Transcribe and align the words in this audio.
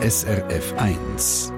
SRF 0.00 0.74
1. 0.78 1.52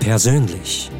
Persönlich. 0.00 0.90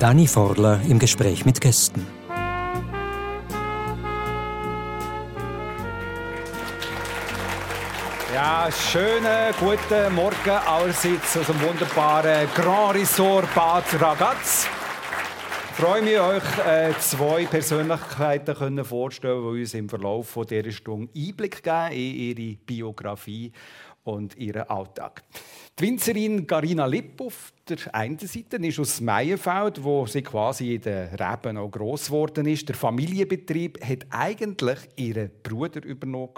Dani 0.00 0.26
Forler 0.26 0.80
im 0.88 0.98
Gespräch 0.98 1.44
mit 1.44 1.60
Gästen. 1.60 2.06
Ja, 8.34 8.70
schönen 8.72 9.52
guten 9.60 10.14
Morgen 10.14 10.50
allerseits 10.66 11.36
aus 11.36 11.46
dem 11.46 11.60
wunderbaren 11.60 12.48
Grand 12.54 12.94
Resort 12.94 13.54
Bad 13.54 13.84
Ragaz. 14.00 14.66
Ich 15.68 15.84
freue 15.84 16.00
mich, 16.00 16.18
euch 16.18 16.66
äh, 16.66 16.94
zwei 16.98 17.44
Persönlichkeiten 17.44 18.54
können 18.54 18.82
die 19.22 19.28
uns 19.28 19.74
im 19.74 19.90
Verlauf 19.90 20.38
dieser 20.48 20.72
Stunde 20.72 21.12
Einblick 21.14 21.62
geben 21.62 21.92
in 21.92 22.38
ihre 22.38 22.56
Biografie 22.56 23.52
und 24.04 24.34
ihren 24.38 24.62
Alltag. 24.62 25.24
Die 25.78 25.84
Winzerin 25.84 26.46
Garina 26.46 26.86
Lipp 26.86 27.20
auf 27.20 27.52
der 27.70 27.94
einen 27.94 28.18
Seite 28.18 28.56
ist 28.56 28.78
aus 28.78 29.00
Meierfeld, 29.00 29.82
wo 29.82 30.06
sie 30.06 30.22
quasi 30.22 30.74
in 30.74 30.80
den 30.82 31.08
Reben 31.14 31.56
auch 31.56 31.70
gross 31.70 32.06
geworden 32.06 32.46
ist. 32.46 32.68
Der 32.68 32.76
Familienbetrieb 32.76 33.84
hat 33.84 34.06
eigentlich 34.10 34.78
ihren 34.96 35.30
Bruder 35.42 35.84
übernommen. 35.84 36.30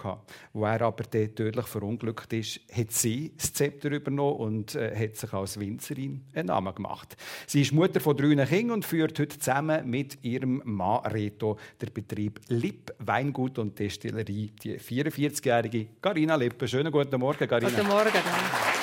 Wo 0.53 0.65
er 0.65 0.83
aber 0.83 1.05
tödlich 1.05 1.67
verunglückt 1.67 2.33
ist, 2.33 2.61
hat 2.73 2.93
sie 2.93 3.33
das 3.37 3.53
Zepter 3.53 3.91
übernommen 3.91 4.37
und 4.37 4.75
äh, 4.75 4.95
hat 4.97 5.17
sich 5.17 5.33
als 5.33 5.59
Winzerin 5.59 6.25
einen 6.35 6.49
Namen 6.49 6.75
gemacht. 6.75 7.17
Sie 7.47 7.63
ist 7.63 7.73
Mutter 7.73 8.01
von 8.01 8.17
drei 8.17 8.45
Kindern 8.47 8.71
und 8.73 8.85
führt 8.85 9.19
heute 9.19 9.39
zusammen 9.39 9.89
mit 9.89 10.23
ihrem 10.23 10.63
Mann 10.65 11.05
Reto 11.07 11.59
der 11.81 11.87
Betrieb 11.87 12.41
Lipp 12.49 12.93
Weingut 12.99 13.59
und 13.59 13.79
Destillerie. 13.79 14.53
Die 14.63 14.79
44-jährige 14.79 15.87
Garina 16.01 16.37
Lippe. 16.37 16.69
Schönen 16.69 16.93
guten 16.93 17.19
Morgen, 17.19 17.49
Garina. 17.49 17.71
Guten 17.71 17.89
Morgen. 17.89 18.82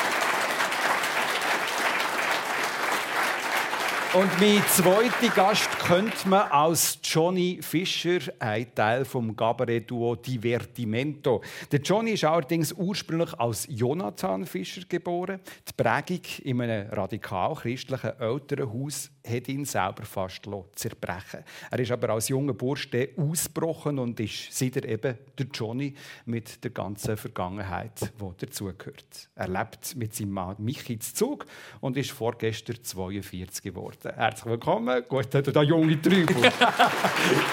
Und 4.12 4.40
mein 4.40 4.64
zweiter 4.70 5.36
Gast 5.36 5.70
könnte 5.78 6.28
man 6.28 6.50
als 6.50 6.98
Johnny 7.04 7.60
Fischer, 7.62 8.20
ein 8.40 8.74
Teil 8.74 9.06
vom 9.06 9.36
Gabaret-Duo 9.36 10.16
Divertimento. 10.16 11.44
Der 11.72 11.80
Johnny 11.80 12.14
ist 12.14 12.24
allerdings 12.24 12.74
ursprünglich 12.74 13.32
als 13.40 13.68
Jonathan 13.70 14.48
Fischer 14.48 14.82
geboren. 14.90 15.40
Die 15.68 15.74
Prägung 15.84 16.22
in 16.44 16.60
einem 16.60 16.90
radikal-christlichen 16.90 18.20
Elternhaus 18.20 19.12
hat 19.28 19.48
ihn 19.48 19.66
selber 19.66 20.04
fast 20.04 20.50
zerbrechen 20.74 21.44
Er 21.70 21.80
ist 21.80 21.92
aber 21.92 22.10
als 22.10 22.30
junger 22.30 22.54
Bursch 22.54 22.90
ausgebrochen 23.16 24.00
und 24.00 24.20
ist 24.20 24.52
seitdem 24.52 24.90
eben 24.90 25.18
der 25.38 25.46
Johnny 25.54 25.94
mit 26.26 26.64
der 26.64 26.72
ganzen 26.72 27.16
Vergangenheit, 27.16 28.12
die 28.20 28.46
dazugehört. 28.46 29.30
Er 29.36 29.48
lebt 29.48 29.96
mit 29.96 30.16
seinem 30.16 30.32
Mann 30.32 30.56
Michi 30.58 30.98
zu 30.98 31.14
Zug 31.14 31.46
und 31.80 31.96
ist 31.96 32.10
vorgestern 32.10 32.78
42 32.82 33.62
geworden. 33.62 33.99
Herzlich 34.02 34.46
willkommen, 34.46 35.04
gut, 35.10 35.34
der 35.34 35.64
junge 35.64 36.02
Trübel. 36.02 36.38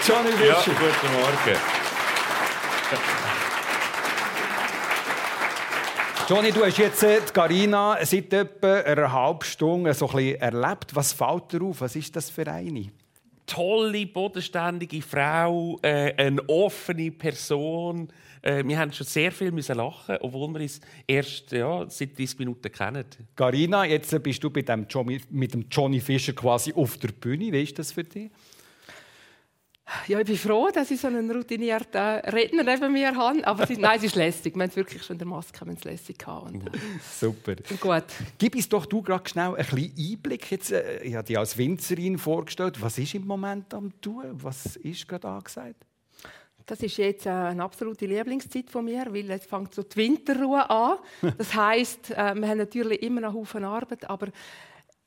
Johnny 0.06 0.30
Fischer. 0.30 0.46
Ja, 0.46 0.62
guten 0.62 1.12
Morgen. 1.12 1.58
Johnny, 6.28 6.52
du 6.52 6.64
hast 6.64 6.78
jetzt 6.78 7.02
äh, 7.02 7.20
die 7.20 7.32
Carina 7.32 7.98
seit 8.04 8.32
etwa 8.32 8.74
einer 8.74 9.12
halben 9.12 9.42
Stunde 9.42 9.92
so 9.92 10.08
ein 10.08 10.16
bisschen 10.16 10.40
erlebt. 10.40 10.94
Was 10.94 11.12
fällt 11.12 11.52
dir 11.52 11.62
auf? 11.62 11.80
Was 11.80 11.96
ist 11.96 12.14
das 12.14 12.30
für 12.30 12.46
eine? 12.46 12.90
Tolle, 13.46 14.06
bodenständige 14.06 15.02
Frau, 15.02 15.80
äh, 15.82 16.14
eine 16.16 16.48
offene 16.48 17.10
Person. 17.10 18.08
Äh, 18.42 18.64
wir 18.64 18.78
haben 18.78 18.92
schon 18.92 19.06
sehr 19.06 19.32
viel 19.32 19.50
müssen 19.50 19.76
lachen, 19.76 20.16
obwohl 20.20 20.48
wir 20.54 20.60
uns 20.60 20.80
erst 21.06 21.52
ja, 21.52 21.84
seit 21.88 22.18
30 22.18 22.38
Minuten 22.38 22.70
kennen. 22.70 23.04
Carina, 23.34 23.84
jetzt 23.84 24.22
bist 24.22 24.42
du 24.42 24.50
mit 24.50 24.68
dem 24.68 24.86
Johnny, 24.88 25.20
mit 25.30 25.54
dem 25.54 25.66
Johnny 25.70 26.00
Fischer 26.00 26.32
quasi 26.32 26.72
auf 26.72 26.96
der 26.98 27.08
Bühne. 27.08 27.52
Wie 27.52 27.62
ist 27.62 27.78
das 27.78 27.92
für 27.92 28.04
dich? 28.04 28.30
Ja, 30.08 30.18
ich 30.18 30.26
bin 30.26 30.36
froh, 30.36 30.68
dass 30.74 30.90
ich 30.90 31.00
so 31.00 31.06
einen 31.06 31.30
routinierten 31.30 32.00
Redner 32.00 32.64
neben 32.64 32.92
mir 32.92 33.14
habe. 33.14 33.46
Aber 33.46 33.70
es, 33.70 33.78
nein, 33.78 33.98
es 33.98 34.04
ist 34.04 34.16
lästig. 34.16 34.56
Wir 34.56 34.62
haben 34.64 34.70
es 34.70 34.76
wirklich 34.76 35.02
schon 35.04 35.14
in 35.14 35.18
der 35.18 35.28
Maske 35.28 35.60
haben 35.60 35.70
es 35.70 35.84
lässig 35.84 36.18
gehabt. 36.18 36.52
Und, 36.52 36.70
Super. 37.20 37.54
Und 37.70 37.80
gut. 37.80 38.04
Gib 38.36 38.56
uns 38.56 38.68
doch 38.68 38.84
du 38.84 39.00
gerade 39.00 39.28
schnell 39.28 39.54
ein 39.54 39.64
bisschen 39.64 39.92
Einblick. 39.96 40.50
Jetzt, 40.50 40.72
äh, 40.72 41.02
ich 41.04 41.14
habe 41.14 41.24
dich 41.24 41.38
als 41.38 41.56
Winzerin 41.56 42.18
vorgestellt. 42.18 42.80
Was 42.82 42.98
ist 42.98 43.14
im 43.14 43.26
Moment 43.26 43.72
am 43.74 43.92
tun? 44.00 44.24
Was 44.32 44.74
ist 44.74 45.06
gerade 45.06 45.28
angesagt? 45.28 45.86
Das 46.66 46.80
ist 46.80 46.96
jetzt 46.96 47.26
äh, 47.26 47.30
eine 47.30 47.62
absolute 47.62 48.06
Lieblingszeit 48.06 48.68
von 48.70 48.84
mir, 48.84 49.06
weil 49.06 49.26
jetzt 49.26 49.48
fängt 49.48 49.72
so 49.72 49.82
die 49.82 49.96
Winterruhe 49.96 50.68
an. 50.68 50.98
Das 51.38 51.54
heißt, 51.54 52.10
äh, 52.10 52.34
wir 52.34 52.48
haben 52.48 52.58
natürlich 52.58 53.02
immer 53.02 53.20
noch 53.20 53.34
Haufen 53.34 53.64
Arbeit, 53.64 54.08
aber 54.10 54.28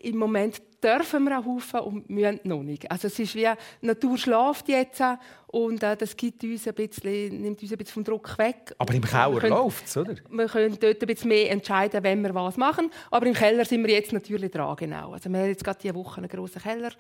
im 0.01 0.17
Moment 0.17 0.61
dürfen 0.81 1.25
wir 1.25 1.39
auch 1.39 1.45
Haufen 1.45 1.81
und 1.81 2.09
müssen 2.09 2.39
noch 2.43 2.63
nicht. 2.63 2.89
Also 2.89 3.07
es 3.07 3.19
ist 3.19 3.35
wie, 3.35 3.49
die 3.81 3.85
Natur 3.85 4.17
schläft 4.17 4.69
jetzt 4.69 5.03
und 5.47 5.83
äh, 5.83 5.97
das 5.97 6.15
gibt 6.15 6.41
uns 6.45 6.65
ein 6.67 6.73
bisschen, 6.73 7.41
nimmt 7.41 7.61
uns 7.61 7.71
ein 7.71 7.77
bisschen 7.77 7.93
vom 7.95 8.03
Druck 8.05 8.37
weg. 8.37 8.73
Aber 8.77 8.93
im 8.93 9.03
Keller 9.03 9.49
läuft 9.49 9.87
es, 9.87 9.97
oder? 9.97 10.15
Wir 10.29 10.47
können 10.47 10.77
dort 10.79 11.01
ein 11.01 11.07
bisschen 11.07 11.27
mehr 11.27 11.51
entscheiden, 11.51 12.01
wenn 12.01 12.21
wir 12.21 12.33
was 12.33 12.55
machen. 12.55 12.89
Aber 13.11 13.25
im 13.25 13.33
Keller 13.33 13.65
sind 13.65 13.85
wir 13.85 13.93
jetzt 13.93 14.13
natürlich 14.13 14.51
dran, 14.51 14.77
genau. 14.77 15.11
Also 15.11 15.29
wir 15.29 15.39
haben 15.39 15.49
jetzt 15.49 15.63
gerade 15.65 15.79
diese 15.81 15.95
Woche 15.95 16.17
einen 16.17 16.29
grossen 16.29 16.61
Keller, 16.61 16.91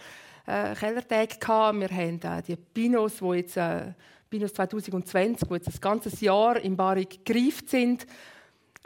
äh, 0.45 0.75
Kellertag 0.75 1.39
gehabt. 1.39 1.79
Wir 1.79 1.89
haben 1.89 2.19
äh, 2.21 2.41
die 2.45 2.57
Pinos, 2.57 3.19
die 3.19 3.37
jetzt, 3.37 3.55
äh, 3.55 3.93
Pinos 4.29 4.53
2020, 4.53 5.47
die 5.47 5.53
jetzt 5.53 5.67
das 5.67 5.81
ganze 5.81 6.09
Jahr 6.23 6.59
im 6.59 6.75
Barik 6.75 7.25
gereift 7.25 7.69
sind 7.69 8.05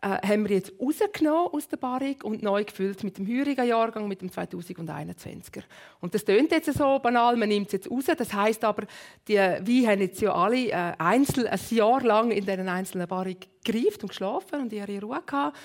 äh, 0.04 0.28
haben 0.28 0.50
wir 0.50 0.58
jetzt 0.58 0.74
rausgenommen 0.82 1.54
aus 1.54 1.68
der 1.70 1.78
Barrik 1.78 2.26
und 2.26 2.44
neu 2.44 2.66
gefüllt 2.66 3.06
mit 3.06 3.18
dem 3.18 3.26
heurigen 3.26 3.66
Jahrgang, 3.66 4.10
mit 4.10 4.22
dem 4.22 4.30
2021er. 4.30 5.64
Und 6.02 6.14
das 6.14 6.26
tönt 6.26 6.52
jetzt 6.52 6.74
so 6.74 7.00
banal, 7.00 7.38
man 7.38 7.48
nimmt 7.48 7.68
es 7.68 7.74
jetzt 7.74 7.90
raus. 7.90 8.06
Das 8.18 8.34
heißt 8.34 8.66
aber, 8.66 8.86
die 9.30 9.38
Weine 9.38 9.88
haben 9.88 10.02
jetzt 10.02 10.20
ja 10.20 10.34
alle 10.34 10.68
äh, 10.68 10.94
einzeln, 10.98 11.48
ein 11.48 11.60
Jahr 11.70 12.02
lang 12.02 12.32
in 12.32 12.46
diesen 12.46 12.68
einzelnen 12.68 13.08
Barrik 13.08 13.48
gereift 13.64 14.04
und 14.04 14.10
geschlafen 14.10 14.64
und 14.64 14.74
ihre 14.74 15.00
Ruhe 15.00 15.22
gehabt. 15.26 15.58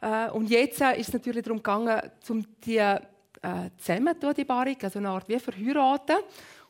Äh, 0.00 0.30
und 0.30 0.48
jetzt 0.48 0.80
äh, 0.80 0.92
ist 0.92 1.08
es 1.08 1.14
natürlich 1.14 1.42
darum 1.42 1.58
gegangen, 1.58 2.00
um 2.28 2.44
die 2.64 2.76
äh, 2.76 3.00
zusammen 3.78 4.14
die 4.36 4.44
Barrik, 4.44 4.84
also 4.84 5.00
eine 5.00 5.08
Art 5.08 5.28
wie 5.28 5.38
verheiraten. 5.40 6.16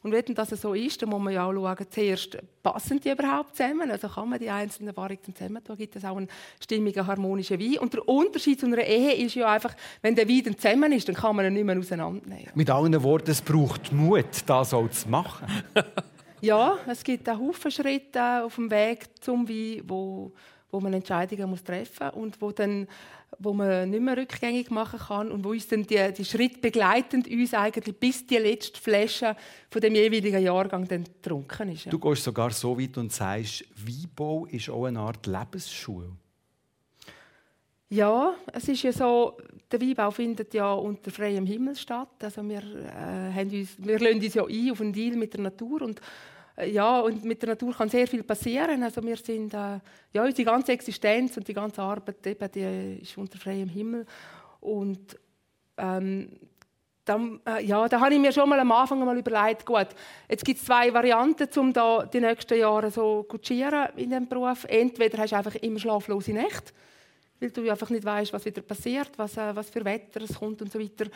Und 0.02 0.12
wenn 0.12 0.34
das 0.34 0.48
so 0.48 0.72
ist, 0.72 1.02
dann 1.02 1.10
muss 1.10 1.20
man 1.20 1.34
ja 1.34 1.44
auch 1.44 1.52
schauen, 1.52 1.86
zuerst, 1.90 2.38
passen 2.62 3.00
die 3.00 3.10
überhaupt 3.10 3.54
zusammen? 3.54 3.90
Also 3.90 4.08
kann 4.08 4.30
man 4.30 4.38
die 4.38 4.48
einzelnen 4.48 4.96
Varianten 4.96 5.34
zusammen 5.34 5.62
tun? 5.62 5.76
Gibt 5.76 5.94
es 5.94 6.04
auch 6.06 6.16
einen 6.16 6.28
stimmigen, 6.58 7.06
harmonischen 7.06 7.60
Wein? 7.60 7.78
Und 7.78 7.92
der 7.92 8.08
Unterschied 8.08 8.58
zu 8.60 8.66
einer 8.66 8.82
Ehe 8.82 9.12
ist 9.12 9.34
ja 9.34 9.52
einfach, 9.52 9.74
wenn 10.00 10.14
der 10.14 10.26
Wein 10.26 10.42
dann 10.44 10.56
zusammen 10.58 10.92
ist, 10.92 11.06
dann 11.06 11.16
kann 11.16 11.36
man 11.36 11.44
ihn 11.46 11.52
nicht 11.52 11.64
mehr 11.64 11.78
auseinandernehmen. 11.78 12.50
Mit 12.54 12.70
anderen 12.70 13.04
Worten, 13.04 13.30
es 13.30 13.42
braucht 13.42 13.92
Mut, 13.92 14.24
das 14.46 14.72
auch 14.72 14.88
zu 14.88 15.08
machen. 15.08 15.46
ja, 16.40 16.78
es 16.86 17.04
gibt 17.04 17.28
auch 17.28 17.38
Haufen 17.38 17.70
Schritte 17.70 18.42
auf 18.42 18.54
dem 18.54 18.70
Weg 18.70 19.04
zum 19.20 19.46
Wein, 19.46 19.82
wo, 19.86 20.32
wo 20.70 20.80
man 20.80 20.92
Entscheidungen 20.92 21.50
muss 21.50 21.64
treffen 21.64 22.06
muss 22.06 22.14
und 22.14 22.40
wo 22.40 22.52
dann 22.52 22.86
wo 23.38 23.52
man 23.52 23.88
nicht 23.88 24.02
mehr 24.02 24.16
rückgängig 24.16 24.70
machen 24.70 24.98
kann 24.98 25.30
und 25.30 25.44
wo 25.44 25.50
uns 25.50 25.68
dann 25.68 25.84
die, 25.84 26.12
die 26.12 26.24
Schritt 26.24 26.60
begleitend 26.60 27.28
uns 27.28 27.54
eigentlich 27.54 27.96
bis 27.96 28.26
die 28.26 28.36
letzte 28.36 28.80
Flasche 28.80 29.36
von 29.70 29.80
dem 29.80 29.94
jeweiligen 29.94 30.42
Jahrgang 30.42 30.86
dann 30.86 31.04
getrunken 31.04 31.72
ist. 31.72 31.84
Ja. 31.84 31.90
Du 31.90 31.98
gehst 31.98 32.24
sogar 32.24 32.50
so 32.50 32.78
weit 32.78 32.98
und 32.98 33.12
sagst, 33.12 33.64
Weinbau 33.76 34.46
ist 34.46 34.68
auch 34.68 34.84
eine 34.84 35.00
Art 35.00 35.26
Lebensschule. 35.26 36.10
Ja, 37.88 38.34
es 38.52 38.68
ist 38.68 38.82
ja 38.82 38.92
so, 38.92 39.36
der 39.70 39.80
Weinbau 39.80 40.10
findet 40.10 40.54
ja 40.54 40.72
unter 40.72 41.10
freiem 41.10 41.46
Himmel 41.46 41.76
statt. 41.76 42.22
Also 42.22 42.48
wir, 42.48 42.62
äh, 42.62 43.32
haben 43.32 43.50
uns, 43.50 43.76
wir 43.78 43.98
lassen 43.98 44.22
uns 44.22 44.34
ja 44.34 44.44
ein 44.44 44.70
auf 44.70 44.80
einen 44.80 44.92
Deal 44.92 45.16
mit 45.16 45.34
der 45.34 45.40
Natur 45.40 45.82
und 45.82 46.00
ja, 46.66 47.00
und 47.00 47.24
mit 47.24 47.42
der 47.42 47.50
Natur 47.50 47.74
kann 47.74 47.88
sehr 47.88 48.06
viel 48.06 48.22
passieren. 48.22 48.82
Also 48.82 49.02
wir 49.02 49.16
sind, 49.16 49.54
äh, 49.54 49.78
ja, 50.12 50.24
unsere 50.24 50.44
ganze 50.44 50.72
Existenz 50.72 51.36
und 51.36 51.46
die 51.46 51.54
ganze 51.54 51.82
Arbeit 51.82 52.26
eben, 52.26 52.52
die 52.52 52.98
ist 53.02 53.16
unter 53.16 53.38
freiem 53.38 53.68
Himmel. 53.68 54.06
Und 54.60 55.16
ähm, 55.78 56.28
dann, 57.04 57.40
äh, 57.46 57.64
ja, 57.64 57.88
da 57.88 58.00
habe 58.00 58.14
ich 58.14 58.20
mir 58.20 58.32
schon 58.32 58.48
mal 58.48 58.60
am 58.60 58.70
Anfang 58.72 59.04
mal 59.04 59.16
überlegt, 59.16 59.64
gut, 59.64 59.88
jetzt 60.28 60.44
gibt 60.44 60.60
es 60.60 60.66
zwei 60.66 60.92
Varianten, 60.92 61.48
um 61.58 61.72
da 61.72 62.04
die 62.04 62.20
nächsten 62.20 62.58
Jahre 62.58 62.90
so 62.90 63.24
kutschieren 63.28 63.88
in 63.96 64.10
diesem 64.10 64.28
Beruf. 64.28 64.64
Entweder 64.68 65.18
hast 65.18 65.32
du 65.32 65.36
einfach 65.36 65.54
immer 65.56 65.78
schlaflose 65.78 66.32
Nächte, 66.32 66.72
weil 67.40 67.50
du 67.50 67.68
einfach 67.68 67.90
nicht 67.90 68.04
weißt, 68.04 68.32
was 68.32 68.44
wieder 68.44 68.62
passiert, 68.62 69.10
was, 69.16 69.36
äh, 69.36 69.56
was 69.56 69.70
für 69.70 69.84
Wetter 69.84 70.22
es 70.22 70.34
kommt 70.34 70.60
und 70.62 70.70
so 70.70 70.78
weiter. 70.78 71.06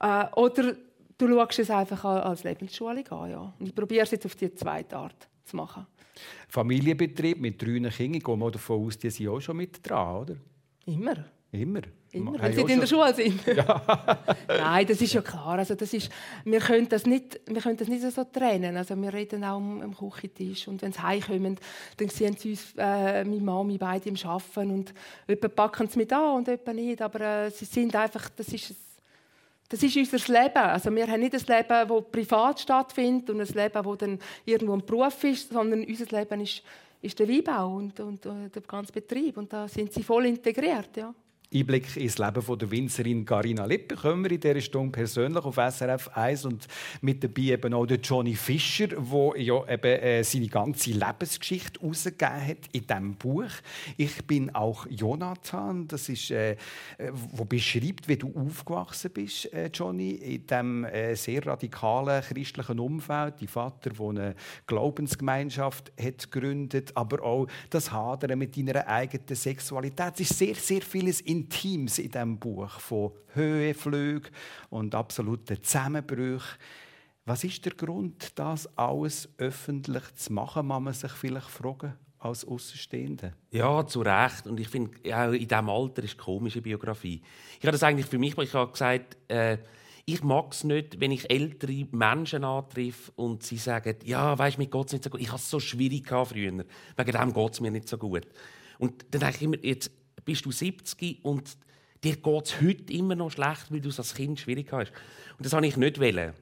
Äh, 0.00 0.34
oder 0.36 0.76
du 1.18 1.28
schaust 1.28 1.58
es 1.58 1.70
einfach 1.70 2.04
als 2.04 2.44
Lebensschulung 2.44 3.06
an. 3.08 3.30
Ja. 3.30 3.54
Und 3.58 3.68
ich 3.68 3.74
probiere 3.74 4.04
es 4.04 4.10
jetzt 4.10 4.26
auf 4.26 4.34
die 4.34 4.54
zweite 4.54 4.96
Art 4.96 5.28
zu 5.44 5.56
machen. 5.56 5.86
Familienbetrieb 6.48 7.40
mit 7.40 7.60
drei 7.60 7.66
Kindern, 7.66 7.92
ich 7.98 8.24
gehe 8.24 8.36
mal 8.36 8.50
davon 8.50 8.86
aus, 8.86 8.98
die 8.98 9.10
sind 9.10 9.28
auch 9.28 9.40
schon 9.40 9.56
mit 9.56 9.88
dran, 9.88 10.16
oder? 10.16 10.36
Immer. 10.86 11.24
Immer? 11.50 11.82
Immer, 12.10 12.40
wenn 12.40 12.52
sie 12.52 12.60
in 12.60 12.80
der 12.80 12.86
Schule 12.86 13.14
sind. 13.14 13.40
Ja. 13.46 14.18
Nein, 14.48 14.86
das 14.86 15.00
ist 15.00 15.12
ja 15.12 15.22
klar. 15.22 15.58
Also 15.58 15.74
das 15.74 15.92
ist, 15.92 16.10
wir, 16.44 16.60
können 16.60 16.88
das 16.88 17.06
nicht, 17.06 17.40
wir 17.46 17.60
können 17.60 17.76
das 17.76 17.88
nicht 17.88 18.02
so 18.02 18.24
trennen. 18.24 18.76
Also 18.76 19.00
wir 19.00 19.12
reden 19.12 19.42
auch 19.44 19.56
am, 19.56 19.80
am 19.82 19.96
Küchentisch. 19.96 20.68
Und 20.68 20.82
wenn 20.82 20.92
sie 20.92 21.02
heimkommen, 21.02 21.56
dann 21.96 22.08
sehen 22.08 22.36
sie 22.36 22.50
uns, 22.50 22.72
äh, 22.76 23.24
meine 23.24 23.40
Mami, 23.40 23.78
beide 23.78 24.08
im 24.08 24.16
Arbeiten. 24.24 24.70
Und 24.70 24.94
jemand 25.28 25.56
packen 25.56 25.88
sie 25.88 25.98
mit 25.98 26.12
an 26.12 26.36
und 26.36 26.48
jemand 26.48 26.74
nicht. 26.74 27.02
Aber 27.02 27.20
äh, 27.20 27.50
sie 27.50 27.64
sind 27.64 27.94
einfach, 27.94 28.28
das 28.30 28.48
ist, 28.48 28.74
das 29.68 29.82
ist 29.82 29.96
unser 29.96 30.32
Leben. 30.32 30.56
Also 30.56 30.94
wir 30.94 31.06
haben 31.06 31.20
nicht 31.20 31.34
ein 31.34 31.56
Leben, 31.56 31.88
das 31.88 32.04
privat 32.12 32.60
stattfindet 32.60 33.30
und 33.30 33.40
ein 33.40 33.46
Leben, 33.46 33.82
das 33.82 33.98
dann 33.98 34.18
irgendwo 34.44 34.74
ein 34.74 34.84
Beruf 34.84 35.24
ist, 35.24 35.50
sondern 35.50 35.84
unser 35.84 36.18
Leben 36.18 36.40
ist, 36.40 36.62
ist 37.00 37.18
der 37.18 37.28
Weinbau 37.28 37.76
und, 37.76 37.98
und, 38.00 38.26
und 38.26 38.54
der 38.54 38.62
ganze 38.62 38.92
Betrieb. 38.92 39.36
Und 39.36 39.52
da 39.52 39.66
sind 39.66 39.92
sie 39.92 40.02
voll 40.02 40.26
integriert, 40.26 40.96
ja. 40.96 41.14
Einblick 41.54 41.96
ins 41.96 42.18
Leben 42.18 42.42
von 42.42 42.58
der 42.58 42.70
Winzerin 42.70 43.24
Garina 43.24 43.64
Lipp 43.64 43.88
bekommen 43.88 44.24
wir 44.24 44.32
in 44.32 44.40
dieser 44.40 44.60
Stunde 44.60 44.90
persönlich 44.90 45.44
auf 45.44 45.54
SRF 45.54 46.08
1 46.08 46.44
und 46.46 46.66
mit 47.00 47.22
dabei 47.22 47.42
eben 47.42 47.72
auch 47.74 47.86
der 47.86 47.98
Johnny 47.98 48.34
Fischer, 48.34 48.88
der 48.88 49.40
ja 49.40 49.64
eben 49.68 50.00
äh, 50.00 50.24
seine 50.24 50.48
ganze 50.48 50.90
Lebensgeschichte 50.90 51.80
herausgegeben 51.80 52.46
hat 52.48 52.58
in 52.72 52.86
diesem 52.86 53.14
Buch. 53.14 53.50
Ich 53.96 54.24
bin 54.26 54.52
auch 54.54 54.86
Jonathan, 54.90 55.86
das 55.86 56.08
ist, 56.08 56.32
äh, 56.32 56.56
wo 57.12 57.44
beschreibt, 57.44 58.08
wie 58.08 58.16
du 58.16 58.32
aufgewachsen 58.34 59.12
bist, 59.12 59.52
äh, 59.52 59.70
Johnny, 59.72 60.10
in 60.10 60.46
diesem 60.46 60.84
äh, 60.84 61.14
sehr 61.14 61.46
radikalen 61.46 62.22
christlichen 62.22 62.80
Umfeld. 62.80 63.40
Die 63.40 63.46
Vater, 63.46 63.90
der 63.90 64.08
eine 64.08 64.34
Glaubensgemeinschaft 64.66 65.92
hat 66.02 66.32
gegründet, 66.32 66.92
aber 66.96 67.22
auch 67.22 67.46
das 67.70 67.92
Hadern 67.92 68.38
mit 68.38 68.56
deiner 68.56 68.88
eigenen 68.88 69.36
Sexualität. 69.36 70.14
Es 70.14 70.30
ist 70.30 70.38
sehr, 70.38 70.54
sehr 70.56 70.82
vieles 70.82 71.20
in 71.20 71.43
Intimes 71.44 71.98
in 71.98 72.10
diesem 72.10 72.38
Buch 72.38 72.70
von 72.80 73.12
Höhenflügen 73.34 74.30
und 74.70 74.94
absoluten 74.94 75.62
Zusammenbrüchen. 75.62 76.58
Was 77.26 77.44
ist 77.44 77.64
der 77.64 77.72
Grund, 77.72 78.38
das 78.38 78.66
alles 78.76 79.28
öffentlich 79.38 80.14
zu 80.14 80.32
machen, 80.32 80.68
kann 80.68 80.82
man 80.82 80.92
sich 80.92 81.12
vielleicht 81.12 81.48
fragen 81.48 81.94
als 82.18 82.44
Außenstehende? 82.44 83.32
Ja, 83.50 83.86
zu 83.86 84.00
Recht. 84.00 84.46
Und 84.46 84.60
ich 84.60 84.68
finde, 84.68 84.92
ja, 85.04 85.30
in 85.32 85.46
diesem 85.46 85.70
Alter 85.70 86.02
ist 86.02 86.18
komische 86.18 86.60
Biografie. 86.60 87.22
Ich 87.58 87.66
habe 87.66 87.72
das 87.72 87.82
eigentlich 87.82 88.06
für 88.06 88.18
mich, 88.18 88.36
ich 88.36 88.54
habe 88.54 88.72
gesagt, 88.72 89.16
äh, 89.28 89.58
ich 90.06 90.22
mag 90.22 90.52
es 90.52 90.64
nicht, 90.64 91.00
wenn 91.00 91.12
ich 91.12 91.30
ältere 91.30 91.86
Menschen 91.92 92.44
antreffe 92.44 93.10
und 93.16 93.42
sie 93.42 93.56
sagen, 93.56 93.96
ja, 94.04 94.38
weißt, 94.38 94.58
mir 94.58 94.66
geht 94.66 94.86
es 94.86 94.92
nicht 94.92 95.04
so 95.04 95.10
gut. 95.10 95.20
Ich 95.20 95.28
hatte 95.28 95.40
es 95.40 95.48
so 95.48 95.60
schwierig 95.60 96.06
früher. 96.08 96.26
Wegen 96.26 96.66
dem 96.96 97.32
geht 97.32 97.52
es 97.52 97.60
mir 97.60 97.70
nicht 97.70 97.88
so 97.88 97.96
gut. 97.96 98.26
Und 98.78 99.06
dann 99.10 99.20
denke 99.20 99.36
ich 99.36 99.42
immer, 99.42 99.64
jetzt, 99.64 99.90
bist 100.24 100.44
du 100.44 100.52
70 100.52 101.24
und 101.24 101.56
dir 102.02 102.16
geht 102.16 102.46
es 102.46 102.60
heute 102.60 102.92
immer 102.92 103.14
noch 103.14 103.30
schlecht, 103.30 103.70
weil 103.70 103.80
du 103.80 103.88
es 103.88 103.98
als 103.98 104.14
Kind 104.14 104.40
schwierig 104.40 104.72
hast. 104.72 104.92
Und 105.36 105.44
das 105.44 105.52
habe 105.52 105.66
ich 105.66 105.76
nicht 105.76 106.00
wollen. 106.00 106.34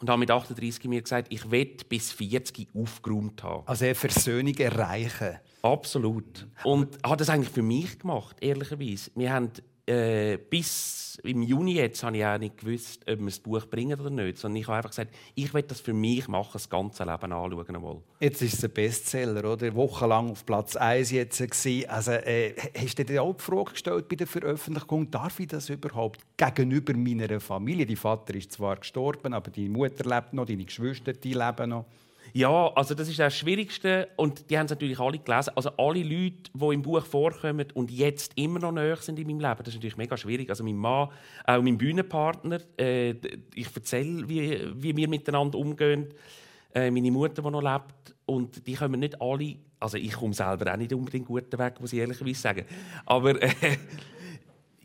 Und 0.00 0.10
habe 0.10 0.18
mit 0.18 0.30
38 0.30 0.84
mir 0.84 1.00
gesagt, 1.00 1.28
ich 1.30 1.50
will 1.50 1.76
bis 1.88 2.12
40 2.12 2.68
aufgeräumt 2.74 3.42
haben. 3.42 3.66
Also 3.66 3.84
eine 3.84 3.94
Versöhnung 3.94 4.54
erreichen. 4.56 5.38
Absolut. 5.62 6.46
Und 6.64 6.98
habe 7.04 7.16
das 7.16 7.30
eigentlich 7.30 7.50
für 7.50 7.62
mich 7.62 7.98
gemacht, 7.98 8.36
ehrlicherweise. 8.40 9.10
Wir 9.14 9.32
haben 9.32 9.50
äh, 9.86 10.38
bis 10.38 11.04
im 11.22 11.42
Juni 11.42 11.74
jetzt 11.74 12.02
habe 12.02 12.16
ich 12.16 12.24
auch 12.24 12.38
nicht 12.38 12.58
gewusst, 12.58 13.02
ob 13.08 13.18
wir 13.18 13.26
das 13.26 13.38
Buch 13.38 13.66
bringen 13.66 13.98
oder 14.00 14.10
nicht. 14.10 14.38
Sondern 14.38 14.60
ich 14.60 14.66
habe 14.66 14.78
einfach 14.78 14.90
gesagt, 14.90 15.14
ich 15.34 15.52
will 15.54 15.62
das 15.62 15.80
für 15.80 15.92
mich 15.92 16.26
machen, 16.28 16.50
das 16.54 16.68
ganze 16.68 17.04
Leben 17.04 17.32
anschauen. 17.32 17.76
Einmal. 17.76 18.02
Jetzt 18.20 18.42
ist 18.42 18.54
es 18.54 18.64
ein 18.64 18.70
Bestseller, 18.70 19.52
oder? 19.52 19.74
Wochenlang 19.74 20.30
auf 20.30 20.44
Platz 20.44 20.76
1 20.76 21.10
jetzt 21.12 21.38
gewesen. 21.38 21.88
Also, 21.88 22.12
äh, 22.12 22.54
hast 22.76 22.98
du 22.98 23.04
dir 23.04 23.22
auch 23.22 23.34
die 23.34 23.42
Frage 23.42 23.72
gestellt 23.72 24.08
bei 24.08 24.16
der 24.16 24.26
Veröffentlichung, 24.26 25.10
darf 25.10 25.38
ich 25.40 25.48
das 25.48 25.68
überhaupt 25.68 26.20
gegenüber 26.36 26.94
meiner 26.94 27.40
Familie? 27.40 27.86
Dein 27.86 27.96
Vater 27.96 28.34
ist 28.34 28.52
zwar 28.52 28.76
gestorben, 28.76 29.34
aber 29.34 29.50
deine 29.50 29.68
Mutter 29.68 30.04
lebt 30.08 30.32
noch, 30.32 30.46
deine 30.46 30.64
Geschwister 30.64 31.12
die 31.12 31.34
leben 31.34 31.70
noch. 31.70 31.86
Ja, 32.36 32.72
also 32.74 32.96
das 32.96 33.08
ist 33.08 33.20
das 33.20 33.36
Schwierigste 33.36 34.08
und 34.16 34.50
die 34.50 34.58
haben 34.58 34.64
es 34.64 34.72
natürlich 34.72 34.98
alle 34.98 35.20
gelesen. 35.20 35.52
Also 35.54 35.70
alle 35.78 36.02
Leute, 36.02 36.50
die 36.52 36.74
im 36.74 36.82
Buch 36.82 37.06
vorkommen 37.06 37.68
und 37.74 37.92
jetzt 37.92 38.32
immer 38.34 38.58
noch 38.58 38.72
näher 38.72 38.96
sind 38.96 39.20
in 39.20 39.28
meinem 39.28 39.38
Leben, 39.38 39.58
das 39.58 39.68
ist 39.68 39.74
natürlich 39.76 39.96
mega 39.96 40.16
schwierig. 40.16 40.50
Also 40.50 40.64
mein 40.64 40.76
Mann, 40.76 41.10
auch 41.46 41.62
mein 41.62 41.78
Bühnenpartner, 41.78 42.58
äh, 42.76 43.10
ich 43.54 43.68
erzähle, 43.72 44.28
wie, 44.28 44.58
wie 44.74 44.96
wir 44.96 45.08
miteinander 45.08 45.56
umgehen. 45.56 46.08
Äh, 46.74 46.90
meine 46.90 47.12
Mutter, 47.12 47.40
die 47.40 47.50
noch 47.50 47.62
lebt 47.62 48.16
und 48.26 48.66
die 48.66 48.74
kommen 48.74 48.98
nicht 48.98 49.22
alle, 49.22 49.54
also 49.78 49.96
ich 49.96 50.14
komme 50.14 50.34
selber 50.34 50.72
auch 50.72 50.76
nicht 50.76 50.92
unbedingt 50.92 51.26
guten 51.26 51.56
Weg, 51.56 51.80
muss 51.80 51.92
ich 51.92 52.00
ehrlicherweise 52.00 52.40
sagen. 52.40 52.64
Aber 53.06 53.40
äh, 53.40 53.48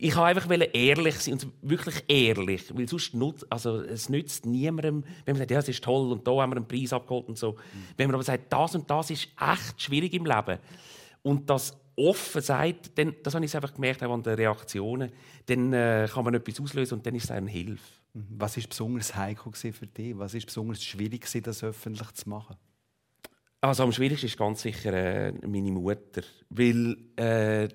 ich 0.02 0.16
wollte 0.16 0.40
einfach 0.40 0.68
ehrlich 0.72 1.14
sein 1.16 1.34
und 1.34 1.46
wirklich 1.60 2.04
ehrlich, 2.08 2.74
weil 2.74 2.88
sonst 2.88 3.14
nutzt, 3.14 3.46
also 3.50 3.80
es 3.80 4.08
nützt 4.08 4.46
niemandem, 4.46 5.04
wenn 5.24 5.34
man 5.34 5.38
sagt, 5.40 5.50
ja, 5.50 5.58
es 5.58 5.68
ist 5.68 5.84
toll 5.84 6.10
und 6.10 6.26
da 6.26 6.30
haben 6.32 6.50
wir 6.50 6.56
einen 6.56 6.68
Preis 6.68 6.92
abgeholt 6.92 7.28
und 7.28 7.36
so. 7.36 7.52
Mhm. 7.52 7.56
Wenn 7.96 8.06
man 8.06 8.14
aber 8.14 8.24
sagt, 8.24 8.50
das 8.50 8.74
und 8.74 8.88
das 8.88 9.10
ist 9.10 9.28
echt 9.38 9.82
schwierig 9.82 10.14
im 10.14 10.24
Leben 10.24 10.58
und 11.22 11.50
das 11.50 11.76
offen 11.96 12.40
sagt, 12.40 12.96
dann, 12.98 13.14
das 13.22 13.34
habe 13.34 13.44
ich 13.44 13.54
einfach 13.54 13.74
gemerkt 13.74 14.02
auch 14.02 14.12
an 14.12 14.22
den 14.22 14.34
Reaktionen, 14.34 15.12
dann 15.46 15.72
äh, 15.74 16.08
kann 16.10 16.24
man 16.24 16.34
etwas 16.34 16.60
auslösen 16.60 16.94
und 16.94 17.06
dann 17.06 17.14
ist 17.14 17.24
es 17.24 17.30
eine 17.30 17.50
Hilfe. 17.50 17.82
Mhm. 18.14 18.26
Was 18.38 18.56
ist 18.56 18.70
besonders 18.70 19.14
heikel 19.14 19.52
für 19.52 19.86
dich? 19.86 20.16
Was 20.16 20.32
ist 20.32 20.46
besonders 20.46 20.82
schwierig 20.82 21.26
das 21.42 21.62
öffentlich 21.62 22.10
zu 22.12 22.28
machen? 22.28 22.56
Also 23.60 23.82
am 23.82 23.92
schwierigsten 23.92 24.26
ist 24.26 24.38
ganz 24.38 24.62
sicher 24.62 24.94
äh, 24.94 25.32
meine 25.46 25.70
Mutter, 25.70 26.22
weil 26.48 26.96
äh, 27.16 27.68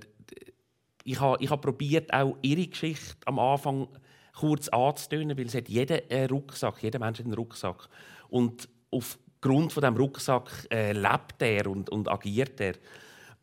ich 1.06 1.19
habe 1.22 1.38
ich 1.42 1.50
hab 1.50 1.62
probiert, 1.62 2.12
auch 2.12 2.36
ihre 2.42 2.68
Geschichte 2.68 3.16
am 3.25 3.40
Anfang 3.40 3.88
kurz 4.34 4.68
anzutönen, 4.69 5.38
weil 5.38 5.46
es 5.46 5.56
hat 5.56 5.69
jeder 5.69 6.02
einen 6.10 6.30
Rucksack, 6.30 6.81
jeder 6.84 7.00
Mensch 7.00 7.19
hat 7.19 7.25
einen 7.25 7.36
Rucksack. 7.36 7.88
Und 8.28 8.68
aufgrund 8.92 9.72
von 9.72 9.81
diesem 9.81 9.96
Rucksack 9.96 10.68
äh, 10.72 10.92
lebt 10.92 11.42
er 11.42 11.68
und, 11.68 11.90
und 11.90 12.10
agiert 12.10 12.60
er. 12.60 12.74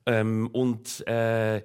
Ähm, 0.04 0.48
und 0.52 1.06
äh, 1.06 1.62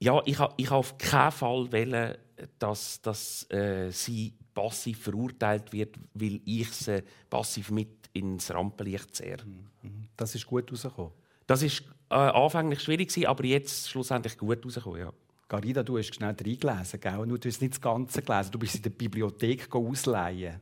ja, 0.00 0.20
ich 0.24 0.38
habe 0.38 0.54
ich 0.56 0.68
ha 0.68 0.76
auf 0.76 0.98
keinen 0.98 1.30
Fall 1.30 1.72
wollen, 1.72 2.16
dass, 2.58 3.00
dass 3.00 3.48
äh, 3.50 3.90
sie 3.90 4.34
passiv 4.52 5.04
verurteilt 5.04 5.72
wird, 5.72 5.96
weil 6.14 6.40
ich 6.44 6.70
sie 6.72 7.04
passiv 7.30 7.70
mit 7.70 8.10
ins 8.12 8.52
Rampenlicht 8.52 9.14
zehre. 9.14 9.44
Mhm. 9.46 10.08
Das 10.16 10.34
ist 10.34 10.46
gut 10.46 10.70
rausgekommen. 10.70 11.12
Das 11.46 11.62
ist 11.62 11.84
äh, 12.12 12.30
anfänglich 12.30 12.80
schwierig 12.80 13.08
gewesen, 13.08 13.26
aber 13.26 13.44
jetzt 13.44 13.90
schlussendlich 13.90 14.36
gut 14.38 14.64
rausgekommen. 14.64 15.00
Ja. 15.00 15.12
Garida, 15.48 15.82
du 15.82 15.98
hast 15.98 16.14
schnell 16.14 16.34
reingelesen, 16.38 17.00
gell? 17.00 17.26
du 17.26 17.48
hast 17.48 17.60
nicht 17.60 17.74
das 17.74 17.80
Ganze 17.80 18.22
gelesen. 18.22 18.50
Du 18.52 18.58
bist 18.58 18.76
in 18.76 18.82
der 18.82 18.90
Bibliothek 18.90 19.74
ausleihen. 19.74 20.60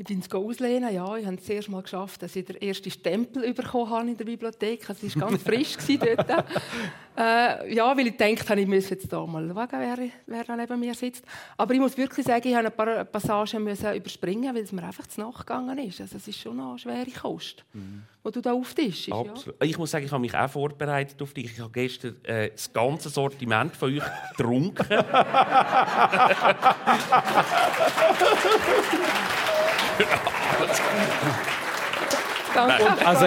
Ich 0.00 0.04
bin 0.04 0.20
es 0.20 0.32
auslehnen, 0.32 0.94
ja. 0.94 1.16
Ich 1.16 1.26
habe 1.26 1.34
es 1.34 1.44
zuerst 1.44 1.68
mal 1.68 1.82
geschafft, 1.82 2.22
dass 2.22 2.36
ich 2.36 2.44
den 2.44 2.54
ersten 2.62 2.88
Stempel 2.88 3.52
bekommen 3.52 3.90
habe 3.90 4.08
in 4.08 4.16
der 4.16 4.24
Bibliothek. 4.24 4.88
Also, 4.88 5.04
es 5.04 5.20
war 5.20 5.28
ganz 5.28 5.42
frisch 5.42 5.76
dort. 5.98 6.46
Äh, 7.16 7.74
ja, 7.74 7.96
weil 7.96 8.06
ich 8.06 8.16
dachte, 8.16 8.60
ich 8.60 8.68
müsse 8.68 8.94
jetzt 8.94 9.10
hier 9.10 9.26
mal 9.26 9.48
schauen, 9.48 9.68
wer, 9.72 9.98
wer 10.26 10.44
da 10.44 10.54
neben 10.54 10.78
mir 10.78 10.94
sitzt. 10.94 11.24
Aber 11.56 11.74
ich 11.74 11.80
muss 11.80 11.96
wirklich 11.96 12.24
sagen, 12.24 12.46
ich 12.46 12.54
musste 12.54 12.68
ein 12.68 12.76
paar 12.76 13.04
Passagen 13.06 13.64
müssen 13.64 13.92
überspringen, 13.92 14.54
weil 14.54 14.62
es 14.62 14.70
mir 14.70 14.84
einfach 14.84 15.08
zu 15.08 15.20
nachgegangen 15.20 15.76
ist. 15.78 16.00
Also, 16.00 16.16
es 16.16 16.28
ist 16.28 16.38
schon 16.38 16.60
eine 16.60 16.78
schwere 16.78 17.10
Kost, 17.10 17.64
mhm. 17.72 18.02
die 18.24 18.30
du 18.30 18.40
da 18.40 18.52
auftischst. 18.52 19.08
Ja. 19.08 19.24
Ich 19.62 19.78
muss 19.78 19.90
sagen, 19.90 20.04
ich 20.04 20.12
habe 20.12 20.20
mich 20.20 20.36
auch 20.36 20.48
vorbereitet 20.48 21.20
auf 21.20 21.34
dich. 21.34 21.46
Ich 21.46 21.58
habe 21.58 21.72
gestern 21.72 22.14
äh, 22.22 22.50
das 22.50 22.72
ganze 22.72 23.08
Sortiment 23.08 23.74
von 23.74 23.92
euch 23.92 24.04
getrunken. 24.36 24.86
also, 33.04 33.26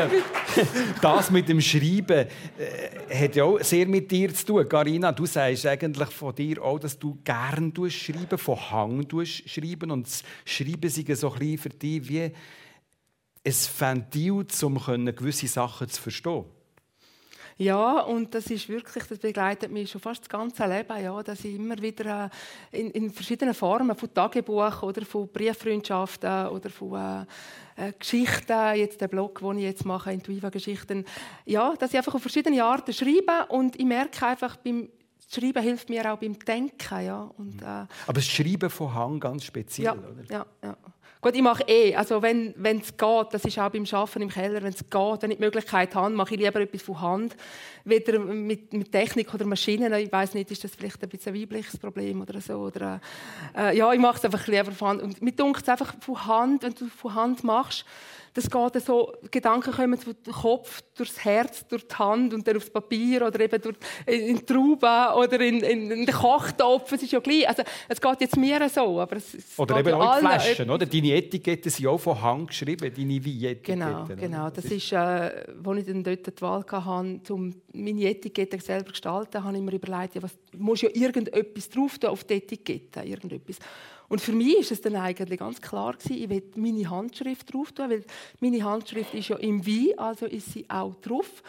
das 1.01 1.31
mit 1.31 1.47
dem 1.47 1.61
Schreiben 1.61 2.27
äh, 2.57 3.23
hat 3.23 3.35
ja 3.35 3.43
auch 3.43 3.59
sehr 3.61 3.87
mit 3.87 4.11
dir 4.11 4.33
zu 4.33 4.45
tun. 4.45 4.67
Carina, 4.67 5.11
du 5.11 5.25
sagst 5.25 5.65
eigentlich 5.65 6.09
von 6.09 6.35
dir 6.35 6.61
auch, 6.61 6.79
dass 6.79 6.97
du 6.97 7.17
gerne 7.23 7.71
schreiben, 7.89 8.37
von 8.37 8.71
Hang 8.71 9.07
schreiben 9.25 9.91
und 9.91 10.07
das 10.07 10.23
Schreiben 10.45 10.89
sei 10.89 11.13
so 11.13 11.31
ein 11.31 11.39
bisschen 11.39 11.57
für 11.57 11.69
dich 11.69 12.07
wie 12.09 12.31
ein 13.43 13.53
Ventil, 13.79 14.45
um 14.63 15.05
gewisse 15.15 15.47
Sachen 15.47 15.89
zu 15.89 16.01
verstehen. 16.01 16.45
Ja, 17.61 17.99
und 17.99 18.33
das 18.33 18.47
ist 18.47 18.67
wirklich, 18.69 19.03
das 19.03 19.19
begleitet 19.19 19.71
mich 19.71 19.91
schon 19.91 20.01
fast 20.01 20.21
das 20.21 20.29
ganze 20.29 20.65
Leben, 20.65 21.03
ja, 21.03 21.21
dass 21.21 21.45
ich 21.45 21.53
immer 21.53 21.79
wieder 21.79 22.31
äh, 22.71 22.79
in, 22.79 22.89
in, 22.89 23.11
verschiedenen 23.11 23.53
Formen 23.53 23.95
von 23.95 24.11
Tagebuch 24.11 24.81
oder 24.81 25.05
von 25.05 25.27
Brieffreundschaften 25.27 26.47
oder 26.47 26.71
von 26.71 27.27
äh, 27.77 27.89
äh, 27.89 27.93
Geschichten, 27.99 28.75
jetzt 28.75 28.99
der 28.99 29.09
Blog, 29.09 29.41
den 29.41 29.59
ich 29.59 29.65
jetzt 29.65 29.85
mache, 29.85 30.11
Intuiva 30.11 30.49
Geschichten, 30.49 31.05
ja, 31.45 31.75
dass 31.77 31.91
ich 31.91 31.97
einfach 31.97 32.15
auf 32.15 32.21
verschiedene 32.23 32.63
Arten 32.63 32.93
schreibe 32.93 33.45
und 33.49 33.79
ich 33.79 33.85
merke 33.85 34.25
einfach 34.25 34.57
beim 34.57 34.89
das 35.31 35.39
Schreiben 35.39 35.63
hilft 35.63 35.89
mir 35.89 36.11
auch 36.11 36.17
beim 36.17 36.37
Denken. 36.39 37.05
Ja. 37.05 37.31
Und, 37.37 37.61
äh, 37.61 37.65
Aber 37.65 37.87
das 38.15 38.25
Schreiben 38.25 38.69
von 38.69 38.93
Hand 38.93 39.21
ganz 39.21 39.45
speziell, 39.45 39.85
ja, 39.85 39.93
oder? 39.93 40.23
Ja, 40.29 40.45
ja. 40.63 40.77
Gut, 41.21 41.35
ich 41.35 41.41
mache 41.43 41.63
eh, 41.67 41.95
also 41.95 42.19
wenn 42.23 42.55
es 42.65 42.97
geht, 42.97 43.27
das 43.29 43.45
ist 43.45 43.59
auch 43.59 43.69
beim 43.69 43.85
Arbeiten 43.91 44.23
im 44.23 44.29
Keller, 44.29 44.63
wenn 44.63 44.73
es 44.73 44.79
geht, 44.79 45.21
wenn 45.21 45.29
ich 45.29 45.37
die 45.37 45.43
Möglichkeit 45.43 45.93
habe, 45.93 46.09
mache 46.15 46.33
ich 46.33 46.41
lieber 46.41 46.59
etwas 46.59 46.81
von 46.81 46.99
Hand, 46.99 47.35
weder 47.85 48.17
mit, 48.17 48.73
mit 48.73 48.91
Technik 48.91 49.31
oder 49.31 49.45
Maschinen. 49.45 49.93
Ich 49.93 50.11
weiß 50.11 50.33
nicht, 50.33 50.49
ist 50.49 50.63
das 50.63 50.75
vielleicht 50.75 51.03
ein 51.03 51.09
bisschen 51.09 51.35
ein 51.35 51.41
weibliches 51.41 51.77
Problem 51.77 52.21
oder 52.21 52.41
so. 52.41 52.55
Oder, 52.55 52.99
äh, 53.55 53.77
ja, 53.77 53.93
ich 53.93 53.99
mache 53.99 54.17
es 54.17 54.25
einfach 54.25 54.47
lieber 54.47 54.71
von 54.71 54.87
Hand. 54.87 55.03
Und 55.03 55.21
mir 55.21 55.31
dunkt 55.31 55.61
es 55.61 55.69
einfach 55.69 55.93
von 55.99 56.25
Hand, 56.25 56.63
wenn 56.63 56.73
du 56.73 56.87
von 56.87 57.13
Hand 57.13 57.43
machst, 57.43 57.85
das 58.33 58.49
geht 58.49 58.85
so, 58.85 59.13
Gedanken 59.29 59.71
kommen 59.73 59.97
von 59.97 60.15
dem 60.25 60.33
Kopf 60.33 60.81
durchs 60.95 61.23
Herz, 61.23 61.67
durch 61.67 61.87
die 61.87 61.95
Hand 61.95 62.33
und 62.33 62.47
dann 62.47 62.57
aufs 62.57 62.69
Papier 62.69 63.27
oder 63.27 63.39
eben 63.41 63.61
durch, 63.61 63.75
in 64.05 64.37
die 64.37 64.45
Traube 64.45 65.17
oder 65.17 65.39
in, 65.41 65.59
in, 65.59 65.91
in 65.91 66.05
den 66.05 66.15
Kochtopf. 66.15 66.91
Es 66.93 67.03
ist 67.03 67.11
ja 67.11 67.19
gleich. 67.19 67.47
Also, 67.47 67.63
es 67.89 67.99
geht 67.99 68.21
jetzt 68.21 68.37
mir 68.37 68.69
so, 68.69 69.01
aber 69.01 69.17
es, 69.17 69.33
es 69.33 69.59
Oder 69.59 69.79
eben 69.79 69.89
ja 69.89 69.95
auch 69.97 70.11
allen 70.11 70.21
Flaschen, 70.21 70.69
oder? 70.69 70.85
Deine 70.85 71.13
Etiketten 71.15 71.69
sind 71.69 71.87
auch 71.87 71.97
von 71.97 72.21
Hand 72.21 72.47
geschrieben, 72.47 72.91
deine 72.95 73.25
Wein-Etiketten. 73.25 73.79
Genau, 73.79 74.05
genau. 74.05 74.49
Das 74.49 74.65
ist, 74.65 74.91
äh, 74.91 74.95
als 74.95 75.79
ich 75.79 75.85
dann 75.85 76.03
dort 76.03 76.27
die 76.27 76.41
Wahl 76.41 76.65
hatte, 76.69 77.33
um 77.33 77.53
meine 77.73 78.03
Etikette 78.03 78.59
selber 78.59 78.85
zu 78.85 78.91
gestalten, 78.91 79.43
habe 79.43 79.57
ich 79.57 79.63
mir 79.63 79.73
überlegt, 79.73 80.15
ja, 80.15 80.23
was, 80.23 80.37
muss 80.57 80.81
ja 80.81 80.89
irgendetwas 80.93 81.69
drauf 81.69 81.99
tun 81.99 82.09
auf 82.09 82.23
die 82.23 82.35
Etikette, 82.35 83.01
irgendetwas. 83.01 83.57
Und 84.11 84.19
für 84.19 84.33
mich 84.33 84.57
ist 84.57 84.71
es 84.73 84.81
dann 84.81 84.97
eigentlich 84.97 85.39
ganz 85.39 85.61
klar 85.61 85.93
gewesen, 85.93 86.21
ich 86.21 86.29
will 86.29 86.43
meine 86.57 86.89
Handschrift 86.89 87.53
drauf 87.53 87.71
tun, 87.71 87.89
weil 87.89 88.03
meine 88.41 88.61
Handschrift 88.61 89.13
ist 89.13 89.29
ja 89.29 89.37
im 89.37 89.65
Wein, 89.65 89.97
also 89.97 90.25
ist 90.25 90.51
sie 90.51 90.69
auch 90.69 90.95
drauf. 90.95 91.41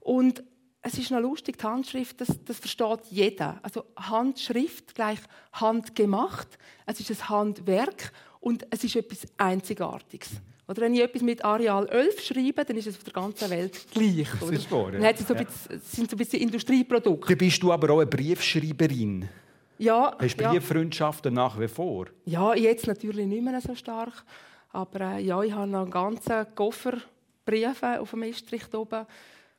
Und 0.00 0.44
es 0.82 0.98
ist 0.98 1.10
noch 1.10 1.20
lustig, 1.20 1.56
die 1.56 1.64
Handschrift, 1.64 2.20
das, 2.20 2.28
das 2.44 2.58
versteht 2.58 3.00
jeder. 3.08 3.58
Also 3.62 3.86
Handschrift 3.96 4.94
gleich 4.94 5.20
handgemacht. 5.52 6.58
Es 6.84 7.00
ist 7.00 7.10
ein 7.12 7.30
Handwerk 7.30 8.12
und 8.40 8.66
es 8.68 8.84
ist 8.84 8.94
etwas 8.94 9.20
Einzigartiges. 9.38 10.32
Oder 10.68 10.82
wenn 10.82 10.92
ich 10.92 11.00
etwas 11.00 11.22
mit 11.22 11.42
Areal 11.42 11.88
11 11.88 12.20
schreibe, 12.20 12.62
dann 12.66 12.76
ist 12.76 12.88
es 12.88 12.98
auf 12.98 13.04
der 13.04 13.14
ganzen 13.14 13.48
Welt 13.48 13.86
gleich. 13.90 14.28
Das 14.38 14.50
ist 14.50 14.70
wahr, 14.70 14.92
ja. 14.92 14.98
Dann 14.98 15.04
hat 15.06 15.18
es 15.18 15.26
so 15.26 15.32
ein 15.32 15.46
bisschen, 15.46 15.80
sind 15.82 16.10
so 16.10 16.16
ein 16.16 16.18
bisschen 16.18 16.40
Industrieprodukte. 16.40 17.28
Dann 17.28 17.38
bist 17.38 17.62
du 17.62 17.72
aber 17.72 17.88
auch 17.94 18.00
eine 18.00 18.06
Briefschreiberin. 18.06 19.30
Ja, 19.78 20.16
Hast 20.18 20.36
du 20.36 20.44
ja. 20.44 20.50
Brieffreundschaften 20.50 21.34
nach 21.34 21.58
wie 21.58 21.68
vor? 21.68 22.06
Ja, 22.24 22.54
jetzt 22.54 22.86
natürlich 22.86 23.26
nicht 23.26 23.42
mehr 23.42 23.60
so 23.60 23.74
stark. 23.74 24.24
Aber 24.70 25.00
äh, 25.00 25.22
ja, 25.22 25.42
ich 25.42 25.52
habe 25.52 25.70
noch 25.70 25.82
einen 25.82 25.90
ganzen 25.90 26.46
Koffer 26.54 26.98
Briefe 27.44 28.00
auf 28.00 28.10
dem 28.10 28.22
Estrich 28.22 28.62
oben 28.72 29.06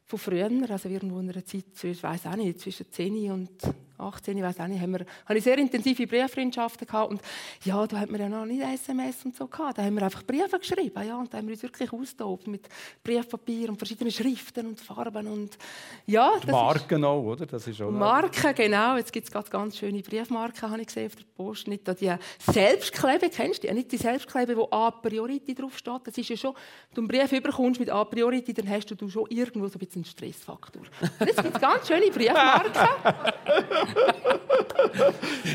von 0.06 0.20
früher, 0.20 0.50
also 0.70 0.90
irgendwo 0.90 1.20
in 1.20 1.30
einer 1.30 1.46
Zeit, 1.46 1.66
ich 1.84 2.02
weiß 2.02 2.28
auch 2.28 2.36
nicht, 2.36 2.60
zwischen 2.60 2.92
10 2.92 3.32
und 3.32 3.50
18, 3.98 4.38
ich 4.38 4.44
weiß 4.44 4.60
auch 4.60 4.68
nicht, 4.68 4.82
haben 4.82 4.94
wir, 4.94 5.06
habe 5.26 5.38
ich 5.38 5.44
sehr 5.44 5.58
intensive 5.58 6.08
Brieffreundschaften 6.08 6.88
gehabt 6.88 7.12
und 7.12 7.22
ja, 7.64 7.86
da 7.88 8.00
hat 8.00 8.10
man 8.10 8.20
ja 8.22 8.30
noch 8.30 8.46
nicht 8.46 8.62
SMS 8.62 9.24
und 9.26 9.36
so 9.36 9.48
gehabt, 9.48 9.78
da 9.78 9.84
haben 9.84 9.96
wir 9.96 10.04
einfach 10.04 10.24
Briefe 10.24 10.58
geschrieben, 10.60 11.08
ja, 11.08 11.18
und 11.18 11.34
da 11.34 11.38
haben 11.38 11.48
wir 11.48 11.54
uns 11.54 11.64
wirklich 11.64 11.92
austobt 11.94 12.48
mit 12.48 12.68
Briefpapier 13.04 13.70
und 13.70 13.78
verschiedenen 13.78 14.12
Schriften 14.12 14.68
und 14.68 14.80
Farben 14.82 15.28
und 15.28 15.58
ja, 16.06 16.32
das 16.36 16.46
ist- 16.46 16.52
Marken 16.52 17.04
auch, 17.06 17.24
oder? 17.24 17.46
Das 17.46 17.68
ist 17.68 17.82
auch 17.82 17.92
Marken, 17.92 18.56
genau. 18.56 18.98
Jetzt 18.98 19.12
gibt 19.14 19.26
es 19.28 19.32
gerade 19.32 19.50
ganz 19.50 19.78
schöne 19.78 20.02
Briefmarken, 20.02 20.70
habe 20.70 20.82
ich 20.82 20.88
gesehen 20.88 21.08
auf 21.08 21.16
der 21.16 21.24
Post. 21.36 21.68
Nicht 21.68 21.88
da 21.88 21.94
die 21.94 22.14
Selbstklebe, 22.40 23.30
kennst 23.30 23.64
du 23.64 23.68
die? 23.68 23.74
Nicht 23.74 23.92
die 23.92 23.98
Selbstklebe, 23.98 24.56
wo 24.58 24.68
A 24.72 24.92
Priority 24.92 25.54
draufsteht. 25.56 26.02
Das 26.06 26.18
ist 26.18 26.30
ja 26.30 26.38
schon, 26.38 26.54
wenn 26.54 27.08
du 27.08 27.14
einen 27.14 27.28
Brief 27.28 27.32
überkommst 27.40 27.80
mit 27.80 27.90
A 27.90 28.04
Priority, 28.06 28.54
dann 28.54 28.70
hast 28.70 28.88
du 28.92 29.10
schon 29.10 29.26
irgendwo 29.30 29.68
so 29.68 29.76
ein 29.76 29.80
bisschen 29.80 30.00
einen 30.00 30.06
Stressfaktor. 30.06 30.82
Und 31.20 31.28
Jetzt 31.28 31.42
gibt 31.42 31.56
es 31.56 31.62
ganz 31.62 31.88
schöne 31.88 32.10
Briefmarken. 32.12 32.72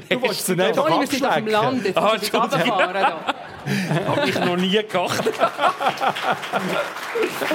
Du 0.09 0.23
willst 0.23 0.47
sie 0.47 0.55
nicht 0.57 0.75
Toni, 0.75 1.01
wir 1.01 1.07
sind 1.07 1.25
auf 1.27 1.35
dem. 1.35 1.47
Land, 1.47 1.85
jetzt 1.85 1.97
Ah, 1.99 2.13
musst 2.15 2.33
du 2.33 2.39
runterfahren. 2.39 3.07
Habe 4.07 4.29
ich 4.29 4.39
noch 4.41 4.57
nie 4.57 4.71
geachtet. 4.83 5.35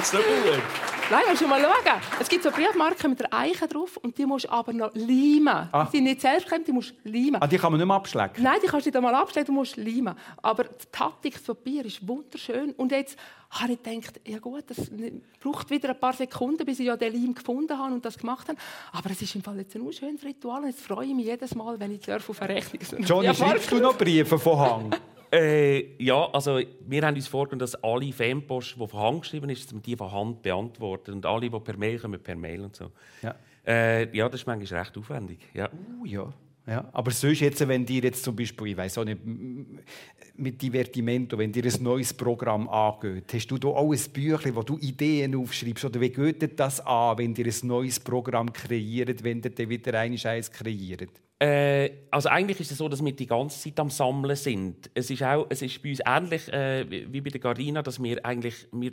so 0.02 0.16
gut. 0.18 0.62
Nein, 1.10 1.22
musst 1.28 1.42
du 1.42 1.46
mal 1.46 1.60
schauen. 1.60 2.00
Es 2.18 2.28
gibt 2.28 2.42
so 2.42 2.50
Briefmarken 2.50 3.10
mit 3.10 3.20
der 3.20 3.32
Eiche 3.32 3.68
drauf 3.68 3.98
und 3.98 4.16
die 4.16 4.24
musst 4.24 4.46
du 4.46 4.50
aber 4.50 4.72
noch 4.72 4.90
leimen. 4.94 5.68
Ah. 5.70 5.84
Die 5.92 5.98
sind 5.98 6.04
nicht 6.04 6.20
selbstklebend, 6.20 6.66
die 6.68 6.72
musst 6.72 6.94
du 7.04 7.10
leimen. 7.10 7.36
Ah, 7.42 7.46
die 7.46 7.58
kann 7.58 7.72
man 7.72 7.78
nicht 7.78 7.86
mehr 7.86 7.96
abschlecken. 7.96 8.42
Nein, 8.42 8.58
die 8.62 8.66
kannst 8.66 8.86
du 8.86 8.90
nicht 8.90 8.96
einmal 8.96 9.14
abstellen, 9.14 9.46
du 9.46 9.52
musst 9.52 9.76
leimen. 9.76 10.14
Aber 10.42 10.64
die 10.64 10.86
Taktik, 10.90 11.34
das 11.34 11.42
Papier 11.42 11.84
ist 11.84 12.06
wunderschön. 12.06 12.72
Und 12.72 12.92
jetzt 12.92 13.18
habe 13.50 13.72
ich 13.74 13.82
gedacht, 13.82 14.20
ja 14.24 14.38
gut, 14.38 14.64
das 14.66 14.90
braucht 15.40 15.70
wieder 15.70 15.90
ein 15.90 16.00
paar 16.00 16.14
Sekunden, 16.14 16.64
bis 16.64 16.80
ich 16.80 16.86
ja 16.86 16.96
den 16.96 17.12
Leim 17.12 17.34
gefunden 17.34 17.78
habe 17.78 17.92
und 17.92 18.04
das 18.04 18.16
gemacht 18.16 18.48
habe. 18.48 18.58
Aber 18.92 19.10
es 19.10 19.20
ist 19.20 19.34
im 19.34 19.42
Fall 19.42 19.58
jetzt 19.58 19.76
ein 19.76 19.92
schönes 19.92 20.24
Ritual 20.24 20.62
und 20.62 20.68
jetzt 20.68 20.80
freue 20.80 21.06
ich 21.06 21.14
mich 21.14 21.26
jedes 21.26 21.54
Mal, 21.54 21.78
wenn 21.78 21.92
ich 21.92 22.10
auf 22.10 22.42
eine 22.42 22.54
Rechnung 22.54 23.02
Johnny, 23.02 23.34
schreibst 23.34 23.70
du 23.70 23.78
noch 23.78 23.96
Briefe 23.96 24.38
von 24.38 24.58
Hand? 24.58 25.00
Äh, 25.34 25.96
ja, 25.98 26.30
also 26.30 26.60
wir 26.86 27.02
haben 27.02 27.16
uns 27.16 27.26
vorgenommen, 27.26 27.58
dass 27.58 27.74
alle 27.82 28.12
Fanpost, 28.12 28.76
die 28.76 28.86
von 28.86 29.00
Hand 29.00 29.22
geschrieben 29.22 29.50
ist, 29.50 29.66
dass 29.66 29.74
wir 29.74 29.80
die 29.80 29.96
von 29.96 30.12
Hand 30.12 30.42
beantworten. 30.42 31.12
Und 31.12 31.26
alle, 31.26 31.50
die 31.50 31.60
per 31.60 31.76
Mail 31.76 31.98
kommen, 31.98 32.22
per 32.22 32.36
Mail 32.36 32.60
und 32.60 32.76
so. 32.76 32.92
Ja. 33.20 33.34
Äh, 33.66 34.16
ja, 34.16 34.28
das 34.28 34.42
ist 34.42 34.46
manchmal 34.46 34.80
recht 34.80 34.96
aufwendig. 34.96 35.40
Ja. 35.52 35.68
Uh, 35.72 36.04
ja. 36.04 36.32
Ja, 36.66 36.88
aber 36.92 37.10
sonst 37.10 37.40
jetzt, 37.40 37.66
wenn 37.68 37.84
dir 37.84 38.02
jetzt 38.02 38.24
zum 38.24 38.34
Beispiel, 38.34 38.68
ich 38.68 38.76
weiß 38.76 38.98
auch 38.98 39.04
nicht, 39.04 39.20
mit 40.36 40.60
Divertimento, 40.60 41.36
wenn 41.36 41.52
dir 41.52 41.64
ein 41.64 41.82
neues 41.82 42.14
Programm 42.14 42.68
angeht, 42.68 43.32
hast 43.34 43.48
du 43.48 43.58
da 43.58 43.68
auch 43.68 43.92
ein 43.92 44.12
Büchlein, 44.12 44.56
wo 44.56 44.62
du 44.62 44.78
Ideen 44.78 45.36
aufschreibst? 45.36 45.84
Oder 45.84 46.00
wie 46.00 46.08
geht 46.08 46.58
das 46.58 46.80
an, 46.80 47.18
wenn 47.18 47.34
dir 47.34 47.46
ein 47.46 47.66
neues 47.66 48.00
Programm 48.00 48.52
kreiert, 48.52 49.22
wenn 49.22 49.42
dir 49.42 49.50
dann 49.50 49.68
wieder 49.68 49.98
ein 49.98 50.18
eins 50.24 50.50
kreiert? 50.50 51.10
Äh, 51.38 51.90
also 52.10 52.30
eigentlich 52.30 52.60
ist 52.60 52.72
es 52.72 52.78
so, 52.78 52.88
dass 52.88 53.04
wir 53.04 53.12
die 53.12 53.26
ganze 53.26 53.60
Zeit 53.60 53.78
am 53.78 53.90
Sammeln 53.90 54.36
sind. 54.36 54.90
Es 54.94 55.10
ist, 55.10 55.22
auch, 55.22 55.46
es 55.50 55.60
ist 55.60 55.82
bei 55.82 55.90
uns 55.90 56.00
ähnlich 56.06 56.50
äh, 56.50 56.86
wie 57.12 57.20
bei 57.20 57.30
der 57.30 57.40
Gardina, 57.40 57.82
dass 57.82 58.02
wir 58.02 58.24
eigentlich 58.24 58.66
wir 58.72 58.92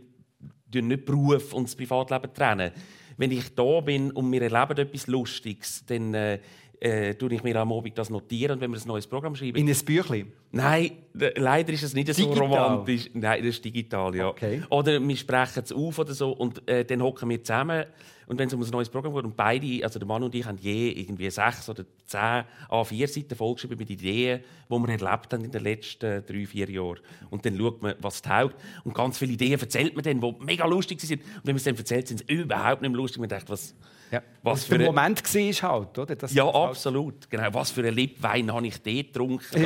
nicht 0.82 1.06
Beruf 1.06 1.54
und 1.54 1.68
das 1.68 1.75
Privatleben 1.75 2.34
trennen. 2.34 2.72
Wenn 3.18 3.32
ich 3.32 3.54
da 3.56 3.82
bin 3.82 4.12
und 4.12 4.32
wir 4.32 4.42
erleben 4.42 4.78
etwas 4.80 5.08
Lustiges, 5.08 5.86
dann 5.86 6.13
äh, 6.13 6.40
äh, 6.82 7.14
tue 7.14 7.34
ich 7.34 7.44
mir 7.44 7.56
am 7.58 7.72
Abend 7.72 7.98
das 7.98 8.10
notieren 8.10 8.56
und 8.56 8.62
wenn 8.62 8.72
wir 8.72 8.80
ein 8.80 8.88
neues 8.88 9.06
Programm 9.06 9.36
schreiben. 9.36 9.58
In 9.58 9.70
ein 9.70 9.86
Büchlein? 9.86 10.34
Nein, 10.52 10.92
leider 11.14 11.72
ist 11.72 11.84
es 11.84 11.94
nicht 11.94 12.14
so 12.14 12.14
Digital? 12.14 12.48
romantisch. 12.48 13.10
Nein, 13.14 13.40
das 13.40 13.56
ist 13.56 13.66
digital, 13.66 14.16
ja. 14.16 14.30
Okay. 14.30 14.64
Oder 14.70 15.00
wir 15.00 15.16
sprechen 15.16 15.62
es 15.64 15.72
auf 15.72 16.00
oder 16.00 16.14
so 16.14 16.32
und 16.32 16.68
äh, 16.68 16.84
dann 16.84 17.02
hocken 17.04 17.30
wir 17.30 17.44
zusammen 17.44 17.86
und 18.32 18.40
wenn 18.40 18.48
es 18.48 18.54
um 18.54 18.64
ein 18.64 18.70
neues 18.70 18.90
Programm 18.90 19.14
geht 19.14 19.26
und 19.26 19.36
beide, 19.36 19.84
also 19.84 20.00
der 20.00 20.08
Mann 20.08 20.24
und 20.24 20.34
ich, 20.34 20.46
haben 20.46 20.58
je 20.58 20.90
irgendwie 20.92 21.30
sechs 21.30 21.68
oder 21.70 21.84
zehn 22.06 22.46
A4-Seiten 22.70 23.36
vollgeschrieben 23.36 23.78
mit 23.78 23.90
Ideen, 23.90 24.42
die 24.70 24.74
wir 24.74 24.90
erlebt 24.90 25.34
haben 25.34 25.44
in 25.44 25.52
den 25.52 25.62
letzten 25.62 26.26
drei, 26.26 26.46
vier 26.46 26.70
Jahren. 26.70 27.00
Und 27.30 27.46
dann 27.46 27.58
schaut 27.58 27.82
man, 27.82 27.96
was 28.00 28.22
taugt. 28.22 28.56
Und 28.86 28.96
ganz 28.96 29.18
viele 29.18 29.34
Ideen 29.34 29.60
erzählt 29.60 29.96
man 29.96 30.04
dann, 30.04 30.22
die 30.22 30.46
mega 30.46 30.66
lustig 30.66 31.02
sind. 31.02 31.22
Und 31.22 31.42
wenn 31.44 31.54
man 31.54 31.58
es 31.58 31.66
dann 31.66 31.76
erzählt, 31.76 32.08
sind 32.08 32.24
sie 32.26 32.34
überhaupt 32.34 32.82
nicht 32.82 32.92
mehr 32.92 33.02
lustig. 33.02 33.20
Man 33.20 33.28
denkt, 33.28 33.50
was, 33.50 33.76
Ja. 34.12 34.22
was 34.44 34.60
Was 34.62 34.65
für 34.65 34.75
ein- 34.75 34.84
Moment 34.86 35.24
war 35.34 35.72
halt, 35.72 35.98
oder? 35.98 36.15
Das 36.15 36.34
ja, 36.34 36.44
das 36.46 36.53
halt- 36.53 36.70
absolut. 36.70 37.30
Genau. 37.30 37.48
Was 37.53 37.72
für 37.72 37.82
einen 37.82 37.96
Lippwein 37.96 38.51
habe 38.53 38.68
ich 38.68 38.82
dort 38.82 38.96
getrunken? 39.08 39.65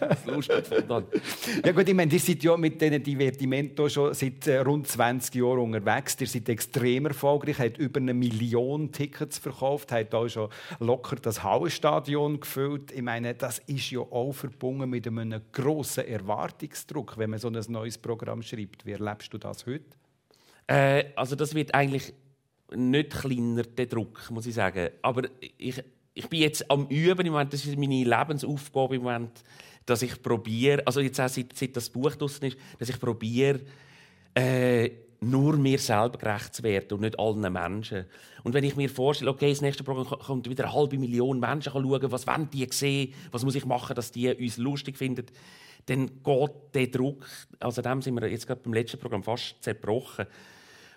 das 0.00 0.18
ist 0.20 0.26
lustig 0.26 0.70
gefunden. 0.70 1.06
Ja 1.64 1.72
gut, 1.72 1.88
ich 1.88 1.94
meine, 1.94 2.12
ihr 2.12 2.20
seid 2.20 2.42
ja 2.42 2.56
mit 2.56 2.80
diesen 2.80 3.02
Divertimento 3.02 3.88
schon 3.88 4.14
seit 4.14 4.46
äh, 4.46 4.58
rund 4.58 4.86
20 4.86 5.34
Jahren 5.34 5.58
unterwegs. 5.74 6.16
Ihr 6.20 6.26
seid 6.26 6.48
extrem 6.48 7.06
erfolgreich, 7.06 7.58
habt 7.58 7.78
über 7.78 8.00
eine 8.00 8.14
Million 8.14 8.92
Tickets 8.92 9.38
verkauft, 9.38 9.92
habt 9.92 10.14
auch 10.14 10.28
schon 10.28 10.48
locker 10.80 11.16
das 11.16 11.42
Hallenstadion 11.42 12.40
gefüllt. 12.40 12.92
Ich 12.92 13.02
meine, 13.02 13.34
das 13.34 13.58
ist 13.60 13.90
ja 13.90 14.00
auch 14.00 14.32
verbunden 14.32 14.88
mit 14.90 15.06
einem 15.06 15.40
grossen 15.52 16.06
Erwartungsdruck, 16.06 17.18
wenn 17.18 17.30
man 17.30 17.38
so 17.38 17.48
ein 17.48 17.58
neues 17.68 17.98
Programm 17.98 18.42
schreibt. 18.42 18.86
Wie 18.86 18.92
erlebst 18.92 19.32
du 19.32 19.38
das 19.38 19.66
heute? 19.66 19.84
Äh, 20.68 21.06
also 21.16 21.34
das 21.34 21.54
wird 21.54 21.74
eigentlich 21.74 22.12
nicht 22.76 23.10
kleiner, 23.10 23.62
der 23.62 23.86
Druck, 23.86 24.30
muss 24.30 24.46
ich 24.46 24.54
sagen. 24.54 24.90
Aber 25.02 25.22
ich, 25.58 25.82
ich 26.14 26.28
bin 26.28 26.40
jetzt 26.40 26.70
am 26.70 26.86
Üben 26.88 27.26
im 27.26 27.32
Moment, 27.32 27.52
das 27.52 27.64
ist 27.64 27.78
meine 27.78 28.04
Lebensaufgabe 28.04 28.96
im 28.96 29.02
Moment, 29.02 29.42
dass 29.86 30.02
ich 30.02 30.22
probiere, 30.22 30.86
also 30.86 31.00
jetzt 31.00 31.20
auch 31.20 31.28
seit, 31.28 31.56
seit 31.56 31.76
das 31.76 31.90
Buch 31.90 32.14
draussen 32.14 32.46
ist, 32.46 32.56
dass 32.78 32.88
ich 32.88 33.00
probiere, 33.00 33.60
äh, 34.34 34.90
nur 35.20 35.56
mir 35.56 35.78
selber 35.78 36.18
gerecht 36.18 36.54
zu 36.54 36.62
werden 36.64 36.92
und 36.94 37.02
nicht 37.02 37.18
allen 37.18 37.52
Menschen. 37.52 38.06
Und 38.42 38.54
wenn 38.54 38.64
ich 38.64 38.74
mir 38.74 38.88
vorstelle, 38.88 39.30
okay, 39.30 39.50
das 39.50 39.60
nächste 39.60 39.84
Programm 39.84 40.06
ko- 40.06 40.16
kommt 40.16 40.50
wieder 40.50 40.64
eine 40.64 40.72
halbe 40.72 40.98
Million 40.98 41.38
Menschen 41.38 41.72
schauen, 41.72 42.10
was 42.10 42.26
wollen 42.26 42.50
die 42.50 42.66
sehen, 42.70 43.14
was 43.30 43.44
muss 43.44 43.54
ich 43.54 43.64
machen, 43.64 43.94
dass 43.94 44.10
die 44.10 44.34
uns 44.34 44.56
lustig 44.56 44.98
finden, 44.98 45.26
dann 45.86 46.10
geht 46.22 46.50
der 46.74 46.86
Druck, 46.88 47.26
also 47.60 47.82
dem 47.82 48.02
sind 48.02 48.14
wir 48.14 48.28
jetzt 48.28 48.46
gerade 48.46 48.60
beim 48.62 48.72
letzten 48.72 48.98
Programm 48.98 49.22
fast 49.22 49.56
zerbrochen. 49.60 50.26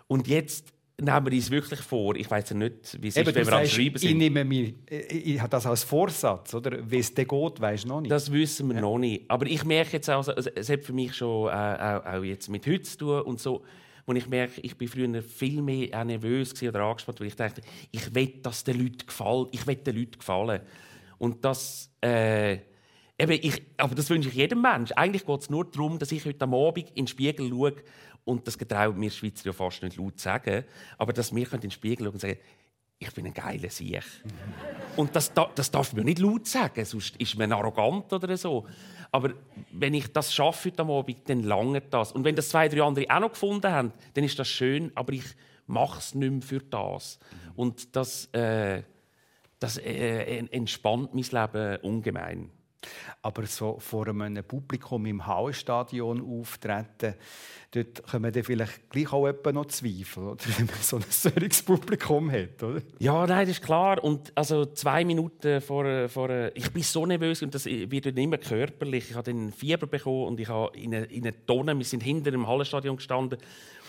Und 0.07 0.27
jetzt 0.27 0.73
nehmen 0.99 1.25
wir 1.25 1.33
uns 1.33 1.51
wirklich 1.51 1.79
vor, 1.81 2.15
ich 2.15 2.29
weiß 2.29 2.51
ja 2.51 2.55
nicht, 2.55 3.01
wie 3.01 3.07
es 3.09 3.17
Eben, 3.17 3.29
ist, 3.29 3.35
wenn 3.35 3.47
wir 3.47 3.53
am 3.53 3.65
Schreiben 3.65 3.95
ich, 3.95 4.01
sind. 4.01 4.17
nehme 4.17 4.45
mir, 4.45 4.73
ich 4.89 5.39
habe 5.39 5.49
das 5.49 5.65
als 5.65 5.83
Vorsatz, 5.83 6.53
oder? 6.53 6.89
Wie 6.89 6.99
es 6.99 7.13
dann 7.13 7.27
geht, 7.27 7.59
weisst 7.59 7.83
du 7.83 7.89
noch 7.89 8.01
nicht. 8.01 8.11
Das 8.11 8.31
wissen 8.31 8.73
wir 8.73 8.81
noch 8.81 8.97
nicht. 8.97 9.29
Aber 9.29 9.45
ich 9.45 9.63
merke 9.65 9.93
jetzt 9.93 10.09
auch, 10.09 10.27
also, 10.27 10.31
es 10.33 10.69
hat 10.69 10.83
für 10.83 10.93
mich 10.93 11.13
schon 11.15 11.49
äh, 11.49 11.51
auch, 11.51 12.05
auch 12.05 12.23
jetzt 12.23 12.49
mit 12.49 12.65
heute 12.65 12.83
zu 12.83 12.97
tun 12.97 13.21
und 13.21 13.39
so. 13.39 13.63
wo 14.05 14.13
ich 14.13 14.27
merke, 14.27 14.61
ich 14.61 14.77
bin 14.77 14.87
früher 14.87 15.21
viel 15.23 15.61
mehr 15.61 16.05
nervös 16.05 16.61
oder 16.63 16.81
angespannt, 16.81 17.19
weil 17.19 17.27
ich 17.27 17.35
dachte, 17.35 17.61
ich 17.91 18.13
will, 18.13 18.33
dass 18.41 18.63
den 18.63 18.79
Leuten 18.79 19.05
gefällt, 19.05 19.49
ich 19.51 19.65
will 19.65 19.75
den 19.75 19.95
Leuten 19.97 20.17
gefallen. 20.19 20.61
Und 21.17 21.43
das, 21.43 21.91
äh, 22.01 22.59
eben 23.17 23.31
ich, 23.41 23.63
aber 23.77 23.95
das 23.95 24.09
wünsche 24.09 24.29
ich 24.29 24.35
jedem 24.35 24.61
Menschen. 24.61 24.95
Eigentlich 24.95 25.25
geht 25.25 25.41
es 25.41 25.49
nur 25.49 25.65
darum, 25.65 25.97
dass 25.97 26.11
ich 26.11 26.25
heute 26.25 26.43
am 26.43 26.53
Abend 26.53 26.89
in 26.89 27.05
den 27.05 27.07
Spiegel 27.07 27.49
schaue 27.49 27.75
und 28.25 28.45
das 28.47 28.57
getrauen 28.57 28.99
mir 28.99 29.11
Schweizer 29.11 29.45
ja 29.45 29.53
fast 29.53 29.81
nicht 29.83 29.97
laut 29.97 30.19
sagen, 30.19 30.65
aber 30.97 31.13
dass 31.13 31.33
wir 31.33 31.53
in 31.53 31.59
den 31.61 31.71
Spiegel 31.71 32.05
schauen 32.05 32.13
und 32.13 32.19
sagen, 32.19 32.37
ich 32.97 33.13
bin 33.13 33.25
ein 33.25 33.33
geiler 33.33 33.69
Sieg. 33.69 34.03
Und 34.95 35.13
das, 35.15 35.31
das 35.33 35.69
darf 35.69 35.93
man 35.93 36.05
nicht 36.05 36.19
laut 36.19 36.47
sagen, 36.47 36.85
sonst 36.85 37.17
ist 37.17 37.37
man 37.37 37.51
arrogant 37.51 38.11
oder 38.13 38.37
so. 38.37 38.65
Aber 39.11 39.33
wenn 39.71 39.93
ich 39.93 40.11
das 40.13 40.33
schaffe 40.33 40.69
heute 40.69 40.83
Abend, 40.83 41.29
dann 41.29 41.43
lange 41.43 41.81
das. 41.81 42.13
Und 42.13 42.23
wenn 42.23 42.37
das 42.37 42.49
zwei, 42.49 42.69
drei 42.69 42.81
andere 42.81 43.05
auch 43.09 43.19
noch 43.19 43.31
gefunden 43.31 43.69
haben, 43.69 43.91
dann 44.13 44.23
ist 44.23 44.39
das 44.39 44.47
schön, 44.47 44.93
aber 44.95 45.11
ich 45.11 45.25
mache 45.67 45.99
es 45.99 46.15
nicht 46.15 46.31
mehr 46.31 46.41
für 46.41 46.59
das. 46.59 47.19
Und 47.55 47.95
das, 47.97 48.27
äh, 48.33 48.83
das 49.59 49.77
äh, 49.77 50.37
entspannt 50.51 51.13
mein 51.13 51.23
Leben 51.23 51.77
ungemein. 51.81 52.49
Aber 53.21 53.45
so 53.47 53.79
vor 53.79 54.07
einem 54.07 54.43
Publikum 54.43 55.05
im 55.05 55.25
Hauenstadion 55.25 56.21
auftreten, 56.21 57.15
dort 57.71 58.03
kommen 58.07 58.31
dann 58.31 58.43
vielleicht 58.43 58.89
gleich 58.89 59.11
auch 59.11 59.51
noch 59.51 59.65
Zweifel, 59.65 60.23
oder? 60.23 60.43
wenn 60.57 60.67
man 60.67 60.75
so 60.81 60.97
ein 60.97 61.05
solches 61.09 61.63
Publikum 61.63 62.31
hat, 62.31 62.61
oder? 62.61 62.81
Ja, 62.99 63.25
nein, 63.25 63.47
das 63.47 63.57
ist 63.57 63.63
klar. 63.63 64.03
Und 64.03 64.31
also 64.35 64.65
zwei 64.65 65.03
Minuten 65.03 65.61
vor, 65.61 66.07
vor 66.09 66.29
ich 66.53 66.71
bin 66.71 66.83
so 66.83 67.05
nervös 67.05 67.41
und 67.41 67.53
das 67.53 67.65
wird 67.65 68.05
dann 68.05 68.17
immer 68.17 68.37
körperlich. 68.37 69.09
Ich 69.09 69.15
habe 69.15 69.31
dann 69.31 69.51
Fieber 69.51 69.87
bekommen 69.87 70.27
und 70.27 70.39
ich 70.39 70.47
habe 70.47 70.77
in 70.77 70.93
eine, 70.93 71.05
in 71.05 71.23
eine 71.23 71.45
Tonne, 71.45 71.77
wir 71.77 71.85
sind 71.85 72.03
hinter 72.03 72.31
dem 72.31 72.47
Hallenstadion 72.47 72.95
gestanden 72.95 73.39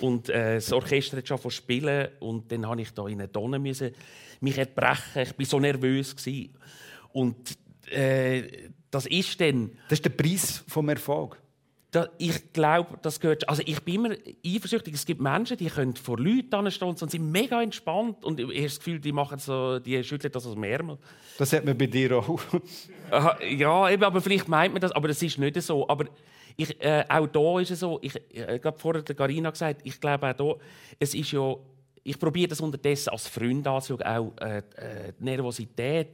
und 0.01 0.29
äh, 0.29 0.55
das 0.55 0.73
Orchester 0.73 1.19
hat 1.19 1.29
schon 1.29 1.39
von 1.39 1.51
spielen 1.51 2.09
und 2.21 2.51
dann 2.51 2.67
habe 2.67 2.81
ich 2.81 2.93
da 2.93 3.07
in 3.07 3.21
eine 3.21 3.31
Tonne 3.31 3.59
müssen 3.59 3.93
mich 4.41 4.59
erbrechen. 4.59 5.23
Ich 5.23 5.35
bin 5.35 5.47
so 5.47 5.59
nervös 5.59 6.15
gewesen. 6.15 6.55
und 7.13 7.57
äh, 7.91 8.69
das 8.97 9.07
ist 9.07 9.41
dann... 9.41 9.71
Das 9.89 9.99
ist 9.99 10.05
der 10.05 10.11
Preis 10.11 10.65
vom 10.67 10.89
Erfolg. 10.89 11.39
Da, 11.93 12.09
ich 12.19 12.53
glaube, 12.53 12.99
das 13.01 13.21
gehört. 13.21 13.49
Also 13.49 13.63
ich 13.65 13.81
bin 13.83 13.95
immer 13.95 14.15
eifersüchtig. 14.45 14.93
Es 14.95 15.07
gibt 15.07 15.21
Menschen, 15.21 15.57
die 15.57 15.67
können 15.67 15.95
vor 15.95 16.19
Leuten 16.19 16.71
stehen 16.71 16.89
und 16.89 16.99
sind 17.11 17.31
mega 17.31 17.63
entspannt 17.63 18.25
und 18.25 18.41
ich 18.41 18.47
habe 18.49 18.63
das 18.63 18.79
Gefühl, 18.79 18.99
die 18.99 19.13
machen 19.13 19.39
so, 19.39 19.79
die 19.79 20.03
schütteln 20.03 20.33
das 20.33 20.47
aus 20.47 20.55
dem 20.55 20.65
Ärmel. 20.65 20.99
Das 21.39 21.53
hat 21.53 21.65
man 21.65 21.79
bei 21.79 21.87
dir 21.87 22.19
auch. 22.19 22.41
ja, 23.41 23.89
eben, 23.89 24.03
aber 24.03 24.21
vielleicht 24.21 24.49
meint 24.49 24.75
man 24.75 24.83
das, 24.83 24.93
aber 24.93 25.09
das 25.09 25.23
ist 25.23 25.39
nicht 25.39 25.63
so. 25.63 25.89
Aber 25.89 26.07
ich, 26.57 26.79
äh, 26.83 27.05
auch 27.09 27.29
da 27.29 27.61
ist 27.61 27.71
es 27.71 27.81
so. 27.81 27.99
Ich 28.03 28.15
äh, 28.35 28.61
habe 28.63 28.79
vorher 28.79 29.03
der 29.03 29.15
Carina 29.15 29.51
gesagt, 29.51 29.81
ich 29.85 30.01
glaube 30.01 30.29
auch 30.29 30.37
hier, 30.37 30.57
es 30.99 31.15
ist 31.15 31.33
ja. 31.33 31.55
Ich 32.03 32.19
probiere 32.19 32.49
das 32.49 32.61
unterdessen 32.61 33.11
als 33.11 33.27
Freund 33.27 33.67
anzuschauen, 33.67 34.03
auch 34.03 34.33
äh, 34.41 34.59
äh 34.59 35.13
die 35.19 35.25
Nervosität 35.25 36.09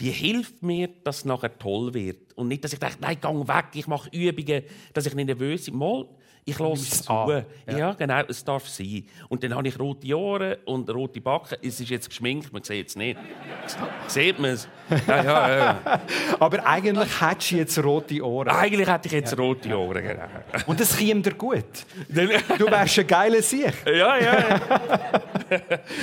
die 0.00 0.10
hilft 0.10 0.62
mir, 0.62 0.88
dass 1.04 1.18
es 1.18 1.24
nachher 1.26 1.56
toll 1.58 1.92
wird. 1.92 2.32
Und 2.32 2.48
nicht, 2.48 2.64
dass 2.64 2.72
ich 2.72 2.78
denke, 2.78 2.96
nein, 3.00 3.18
geh 3.20 3.28
weg, 3.28 3.66
ich 3.74 3.86
mache 3.86 4.08
Übungen, 4.10 4.64
dass 4.94 5.06
ich 5.06 5.14
nicht 5.14 5.26
nervös 5.26 5.66
bin. 5.66 5.76
Mal, 5.76 6.08
ich 6.44 6.58
lasse 6.58 6.82
es 6.82 7.02
zu. 7.02 7.12
Ja. 7.12 7.44
ja. 7.66 7.92
genau, 7.92 8.22
es 8.28 8.44
darf 8.44 8.68
sein. 8.68 9.04
Und 9.28 9.42
dann 9.42 9.54
habe 9.54 9.68
ich 9.68 9.78
rote 9.78 10.16
Ohren 10.16 10.56
und 10.64 10.88
rote 10.90 11.20
Backen. 11.20 11.58
Es 11.62 11.80
ist 11.80 11.90
jetzt 11.90 12.08
geschminkt, 12.08 12.52
man 12.52 12.62
sieht 12.62 12.88
es 12.88 12.96
nicht. 12.96 13.18
Sieht 14.06 14.38
man 14.38 14.50
es? 14.50 14.68
Ja, 15.06 15.22
ja, 15.22 15.56
ja. 15.56 16.00
Aber 16.40 16.66
eigentlich 16.66 17.20
hättest 17.20 17.50
du 17.50 17.56
jetzt 17.56 17.84
rote 17.84 18.24
Ohren. 18.24 18.48
Eigentlich 18.48 18.88
hätte 18.88 19.08
ich 19.08 19.12
jetzt 19.12 19.38
rote 19.38 19.76
Ohren, 19.76 20.02
genau. 20.02 20.24
Und 20.66 20.80
das 20.80 20.96
käme 20.96 21.20
dir 21.20 21.34
gut. 21.34 21.64
Du 22.08 22.66
wärst 22.70 22.98
ein 22.98 23.06
geiler 23.06 23.42
Sieg. 23.42 23.74
Ja, 23.90 24.16
ja. 24.18 24.60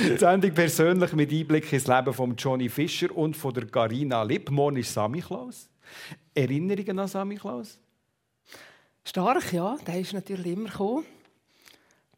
Die 0.04 0.18
Sendung 0.18 0.52
persönlich 0.52 1.12
mit 1.14 1.32
Einblick 1.32 1.72
ins 1.72 1.86
Leben 1.86 2.12
von 2.12 2.36
Johnny 2.36 2.68
Fischer 2.68 3.14
und 3.16 3.36
von 3.36 3.52
der 3.54 3.64
Garina 3.64 4.22
Lippmann 4.22 4.76
ist 4.76 4.92
Sammy 4.92 5.20
Klaus. 5.20 5.68
Erinnerungen 6.34 6.98
an 6.98 7.08
Sammy 7.08 7.36
Klaus? 7.36 7.80
Stark, 9.08 9.54
ja. 9.54 9.78
Der 9.86 10.00
ist 10.00 10.12
natürlich 10.12 10.52
immer 10.52 10.68
gekommen. 10.68 11.06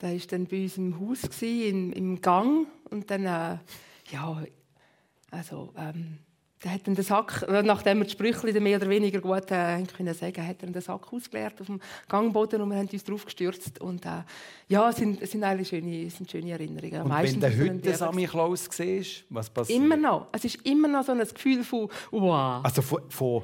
Der 0.00 0.11
war 0.11 0.20
dann 0.31 0.46
bei 0.46 0.62
uns 0.62 0.76
im 0.76 0.98
Haus, 0.98 1.22
gewesen, 1.22 1.92
im, 1.92 2.20
Gang. 2.20 2.66
Und 2.90 3.09
dann, 3.11 3.26
äh, 3.26 3.59
ja, 4.11 4.42
also, 5.31 5.72
ähm, 5.76 6.18
der 6.64 6.74
hat 6.74 6.87
dann 6.87 6.94
den 6.94 7.05
Sack, 7.05 7.46
nachdem 7.48 7.98
wir 7.98 8.05
die 8.05 8.11
Sprüche 8.11 8.61
mehr 8.61 8.76
oder 8.76 8.88
weniger 8.88 9.20
gut 9.20 9.50
äh, 9.50 9.83
können 9.96 10.12
sagen, 10.14 10.46
hat 10.46 10.62
er 10.62 10.70
den 10.70 10.83
Sack 10.83 11.12
ausgeleert 11.12 11.61
auf 11.61 11.68
dem 11.68 11.81
Gangboden 12.09 12.61
und 12.61 12.68
wir 12.70 12.76
haben 12.76 12.88
uns 12.88 13.05
drauf 13.05 13.24
gestürzt. 13.24 13.81
Und 13.81 14.05
äh, 14.05 14.24
ja, 14.68 14.90
es 14.90 14.96
sind, 14.96 15.22
es 15.22 15.31
sind 15.31 15.44
eigentlich 15.44 15.68
schöne, 15.68 16.11
sind 16.11 16.29
schöne 16.29 16.50
Erinnerungen. 16.50 17.03
Und 17.03 17.09
Meistens 17.09 17.42
wenn 17.42 17.81
du 17.81 17.88
heute 17.88 17.94
Sammy 17.94 18.26
Klaus 18.26 18.68
siehst, 18.68 19.24
was 19.31 19.48
passiert? 19.48 19.79
Immer 19.79 19.96
noch. 19.96 20.26
Es 20.33 20.44
ist 20.44 20.57
immer 20.66 20.88
noch 20.88 21.05
so 21.05 21.12
ein 21.12 21.20
Gefühl 21.20 21.62
von 21.62 21.88
wow. 22.11 22.64
Also 22.64 22.83
von, 22.83 23.09
von 23.09 23.42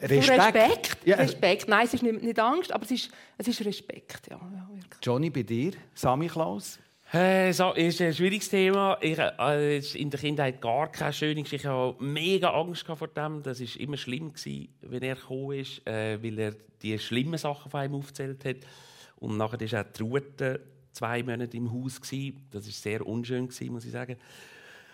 Respekt. 0.00 0.40
Respekt. 0.40 0.98
Ja. 1.06 1.16
Respekt. 1.16 1.68
Nein, 1.68 1.86
es 1.86 1.94
ist 1.94 2.02
nicht, 2.02 2.22
nicht, 2.22 2.38
Angst, 2.38 2.72
aber 2.72 2.84
es 2.84 2.90
ist, 2.90 3.10
es 3.38 3.48
ist 3.48 3.64
Respekt. 3.64 4.28
Ja, 4.30 4.36
ja, 4.36 4.68
Johnny, 5.02 5.30
bei 5.30 5.42
dir, 5.42 5.72
Sami 5.94 6.28
Klaus? 6.28 6.78
Äh, 7.12 7.52
so, 7.52 7.72
ist 7.72 8.00
ein 8.00 8.12
schwieriges 8.12 8.48
Thema. 8.48 8.98
Ich 9.00 9.16
äh, 9.18 9.78
in 9.78 10.10
der 10.10 10.18
Kindheit 10.18 10.60
gar 10.60 10.90
keine 10.90 11.12
schöne 11.12 11.42
Geschichte. 11.42 11.68
Ich 11.68 11.72
hatte 11.72 12.02
mega 12.02 12.50
Angst 12.50 12.84
vor 12.84 13.08
dem. 13.08 13.42
Das 13.42 13.60
war 13.60 13.80
immer 13.80 13.96
schlimm, 13.96 14.32
gewesen, 14.32 14.68
wenn 14.80 15.02
er 15.02 15.14
gekommen 15.14 15.52
ist, 15.52 15.86
äh, 15.86 16.22
weil 16.22 16.38
er 16.38 16.54
die 16.82 16.98
schlimmen 16.98 17.38
Sachen 17.38 17.70
von 17.70 17.84
ihm 17.84 17.94
aufgezählt 17.94 18.44
hat. 18.44 18.56
Und 19.16 19.36
nachher 19.36 19.60
war 19.60 19.80
auch 19.80 19.92
die 19.92 20.02
Rute 20.02 20.60
zwei 20.92 21.22
Monate 21.22 21.56
im 21.56 21.72
Haus. 21.72 22.00
Gewesen. 22.00 22.44
Das 22.50 22.66
war 22.66 22.72
sehr 22.72 23.06
unschön, 23.06 23.46
gewesen, 23.48 23.72
muss 23.72 23.84
ich 23.84 23.92
sagen. 23.92 24.16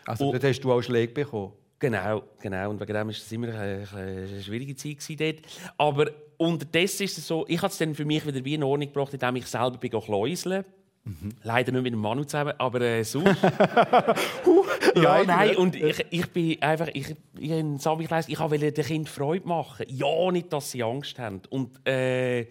Also, 0.04 0.32
dort 0.32 0.44
hast 0.44 0.60
du 0.60 0.72
auch 0.72 0.82
Schläge 0.82 1.12
bekommen? 1.12 1.52
Genau, 1.82 2.22
genau. 2.40 2.70
Und 2.70 2.78
wegen 2.78 2.94
dem 2.94 3.08
war 3.08 3.10
es 3.10 3.32
immer 3.32 3.48
eine, 3.48 3.84
eine 3.92 4.40
schwierige 4.40 4.76
Zeit 4.76 5.20
dort. 5.20 5.38
Aber 5.76 6.12
unterdessen 6.36 7.02
ist 7.02 7.18
es 7.18 7.26
so, 7.26 7.44
ich 7.48 7.58
habe 7.58 7.72
es 7.72 7.78
dann 7.78 7.96
für 7.96 8.04
mich 8.04 8.24
wieder 8.24 8.44
wie 8.44 8.54
in 8.54 8.62
Ordnung 8.62 8.86
gebracht, 8.86 9.12
indem 9.12 9.34
ich 9.34 9.46
selber 9.46 9.78
bin 9.78 9.90
kläuseln. 9.90 10.64
Mhm. 11.02 11.30
Leider 11.42 11.72
nicht 11.72 11.82
mit 11.82 11.92
dem 11.92 11.98
Manu 11.98 12.22
zusammen, 12.22 12.54
aber 12.56 12.82
äh, 12.82 13.02
sonst. 13.02 13.42
ja, 14.94 15.24
nein, 15.24 15.56
und 15.56 15.74
ich, 15.74 16.06
ich 16.10 16.30
bin 16.30 16.62
einfach, 16.62 16.86
ich, 16.86 17.16
ich, 17.36 17.50
ich, 17.50 18.28
ich 18.28 18.38
wollte 18.38 18.72
den 18.72 18.84
Kind 18.84 19.08
Freude 19.08 19.48
machen. 19.48 19.84
Ja, 19.88 20.30
nicht, 20.30 20.52
dass 20.52 20.70
sie 20.70 20.84
Angst 20.84 21.18
haben. 21.18 21.42
Und 21.50 21.84
äh, 21.84 22.46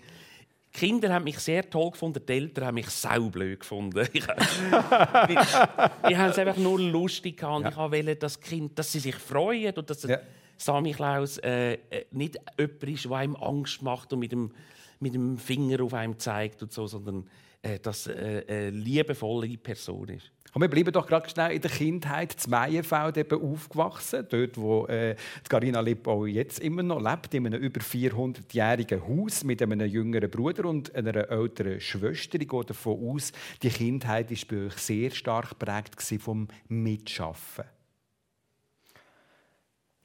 die 0.73 0.79
Kinder 0.79 1.13
haben 1.13 1.25
mich 1.25 1.39
sehr 1.39 1.69
toll 1.69 1.91
gefunden, 1.91 2.21
die 2.25 2.33
Eltern 2.33 2.65
haben 2.65 2.75
mich 2.75 2.89
saublöd 2.89 3.59
gefunden. 3.59 4.07
ich, 4.13 4.23
ich, 6.09 6.17
es 6.17 6.39
einfach 6.39 6.57
nur 6.57 6.79
lustig 6.79 7.37
gehabt. 7.37 7.63
Ja. 7.63 7.69
Ich 7.69 7.77
wollte, 7.77 8.15
dass 8.15 8.39
Kind, 8.39 8.77
dass 8.77 8.91
sie 8.91 8.99
sich 8.99 9.15
freuen 9.15 9.73
und 9.75 9.89
dass 9.89 10.03
ja. 10.03 10.19
Sammy 10.57 10.91
Klaus 10.91 11.37
äh, 11.39 11.73
äh, 11.73 12.05
nicht 12.11 12.37
jemand 12.57 12.83
ist, 12.83 13.05
der 13.05 13.11
einem 13.11 13.35
Angst 13.35 13.81
macht 13.81 14.13
und 14.13 14.19
mit 14.19 14.31
dem, 14.31 14.51
mit 14.99 15.13
dem 15.13 15.37
Finger 15.37 15.83
auf 15.83 15.93
einem 15.93 16.17
zeigt 16.19 16.61
und 16.61 16.71
so, 16.71 16.87
sondern 16.87 17.27
äh, 17.61 17.79
dass 17.79 18.07
äh, 18.07 18.43
eine 18.47 18.69
liebevolle 18.69 19.57
Person 19.57 20.09
ist. 20.09 20.31
Und 20.53 20.61
wir 20.61 20.69
bleiben 20.69 20.91
doch 20.91 21.07
gerade 21.07 21.29
schnell 21.29 21.51
in 21.51 21.61
der 21.61 21.71
Kindheit 21.71 22.33
zu 22.33 22.49
Meyenfeld 22.49 23.17
eben 23.17 23.41
aufgewachsen, 23.41 24.27
dort 24.29 24.57
wo 24.57 24.85
äh, 24.87 25.15
Carina 25.47 25.79
Lippau 25.79 26.25
jetzt 26.25 26.59
immer 26.59 26.83
noch 26.83 27.01
lebt, 27.01 27.33
in 27.33 27.45
einem 27.45 27.61
über 27.61 27.79
400-jährigen 27.79 29.01
Haus 29.07 29.45
mit 29.45 29.61
einem 29.61 29.79
jüngeren 29.81 30.29
Bruder 30.29 30.65
und 30.65 30.93
einer 30.93 31.29
älteren 31.29 31.79
Schwester. 31.79 32.39
Ich 32.41 32.49
gehe 32.49 32.65
davon 32.65 33.15
aus, 33.15 33.31
die 33.63 33.69
Kindheit 33.69 34.29
war 34.29 34.37
bei 34.49 34.65
euch 34.65 34.73
sehr 34.73 35.11
stark 35.11 35.51
geprägt 35.51 36.01
vom 36.19 36.47
Mitschaffen. 36.67 37.65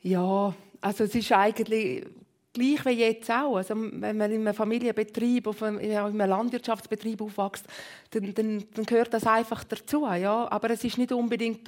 Ja, 0.03 0.55
also 0.81 1.05
es 1.05 1.15
ist 1.17 1.33
eigentlich 1.33 2.07
gleich 2.57 2.85
wie 2.87 3.01
jetzt 3.01 3.31
auch. 3.31 3.57
Also, 3.57 3.75
wenn 3.77 4.17
man 4.17 4.31
in 4.31 4.41
einem 4.41 4.55
Familienbetrieb, 4.55 5.47
auf 5.47 5.63
einem, 5.63 5.79
in 5.79 5.95
einem 5.95 6.19
Landwirtschaftsbetrieb 6.19 7.21
aufwächst, 7.21 7.65
dann, 8.11 8.35
dann, 8.35 8.65
dann, 8.75 8.87
gehört 8.87 9.13
das 9.13 9.27
einfach 9.27 9.65
dazu. 9.65 10.07
Ja? 10.07 10.51
Aber 10.51 10.71
es 10.71 10.83
ist 10.85 10.99
nicht 10.99 11.13
unbedingt 11.13 11.67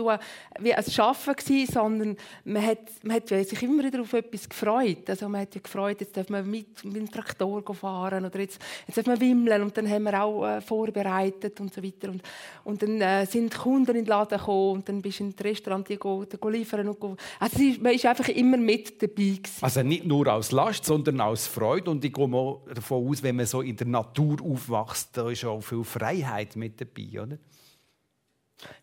wie 0.60 0.74
ein 0.74 0.84
Schaffen 0.90 1.34
sondern 1.70 2.16
man 2.44 2.64
hat, 2.64 2.78
man 3.02 3.16
hat 3.16 3.28
sich 3.28 3.62
immer 3.62 3.84
wieder 3.84 4.00
auf 4.00 4.12
etwas 4.12 4.48
gefreut. 4.48 5.08
Also 5.08 5.28
man 5.28 5.42
hat 5.42 5.54
ja 5.54 5.60
gefreut, 5.60 6.00
jetzt 6.00 6.16
darf 6.16 6.28
man 6.28 6.48
mit, 6.48 6.84
mit 6.84 6.96
dem 6.96 7.10
Traktor 7.10 7.62
fahren 7.74 8.24
oder 8.24 8.38
jetzt, 8.40 8.60
jetzt 8.86 8.96
darf 8.96 9.06
man 9.06 9.20
wimmeln 9.20 9.62
und 9.62 9.76
dann 9.76 9.88
haben 9.88 10.04
wir 10.04 10.22
auch 10.22 10.46
äh, 10.46 10.60
vorbereitet 10.60 11.60
und 11.60 11.74
so 11.74 11.82
weiter. 11.82 12.08
Und, 12.10 12.22
und 12.64 12.82
dann 12.82 13.00
äh, 13.00 13.26
sind 13.26 13.56
Kunden 13.56 13.90
in 13.90 14.04
den 14.04 14.06
Laden 14.06 14.38
gekommen 14.38 14.72
und 14.72 14.88
dann 14.88 15.02
bist 15.02 15.20
du 15.20 15.24
in 15.24 15.36
das 15.36 15.44
Restaurant 15.44 15.88
go 15.98 16.24
liefern 16.48 16.88
und 16.88 17.00
go. 17.00 17.16
Also 17.38 17.58
man 17.80 17.94
ist 17.94 18.06
einfach 18.06 18.28
immer 18.28 18.56
mit 18.56 19.02
dabei 19.02 19.14
gewesen. 19.14 19.58
Also 19.60 19.82
nicht 19.82 20.04
nur 20.04 20.32
aus 20.32 20.52
Last, 20.52 20.77
sondern 20.84 21.20
aus 21.20 21.46
Freude 21.46 21.90
und 21.90 22.04
ich 22.04 22.16
mal 22.16 22.58
davon 22.74 23.08
aus, 23.08 23.22
wenn 23.22 23.36
man 23.36 23.46
so 23.46 23.60
in 23.62 23.76
der 23.76 23.86
Natur 23.86 24.36
aufwächst, 24.42 25.16
da 25.16 25.30
ist 25.30 25.44
auch 25.44 25.60
viel 25.60 25.84
Freiheit 25.84 26.56
mit 26.56 26.80
dabei, 26.80 27.22
oder? 27.22 27.38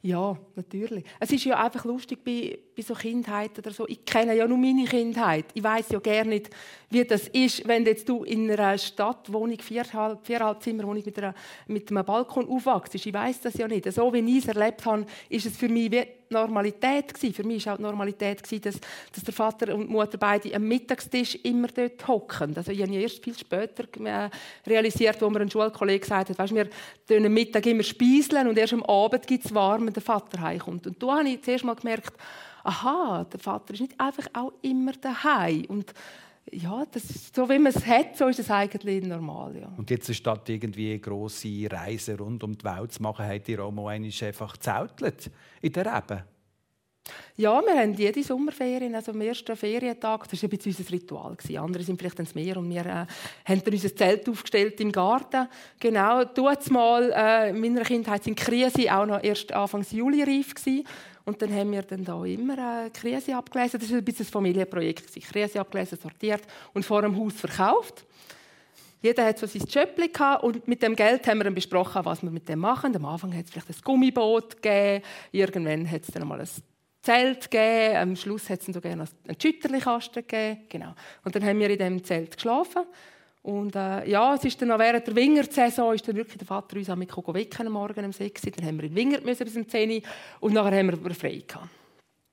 Ja, 0.01 0.37
natürlich. 0.55 1.03
Es 1.19 1.31
ist 1.31 1.43
ja 1.43 1.61
einfach 1.61 1.83
lustig 1.83 2.23
bei, 2.23 2.57
bei 2.75 2.81
so 2.81 2.93
Kindheit 2.93 3.57
oder 3.59 3.71
so. 3.71 3.85
Ich 3.87 4.05
kenne 4.05 4.35
ja 4.35 4.47
nur 4.47 4.57
meine 4.57 4.85
Kindheit. 4.85 5.45
Ich 5.53 5.63
weiß 5.63 5.89
ja 5.89 5.99
gar 5.99 6.23
nicht, 6.23 6.49
wie 6.89 7.03
das 7.03 7.27
ist, 7.27 7.67
wenn 7.67 7.85
jetzt 7.85 8.07
du 8.07 8.23
in 8.23 8.49
einer 8.49 8.77
Stadtwohnung, 8.77 9.59
viereinhalb, 9.59 10.25
viereinhalb 10.25 10.63
Zimmerwohnung 10.63 11.03
mit, 11.05 11.17
einer, 11.17 11.33
mit 11.67 11.89
einem 11.89 12.05
Balkon 12.05 12.47
aufwachst. 12.47 12.95
Ich 12.95 13.13
weiß 13.13 13.41
das 13.41 13.55
ja 13.55 13.67
nicht. 13.67 13.91
So 13.91 14.13
wie 14.13 14.37
ich 14.37 14.47
es 14.47 14.55
erlebt 14.55 14.85
habe, 14.85 15.05
ist 15.29 15.45
es 15.45 15.57
für 15.57 15.67
mich 15.67 15.91
wie 15.91 16.05
Normalität 16.29 17.13
gewesen. 17.13 17.33
Für 17.33 17.43
mich 17.43 17.65
war 17.65 17.73
auch 17.73 17.77
die 17.77 17.83
Normalität 17.83 18.43
gewesen, 18.43 18.61
dass, 18.63 18.79
dass 19.13 19.23
der 19.23 19.33
Vater 19.33 19.73
und 19.73 19.87
die 19.87 19.91
Mutter 19.91 20.17
beide 20.17 20.53
am 20.55 20.67
Mittagstisch 20.67 21.35
immer 21.43 21.67
dort 21.67 22.07
hocken. 22.07 22.55
Also 22.55 22.71
ich 22.71 22.81
habe 22.81 22.93
erst 22.95 23.23
viel 23.23 23.37
später 23.37 23.83
äh, 24.03 24.29
realisiert, 24.67 25.21
wo 25.21 25.29
mir 25.29 25.41
ein 25.41 25.51
Schulkollege 25.51 25.99
gesagt 25.99 26.29
hat, 26.29 26.39
weißt, 26.39 26.53
wir 26.55 26.69
am 27.09 27.33
Mittag 27.33 27.65
immer 27.65 27.83
speiseln 27.83 28.47
und 28.47 28.57
erst 28.57 28.73
am 28.73 28.83
Abend 28.83 29.27
gibt 29.27 29.45
es 29.45 29.53
warm, 29.53 29.85
wenn 29.85 29.93
der 29.93 30.03
Vater 30.03 30.41
heimkommt. 30.41 30.87
Und 30.87 31.01
da 31.01 31.17
habe 31.17 31.29
ich 31.29 31.41
zuerst 31.43 31.63
mal 31.63 31.75
gemerkt, 31.75 32.13
aha, 32.63 33.25
der 33.31 33.39
Vater 33.39 33.73
ist 33.73 33.81
nicht 33.81 33.99
einfach 33.99 34.27
auch 34.33 34.53
immer 34.61 34.93
daheim 34.93 35.65
und 35.67 35.93
ja, 36.51 36.85
das 36.91 37.03
ist, 37.05 37.35
so 37.35 37.49
wie 37.49 37.57
man 37.57 37.73
es 37.75 37.85
hat, 37.85 38.17
so 38.17 38.27
ist 38.27 38.39
es 38.39 38.51
eigentlich 38.51 39.03
normal. 39.03 39.57
Ja. 39.57 39.73
Und 39.77 39.89
jetzt 39.89 40.13
statt 40.13 40.47
irgendwie 40.49 40.99
grosse 40.99 41.67
Reisen 41.69 42.17
rund 42.17 42.43
um 42.43 42.57
die 42.57 42.63
Welt 42.63 42.91
zu 42.91 43.01
machen, 43.01 43.25
hat 43.25 43.49
ihr 43.49 43.63
auch 43.63 43.71
mal 43.71 43.93
einfach 43.93 44.53
gezeltet 44.53 45.31
in 45.61 45.73
der 45.73 45.85
Rebe? 45.85 46.23
Ja, 47.37 47.61
wir 47.61 47.79
haben 47.79 47.93
jede 47.93 48.23
Sommerferien, 48.23 48.95
also 48.95 49.11
am 49.11 49.21
ersten 49.21 49.55
Ferientag, 49.55 50.27
das 50.27 50.41
war 50.41 50.47
ein 50.47 50.57
bisschen 50.57 50.75
unser 50.77 50.91
Ritual. 50.91 51.37
Andere 51.57 51.83
sind 51.83 51.99
vielleicht 51.99 52.19
ins 52.19 52.33
Meer 52.33 52.57
und 52.57 52.69
wir 52.69 52.85
äh, 52.85 53.05
haben 53.45 53.63
dann 53.63 53.73
unser 53.73 53.95
Zelt 53.95 54.27
aufgestellt 54.27 54.79
im 54.79 54.91
Garten. 54.91 55.47
Genau, 55.79 56.23
dort 56.23 56.69
mal, 56.71 57.11
äh, 57.15 57.49
in 57.49 57.59
meiner 57.59 57.83
Kindheit 57.83 58.23
sind 58.23 58.37
Krise 58.37 58.91
auch 58.95 59.05
noch 59.05 59.21
erst 59.21 59.51
Anfang 59.51 59.85
Juli 59.91 60.23
reif 60.23 60.55
gewesen. 60.55 60.85
Und 61.25 61.41
dann 61.41 61.53
haben 61.53 61.71
wir 61.71 61.81
dann 61.81 62.05
da 62.05 62.23
immer 62.23 62.85
äh, 62.85 62.89
Krise 62.91 63.35
abgelesen. 63.35 63.79
Das 63.79 63.89
war 63.89 63.97
ein 63.97 64.05
bisschen 64.05 64.27
ein 64.27 64.31
Familienprojekt. 64.31 65.13
Krise 65.21 65.59
abgelesen, 65.59 65.97
sortiert 66.01 66.43
und 66.73 66.85
vor 66.85 67.01
dem 67.01 67.17
Haus 67.17 67.33
verkauft. 67.33 68.05
Jeder 69.01 69.25
hat 69.25 69.37
so 69.37 69.45
sein 69.45 69.67
Schöppli 69.67 70.09
und 70.41 70.67
mit 70.67 70.81
dem 70.81 70.95
Geld 70.95 71.27
haben 71.27 71.37
wir 71.37 71.43
dann 71.43 71.53
besprochen, 71.53 72.03
was 72.05 72.23
wir 72.23 72.31
mit 72.31 72.49
dem 72.49 72.59
machen. 72.59 72.95
Am 72.95 73.05
Anfang 73.05 73.35
hat 73.35 73.45
es 73.45 73.51
vielleicht 73.51 73.69
ein 73.69 73.75
Gummiboot 73.83 74.61
gegeben, 74.61 75.03
irgendwann 75.31 75.89
hat 75.91 76.01
es 76.01 76.07
dann 76.07 76.27
mal 76.27 76.39
ein 76.39 76.49
Zelt 77.03 77.51
gegeben, 77.51 77.97
am 77.97 78.15
Schluss 78.15 78.49
hat 78.49 78.61
es 78.61 78.65
sogar 78.65 78.95
noch 78.95 79.07
einen 79.27 79.39
Schütterli-Kasten 79.39 80.25
gegeben. 80.27 80.61
Genau. 80.69 80.95
Und 81.23 81.35
dann 81.35 81.45
haben 81.45 81.59
wir 81.59 81.69
in 81.69 81.77
diesem 81.77 82.03
Zelt 82.03 82.35
geschlafen. 82.35 82.83
Und 83.45 83.75
äh, 83.75 84.09
ja, 84.09 84.33
es 84.33 84.43
ist 84.43 84.59
dann 84.59 84.69
noch 84.69 84.79
während 84.79 85.05
der 85.05 85.15
Wingert-Saison 85.15 85.93
ist 85.93 86.07
dann 86.07 86.15
wirklich 86.15 86.39
der 86.39 86.47
Vater 86.47 86.77
uns 86.77 86.87
mit 86.95 87.15
wecken 87.15 87.67
am 87.67 87.73
Morgen 87.73 88.03
um 88.03 88.11
6 88.11 88.43
Uhr. 88.43 88.51
Dann 88.51 88.65
haben 88.65 88.77
wir 88.77 88.85
in 88.85 88.95
Wingert 88.95 89.23
müssen 89.23 89.43
bis 89.45 89.55
um 89.55 89.69
10 89.69 89.91
Uhr 89.91 90.01
und 90.39 90.53
nachher 90.53 90.79
haben 90.79 91.03
wir 91.03 91.13
frei 91.13 91.43
gehabt. 91.47 91.69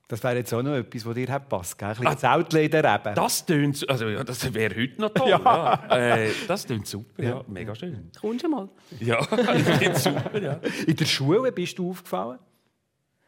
Das 0.07 0.23
wäre 0.23 0.37
jetzt 0.37 0.51
auch 0.55 0.63
noch 0.63 0.73
etwas, 0.73 1.05
was 1.05 1.13
dir 1.13 1.27
hat 1.27 1.47
passt, 1.49 1.77
gell? 1.77 1.89
Ein 1.89 1.95
bisschen 1.97 2.05
ah, 2.05 2.97
Das 3.13 3.45
tönt, 3.45 3.87
also 3.87 4.07
ja, 4.09 4.23
das 4.23 4.51
wäre 4.51 4.75
heute 4.75 5.01
noch 5.01 5.09
toll. 5.13 5.29
ja. 5.29 5.39
ja. 5.39 6.17
Äh, 6.17 6.31
das 6.47 6.65
tönt 6.65 6.87
super, 6.87 7.23
ja. 7.23 7.29
ja. 7.29 7.43
mega 7.47 7.75
schön. 7.75 8.09
Kommst 8.19 8.43
du 8.43 8.49
mal? 8.49 8.69
Ja, 8.99 9.19
ich 9.55 9.63
finde 9.63 9.99
super, 9.99 10.41
ja. 10.41 10.59
In 10.87 10.95
der 10.95 11.05
Schule 11.05 11.51
bist 11.51 11.77
du 11.77 11.91
aufgefallen? 11.91 12.39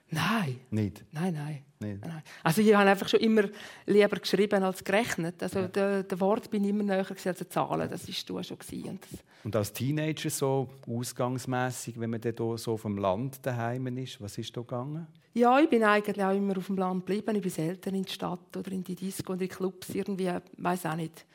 Nein. 0.10 0.60
Nicht? 0.70 1.04
Nein, 1.12 1.34
nein. 1.34 1.66
Nein. 1.80 2.24
Also 2.44 2.62
ich 2.62 2.74
habe 2.74 2.90
einfach 2.90 3.08
schon 3.08 3.20
immer 3.20 3.44
lieber 3.86 4.18
geschrieben 4.18 4.64
als 4.64 4.84
gerechnet. 4.84 5.42
Also 5.44 5.60
ja. 5.60 5.68
der, 5.68 6.04
der 6.04 6.20
Wort 6.20 6.50
bin 6.50 6.64
immer 6.64 6.84
näher 6.84 7.06
als 7.10 7.38
die 7.38 7.50
Zahlen. 7.50 7.90
Das 7.90 8.08
war 8.08 8.44
schon 8.44 8.58
gewesen. 8.58 9.00
Und 9.44 9.56
als 9.56 9.74
Teenager 9.74 10.30
so 10.30 10.70
ausgangsmässig, 10.88 12.00
wenn 12.00 12.10
man 12.10 12.22
dann 12.22 12.58
so 12.58 12.78
vom 12.78 12.98
Land 12.98 13.46
daheim 13.46 13.86
ist, 13.98 14.20
was 14.22 14.38
ist 14.38 14.56
da 14.56 14.62
gegangen? 14.62 15.08
Ja, 15.34 15.60
ich 15.60 15.70
bin 15.70 15.84
eigentlich 15.84 16.24
auch 16.24 16.36
immer 16.36 16.58
auf 16.58 16.68
dem 16.68 16.78
Land 16.78 17.06
geblieben. 17.06 17.36
Ich 17.36 17.42
bin 17.42 17.52
selten 17.52 17.94
in 17.94 18.04
die 18.04 18.12
Stadt 18.12 18.56
oder 18.56 18.72
in 18.72 18.84
die 18.84 18.96
Disco 18.96 19.34
oder 19.34 19.42
in 19.42 19.50
die 19.50 19.54
Clubs 19.54 19.90
irgendwie, 19.90 20.32
weiß 20.58 20.86
auch 20.86 20.96
nicht. 20.96 21.26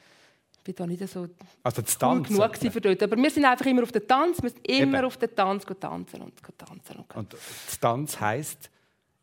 Ich 0.60 0.64
bin 0.64 0.74
da 0.74 0.86
nicht 0.86 1.08
so 1.08 1.26
also 1.62 1.82
das 1.82 1.98
cool 2.02 2.22
genug 2.22 2.56
für 2.56 2.80
dort. 2.82 3.02
Aber 3.02 3.16
wir 3.16 3.30
sind 3.30 3.46
einfach 3.46 3.64
immer 3.64 3.82
auf 3.82 3.92
den 3.92 4.06
Tanz. 4.06 4.42
Wir 4.42 4.50
sind 4.50 4.68
immer 4.68 4.98
Eben. 4.98 5.06
auf 5.06 5.16
den 5.16 5.34
Tanz 5.34 5.64
tanzen 5.64 6.20
und 6.20 6.34
tanzen. 6.58 6.96
Und, 6.96 7.16
und 7.16 7.32
das 7.32 7.80
Tanz 7.80 8.20
heisst 8.20 8.70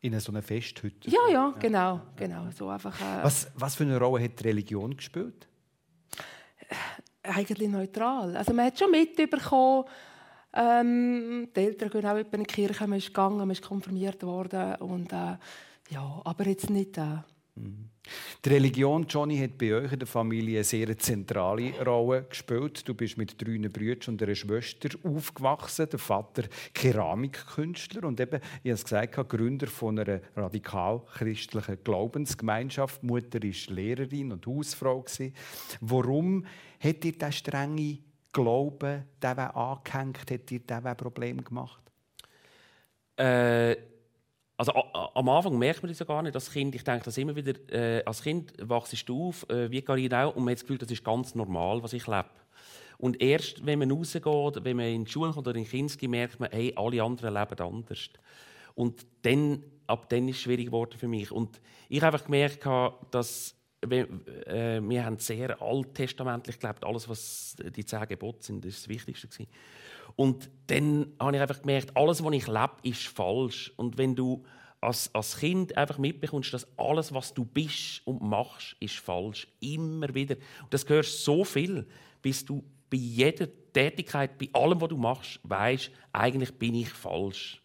in 0.02 0.20
so 0.20 0.32
einer 0.32 0.42
Festhütte? 0.42 1.10
Ja, 1.10 1.30
ja, 1.30 1.54
genau. 1.60 2.02
genau. 2.16 2.50
So 2.58 2.70
einfach, 2.70 3.00
äh 3.00 3.24
was, 3.24 3.52
was 3.56 3.76
für 3.76 3.84
eine 3.84 4.00
Rolle 4.00 4.24
hat 4.24 4.40
die 4.40 4.44
Religion 4.46 4.98
gespielt? 4.98 5.48
Äh, 7.22 7.30
eigentlich 7.30 7.70
neutral. 7.70 8.36
Also 8.36 8.54
man 8.54 8.66
hat 8.66 8.80
schon 8.80 8.90
mitbekommen, 8.90 9.86
ähm, 10.54 11.50
die 11.56 11.60
Eltern 11.60 11.90
gehen 11.92 12.06
auch 12.06 12.16
in 12.16 12.26
die 12.32 12.44
Kirche, 12.46 12.88
man 12.88 12.98
ist 12.98 13.08
gegangen, 13.08 13.38
man 13.38 13.52
ist 13.52 13.62
konfirmiert 13.62 14.24
worden. 14.24 14.76
Und, 14.76 15.14
äh, 15.14 15.38
ja, 15.90 16.22
aber 16.24 16.48
jetzt 16.48 16.72
nicht... 16.72 16.98
Äh, 16.98 17.20
die 18.46 18.50
Religion, 18.50 19.06
Johnny, 19.08 19.38
hat 19.40 19.58
bei 19.58 19.74
euch 19.74 19.92
in 19.92 20.00
der 20.00 20.08
Familie 20.08 20.58
eine 20.58 20.64
sehr 20.64 20.98
zentrale 20.98 21.74
Rolle 21.84 22.24
gespielt. 22.24 22.88
Du 22.88 22.94
bist 22.94 23.18
mit 23.18 23.42
drei 23.42 23.58
Brüdern 23.68 24.14
und 24.14 24.24
einer 24.24 24.36
Schwester 24.36 24.90
aufgewachsen. 25.04 25.90
Der 25.90 26.00
Vater 26.00 26.44
Keramikkünstler 26.74 28.06
und 28.06 28.20
eben, 28.20 28.40
ich 28.64 28.72
habe 28.72 28.76
es 28.76 28.84
gesagt, 28.84 29.30
Gründer 29.30 29.68
von 29.68 30.00
einer 30.00 30.22
radikal-christlichen 30.36 31.84
Glaubensgemeinschaft. 31.84 33.04
Mutter 33.04 33.42
war 33.42 33.76
Lehrerin 33.76 34.32
und 34.32 34.48
Hausfrau. 34.48 35.04
Warum 35.82 36.46
hat 36.80 37.04
dir 37.04 37.18
der 37.18 37.32
strenge 37.32 38.00
Glauben 38.32 39.04
der 39.22 39.56
angehängt? 39.56 40.32
Hat 40.32 40.50
dir 40.50 40.60
der 40.60 40.96
Probleme 40.96 41.44
gemacht? 41.44 41.82
Äh 43.18 43.76
also 44.58 44.74
am 44.74 45.30
Anfang 45.30 45.58
merkt 45.58 45.84
man 45.84 45.90
das 45.90 46.00
ja 46.00 46.06
gar 46.06 46.24
nicht 46.24 46.34
als 46.34 46.52
Kind. 46.52 46.74
Ich 46.74 46.84
denke 46.84 47.06
das 47.06 47.18
immer 47.18 47.36
wieder, 47.36 47.54
äh, 47.72 48.04
als 48.04 48.24
Kind 48.24 48.54
wachst 48.60 49.08
du 49.08 49.28
auf, 49.28 49.48
äh, 49.50 49.70
wie 49.70 49.84
Karin 49.84 50.14
auch, 50.14 50.36
und 50.36 50.44
man 50.44 50.52
hat 50.52 50.58
das 50.58 50.64
Gefühl, 50.64 50.80
das 50.80 50.90
ist 50.90 51.04
ganz 51.04 51.36
normal, 51.36 51.84
was 51.84 51.94
ich 51.94 52.08
lebe. 52.08 52.30
Und 52.98 53.22
erst, 53.22 53.64
wenn 53.64 53.78
man 53.78 53.92
rausgeht, 53.92 54.64
wenn 54.64 54.78
man 54.78 54.88
in 54.88 55.06
die 55.06 55.12
Schule 55.12 55.32
kommt 55.32 55.48
oder 55.48 55.58
in 55.58 55.68
Kinski, 55.68 56.08
merkt 56.08 56.40
man, 56.40 56.50
hey, 56.52 56.74
alle 56.76 57.04
anderen 57.04 57.36
leben 57.36 57.60
anders. 57.60 58.10
Und 58.74 59.06
dann, 59.22 59.64
ab 59.86 60.10
dann 60.10 60.28
ist 60.28 60.38
es 60.38 60.42
schwierig 60.42 60.66
geworden 60.66 60.98
für 60.98 61.08
mich. 61.08 61.32
Und 61.32 61.62
ich 61.90 62.02
habe 62.02 62.16
einfach 62.16 62.26
gemerkt, 62.26 62.66
dass 63.12 63.56
wir, 63.86 64.08
äh, 64.48 64.82
wir 64.82 65.06
haben 65.06 65.20
sehr 65.20 65.62
alttestamentlich 65.62 66.60
gelebt. 66.60 66.84
Alles, 66.84 67.08
was 67.08 67.56
die 67.76 67.86
zehn 67.86 68.08
Gebote 68.08 68.44
sind, 68.44 68.66
das 68.66 68.74
ist 68.74 68.84
das 68.84 68.90
Wichtigste. 68.90 69.28
Gewesen. 69.28 69.48
Und 70.18 70.50
dann 70.68 71.14
habe 71.20 71.38
ich 71.38 71.42
einfach 71.42 71.62
gemerkt, 71.62 71.96
alles, 71.96 72.22
was 72.24 72.34
ich 72.34 72.48
lebe, 72.48 72.72
ist 72.84 73.08
falsch. 73.08 73.72
Und 73.78 73.98
wenn 73.98 74.16
du 74.16 74.44
als, 74.82 75.14
als 75.14 75.38
Kind 75.38 75.78
einfach 75.78 75.98
mitbekommst, 75.98 76.54
dass 76.54 76.68
alles, 76.78 77.14
was 77.14 77.34
du 77.34 77.46
bist 77.46 78.02
und 78.06 78.22
machst, 78.22 78.76
ist 78.80 78.98
falsch. 78.98 79.48
Immer 79.62 80.14
wieder. 80.14 80.36
Und 80.64 80.74
das 80.74 80.86
gehört 80.86 81.06
so 81.06 81.46
viel, 81.46 81.88
bis 82.22 82.44
du 82.44 82.64
bei 82.90 82.98
jeder 82.98 83.48
Tätigkeit, 83.72 84.38
bei 84.38 84.50
allem, 84.54 84.82
was 84.82 84.90
du 84.90 84.98
machst, 84.98 85.40
weißt, 85.44 85.92
eigentlich 86.12 86.54
bin 86.58 86.76
ich 86.76 86.90
falsch. 86.90 87.62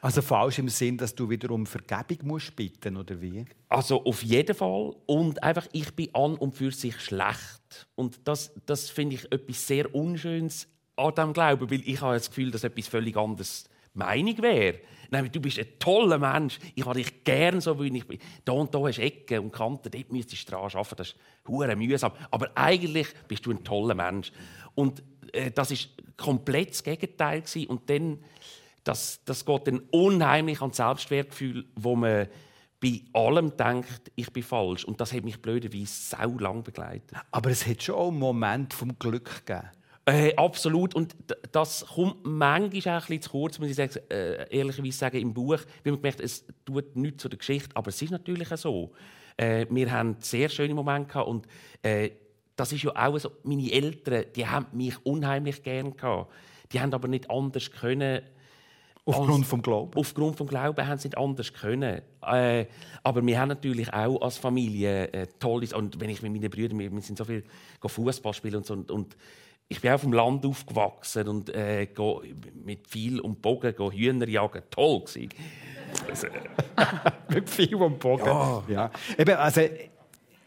Also 0.00 0.22
falsch 0.22 0.58
im 0.58 0.68
Sinn, 0.68 0.98
dass 0.98 1.14
du 1.14 1.28
wieder 1.28 1.50
um 1.50 1.66
Vergebung 1.66 2.18
musst 2.28 2.54
bitten 2.54 2.96
oder 2.96 3.20
wie? 3.20 3.44
Also 3.68 4.04
auf 4.04 4.22
jeden 4.22 4.54
Fall 4.54 4.94
und 5.06 5.42
einfach 5.42 5.66
ich 5.72 5.90
bin 5.94 6.14
an 6.14 6.34
und 6.34 6.54
für 6.54 6.70
sich 6.70 7.00
schlecht 7.00 7.88
und 7.94 8.20
das, 8.24 8.52
das 8.66 8.90
finde 8.90 9.16
ich 9.16 9.32
etwas 9.32 9.66
sehr 9.66 9.94
unschönes 9.94 10.68
an 10.96 11.14
dem 11.14 11.32
Glauben, 11.32 11.70
weil 11.70 11.82
ich 11.84 12.00
habe 12.00 12.14
das 12.14 12.28
Gefühl, 12.28 12.50
dass 12.50 12.64
etwas 12.64 12.88
völlig 12.88 13.16
anderes 13.16 13.68
Meinung 13.94 14.40
wäre. 14.42 14.78
Nein, 15.10 15.30
du 15.30 15.40
bist 15.40 15.58
ein 15.58 15.66
toller 15.78 16.18
Mensch. 16.18 16.58
Ich 16.74 16.86
habe 16.86 16.98
dich 16.98 17.22
gern 17.24 17.60
so, 17.60 17.78
wie 17.78 17.94
ich 17.94 18.06
bin. 18.06 18.18
Da 18.44 18.52
und 18.52 18.74
da 18.74 18.78
hast 18.80 18.96
du 18.96 19.02
Ecken 19.02 19.40
und 19.40 19.52
Kanten, 19.52 19.90
dort 19.90 20.10
müsstest 20.10 20.48
du 20.48 20.52
dran 20.52 20.62
arbeiten. 20.62 20.96
Das 20.96 21.08
ist 21.08 21.16
hure 21.46 21.76
mühsam. 21.76 22.12
Aber 22.30 22.50
eigentlich 22.54 23.08
bist 23.28 23.44
du 23.44 23.50
ein 23.50 23.62
toller 23.62 23.94
Mensch. 23.94 24.32
Und 24.74 25.02
äh, 25.32 25.50
das 25.50 25.70
ist 25.70 25.90
komplett 26.16 26.70
das 26.70 26.82
Gegenteil 26.82 27.42
gewesen. 27.42 27.66
Und 27.66 27.90
dann, 27.90 28.24
das, 28.84 29.22
das 29.24 29.44
geht 29.44 29.66
dann 29.66 29.80
unheimlich 29.90 30.62
an 30.62 30.72
Selbstwertgefühl, 30.72 31.66
wo 31.74 31.94
man 31.94 32.28
bei 32.80 33.02
allem 33.12 33.54
denkt, 33.56 34.10
ich 34.16 34.32
bin 34.32 34.42
falsch. 34.42 34.84
Und 34.84 35.00
das 35.00 35.12
hat 35.12 35.24
mich 35.24 35.40
blöderweise 35.40 35.86
sau 35.86 36.38
lang 36.38 36.62
begleitet. 36.62 37.12
Aber 37.30 37.50
es 37.50 37.66
hat 37.66 37.82
schon 37.82 37.94
auch 37.94 38.08
einen 38.08 38.18
Moment 38.18 38.72
vom 38.72 38.98
Glück 38.98 39.44
gegeben. 39.46 39.68
Äh, 40.04 40.34
absolut. 40.34 40.94
Und 40.94 41.14
das 41.52 41.86
kommt 41.86 42.24
manchmal 42.24 42.98
auch 42.98 43.02
ein 43.02 43.06
bisschen 43.06 43.22
zu 43.22 43.30
kurz, 43.30 43.58
muss 43.58 43.70
ich 43.70 43.76
sagen, 43.76 44.00
äh, 44.10 44.48
ehrlicherweise 44.50 44.98
sagen, 44.98 45.18
im 45.18 45.32
Buch. 45.32 45.58
Weil 45.84 45.92
man 45.92 45.96
gemerkt 45.96 46.20
es 46.20 46.44
tut 46.64 46.96
nichts 46.96 47.22
zu 47.22 47.28
der 47.28 47.38
Geschichte. 47.38 47.70
Aber 47.74 47.88
es 47.88 48.02
ist 48.02 48.10
natürlich 48.10 48.50
auch 48.52 48.56
so. 48.56 48.92
Äh, 49.36 49.66
wir 49.70 49.90
haben 49.92 50.16
sehr 50.18 50.48
schöne 50.48 50.74
Momente 50.74 51.08
gehabt 51.08 51.28
und 51.28 51.46
äh, 51.82 52.10
das 52.56 52.72
ist 52.72 52.82
ja 52.82 52.90
auch 52.94 53.18
so. 53.18 53.30
Meine 53.44 53.70
Eltern, 53.70 54.24
die 54.34 54.46
haben 54.46 54.66
mich 54.72 54.94
unheimlich 55.06 55.62
gern 55.62 55.96
gehabt. 55.96 56.32
Die 56.72 56.80
haben 56.80 56.92
aber 56.92 57.08
nicht 57.08 57.30
anders 57.30 57.70
können. 57.70 58.22
Aufgrund 59.04 59.46
vom 59.46 59.62
Glauben? 59.62 59.98
Aufgrund 59.98 60.36
vom 60.36 60.46
Glauben 60.46 60.86
haben 60.86 60.98
sie 60.98 61.08
nicht 61.08 61.18
anders 61.18 61.52
können. 61.52 62.02
Äh, 62.24 62.66
aber 63.02 63.26
wir 63.26 63.40
haben 63.40 63.48
natürlich 63.48 63.92
auch 63.92 64.20
als 64.22 64.38
Familie 64.38 65.12
äh, 65.12 65.26
tolles 65.40 65.72
und 65.72 66.00
wenn 66.00 66.08
ich 66.08 66.22
mit 66.22 66.32
meinen 66.32 66.50
Brüdern, 66.50 66.78
wir, 66.78 66.92
wir 66.92 67.00
sind 67.00 67.18
so 67.18 67.24
viel 67.24 67.42
Fußball 67.84 68.32
spielen 68.32 68.56
und 68.56 68.66
so 68.66 68.74
und, 68.74 68.90
und 68.92 69.16
ich 69.72 69.80
bin 69.80 69.90
auf 69.90 70.02
dem 70.02 70.12
Land 70.12 70.44
aufgewachsen 70.44 71.28
und 71.28 71.48
äh, 71.50 71.88
mit 72.64 72.86
viel 72.86 73.20
und 73.20 73.40
Bogen 73.40 73.74
Hühner 73.90 74.28
jagen. 74.28 74.62
Toll 74.70 75.00
gewesen. 75.00 75.30
Also, 76.08 76.26
mit 77.34 77.48
viel 77.48 77.74
und 77.76 77.98
Bogen. 77.98 78.26
Ja. 78.26 78.64
ja. 78.68 78.90
Eben, 79.16 79.36
also, 79.36 79.62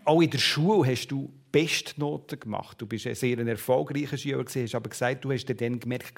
auch 0.03 0.21
in 0.21 0.29
der 0.29 0.37
Schule 0.37 0.91
hast 0.91 1.07
du 1.07 1.31
Bestnoten 1.51 2.39
gemacht. 2.39 2.79
Du 2.79 2.85
bist 2.85 3.07
ein 3.07 3.15
sehr 3.15 3.39
erfolgreicher 3.39 4.17
Schüler, 4.17 4.43
hast 4.45 4.75
aber 4.75 4.89
gesagt, 4.89 5.25
du 5.25 5.31
hast 5.31 5.45
dann 5.45 5.79
gemerkt, 5.79 6.13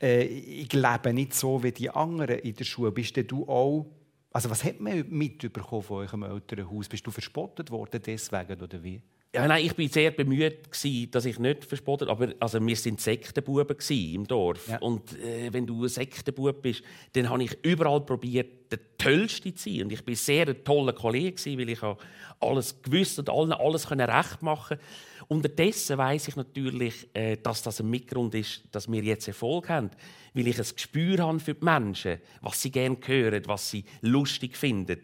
äh, 0.00 0.24
ich 0.24 0.72
lebe 0.72 1.12
nicht 1.12 1.34
so 1.34 1.62
wie 1.62 1.72
die 1.72 1.90
anderen 1.90 2.38
in 2.38 2.54
der 2.54 2.64
Schule. 2.64 2.92
Bist 2.92 3.16
du 3.30 3.48
auch 3.48 3.86
also 4.34 4.50
was 4.50 4.64
hat 4.64 4.80
man 4.80 5.08
mitbekommen 5.10 5.82
von 5.82 5.98
eurem 5.98 6.24
Elternhaus? 6.24 6.88
Bist 6.88 7.06
du 7.06 7.12
verspottet 7.12 7.70
worden 7.70 8.02
deswegen 8.04 8.60
oder 8.60 8.82
wie? 8.82 9.00
Ja, 9.34 9.48
nein, 9.48 9.66
ich 9.66 9.76
war 9.76 9.88
sehr 9.88 10.12
bemüht, 10.12 10.70
gewesen, 10.70 11.10
dass 11.10 11.24
ich 11.24 11.40
nicht 11.40 11.64
verspottet 11.64 12.08
aber 12.08 12.32
also 12.38 12.60
wir 12.60 12.76
waren 12.76 12.98
Sektenbuben 12.98 13.76
im 13.88 14.26
Dorf. 14.28 14.68
Ja. 14.68 14.78
Und 14.78 15.18
äh, 15.18 15.52
wenn 15.52 15.66
du 15.66 15.82
ein 15.82 15.88
Sektenbub 15.88 16.62
bist, 16.62 16.84
dann 17.14 17.28
habe 17.28 17.42
ich 17.42 17.58
überall 17.62 18.00
probiert, 18.02 18.70
der 18.70 18.78
Tollste 18.96 19.52
zu 19.52 19.68
sein. 19.68 19.82
Und 19.82 19.92
ich 19.92 20.06
war 20.06 20.14
sehr 20.14 20.46
ein 20.46 20.62
toller 20.62 20.92
Kollege, 20.92 21.58
weil 21.58 21.68
ich 21.68 21.80
alles 22.38 22.80
gewusst 22.80 23.18
und 23.18 23.28
allen 23.28 23.52
alles 23.52 23.90
recht 23.90 24.42
machen 24.42 24.78
konnte. 24.78 24.84
Unterdessen 25.26 25.98
weiß 25.98 26.28
ich 26.28 26.36
natürlich, 26.36 27.08
äh, 27.12 27.36
dass 27.36 27.62
das 27.62 27.80
ein 27.80 27.90
Mitgrund 27.90 28.34
ist, 28.36 28.62
dass 28.70 28.90
wir 28.90 29.02
jetzt 29.02 29.26
Erfolg 29.26 29.68
haben, 29.68 29.90
weil 30.32 30.46
ich 30.46 30.58
ein 30.58 30.66
Gespür 30.74 31.18
habe 31.18 31.40
für 31.40 31.54
die 31.54 31.64
Menschen, 31.64 32.18
was 32.40 32.62
sie 32.62 32.70
gerne 32.70 32.98
hören, 33.04 33.42
was 33.46 33.70
sie 33.70 33.84
lustig 34.02 34.56
finden. 34.56 35.00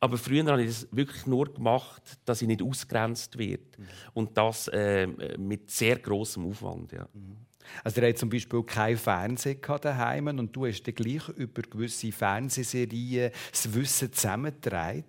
Aber 0.00 0.16
früher 0.16 0.44
habe 0.46 0.62
ich 0.62 0.68
das 0.68 0.88
wirklich 0.92 1.26
nur 1.26 1.52
gemacht, 1.52 2.02
dass 2.24 2.42
ich 2.42 2.48
nicht 2.48 2.62
ausgrenzt 2.62 3.36
wird. 3.38 3.78
Mhm. 3.78 3.84
Und 4.14 4.36
das 4.36 4.68
äh, 4.68 5.06
mit 5.36 5.70
sehr 5.70 5.98
großem 5.98 6.46
Aufwand. 6.46 6.92
Ja. 6.92 7.08
Mhm. 7.12 7.48
Also 7.84 8.00
er 8.00 8.08
hat 8.08 8.18
zum 8.18 8.28
Beispiel 8.28 8.62
kein 8.62 8.96
Fernsehen 8.96 9.58
daheim 9.80 10.26
und 10.28 10.54
du 10.54 10.66
hast 10.66 10.82
dann 10.82 10.94
gleich 10.94 11.28
über 11.30 11.62
gewisse 11.62 12.12
Fernsehserien 12.12 13.30
das 13.50 13.74
Wissen 13.74 14.12
zusammengetragen, 14.12 15.04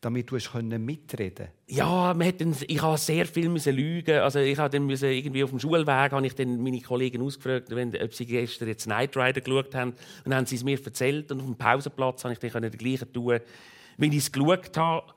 damit 0.00 0.30
du 0.30 0.36
mitreden 0.78 1.48
Ja, 1.66 2.14
man 2.14 2.26
hat 2.26 2.40
dann, 2.40 2.54
ich 2.66 2.82
habe 2.82 2.98
sehr 2.98 3.26
viel 3.26 3.48
müssen 3.48 3.74
lügen. 3.74 4.20
Also 4.20 4.38
ich 4.40 4.58
habe 4.58 4.70
dann 4.70 4.86
müssen, 4.86 5.10
irgendwie 5.10 5.44
auf 5.44 5.50
dem 5.50 5.58
Schulweg 5.58 6.12
habe 6.12 6.26
ich 6.26 6.34
dann 6.34 6.62
meine 6.62 6.80
Kollegen 6.80 7.22
ausgefragt, 7.22 7.70
wenn, 7.70 7.96
ob 8.00 8.14
sie 8.14 8.26
gestern 8.26 8.68
jetzt 8.68 8.86
Night 8.86 9.16
Rider 9.16 9.40
geschaut 9.40 9.74
haben. 9.74 9.90
Und 9.90 10.26
dann 10.26 10.34
haben 10.34 10.46
sie 10.46 10.56
es 10.56 10.64
mir 10.64 10.78
erzählt 10.82 11.30
und 11.32 11.40
auf 11.40 11.46
dem 11.46 11.56
Pausenplatz 11.56 12.24
habe 12.24 12.34
ich 12.34 12.52
dann 12.52 12.62
das 12.62 12.72
Gleiche 12.72 13.10
tun, 13.10 13.40
wenn 13.96 14.12
ich 14.12 14.18
es 14.18 14.32
geschaut 14.32 14.76
habe 14.76 15.12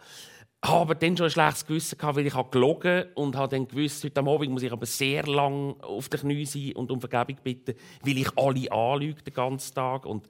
habe 0.63 0.95
dann 0.95 1.15
schon 1.15 1.25
ein 1.25 1.31
schlechtes 1.31 1.65
Gewissen 1.65 1.97
gehabt, 1.97 2.17
weil 2.17 2.25
ich 2.25 2.33
habe 2.33 2.49
gelogen 2.49 3.05
und 3.15 3.35
habe 3.35 3.55
dann 3.55 3.67
gewusst, 3.67 4.03
heute 4.03 4.19
Abend 4.19 4.49
muss 4.49 4.63
ich 4.63 4.71
aber 4.71 4.85
sehr 4.85 5.23
lang 5.23 5.79
auf 5.81 6.09
den 6.09 6.19
Knie 6.21 6.45
sein 6.45 6.73
und 6.73 6.91
um 6.91 6.99
Vergebung 6.99 7.37
bitten, 7.43 7.75
weil 8.03 8.17
ich 8.17 8.37
alle 8.37 8.71
anlüge 8.71 9.21
den 9.21 9.33
ganzen 9.33 9.75
Tag 9.75 10.05
und 10.05 10.27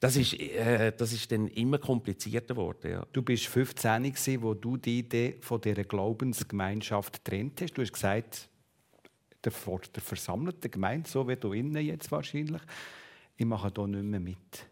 das 0.00 0.16
ist, 0.16 0.34
äh, 0.34 0.92
das 0.96 1.12
ist 1.12 1.30
dann 1.32 1.48
immer 1.48 1.78
komplizierter 1.78 2.54
geworden. 2.54 2.90
Ja. 2.90 3.06
Du 3.12 3.22
bist 3.22 3.46
15, 3.46 4.02
gewesen, 4.02 4.42
wo 4.42 4.54
du 4.54 4.76
Idee 4.76 5.36
von 5.40 5.60
dieser 5.60 5.84
Glaubensgemeinschaft 5.84 7.24
getrennt 7.24 7.62
hast. 7.62 7.74
Du 7.74 7.82
hast 7.82 7.92
gesagt, 7.92 8.48
der, 9.42 9.52
der 9.94 10.02
versammelten 10.02 10.70
Gemeinde, 10.70 11.08
so 11.08 11.26
wie 11.26 11.36
du 11.36 11.52
innen 11.52 11.84
jetzt 11.84 12.10
wahrscheinlich, 12.10 12.60
ich 13.36 13.46
mache 13.46 13.72
hier 13.74 13.86
nicht 13.86 14.04
mehr 14.04 14.20
mit. 14.20 14.66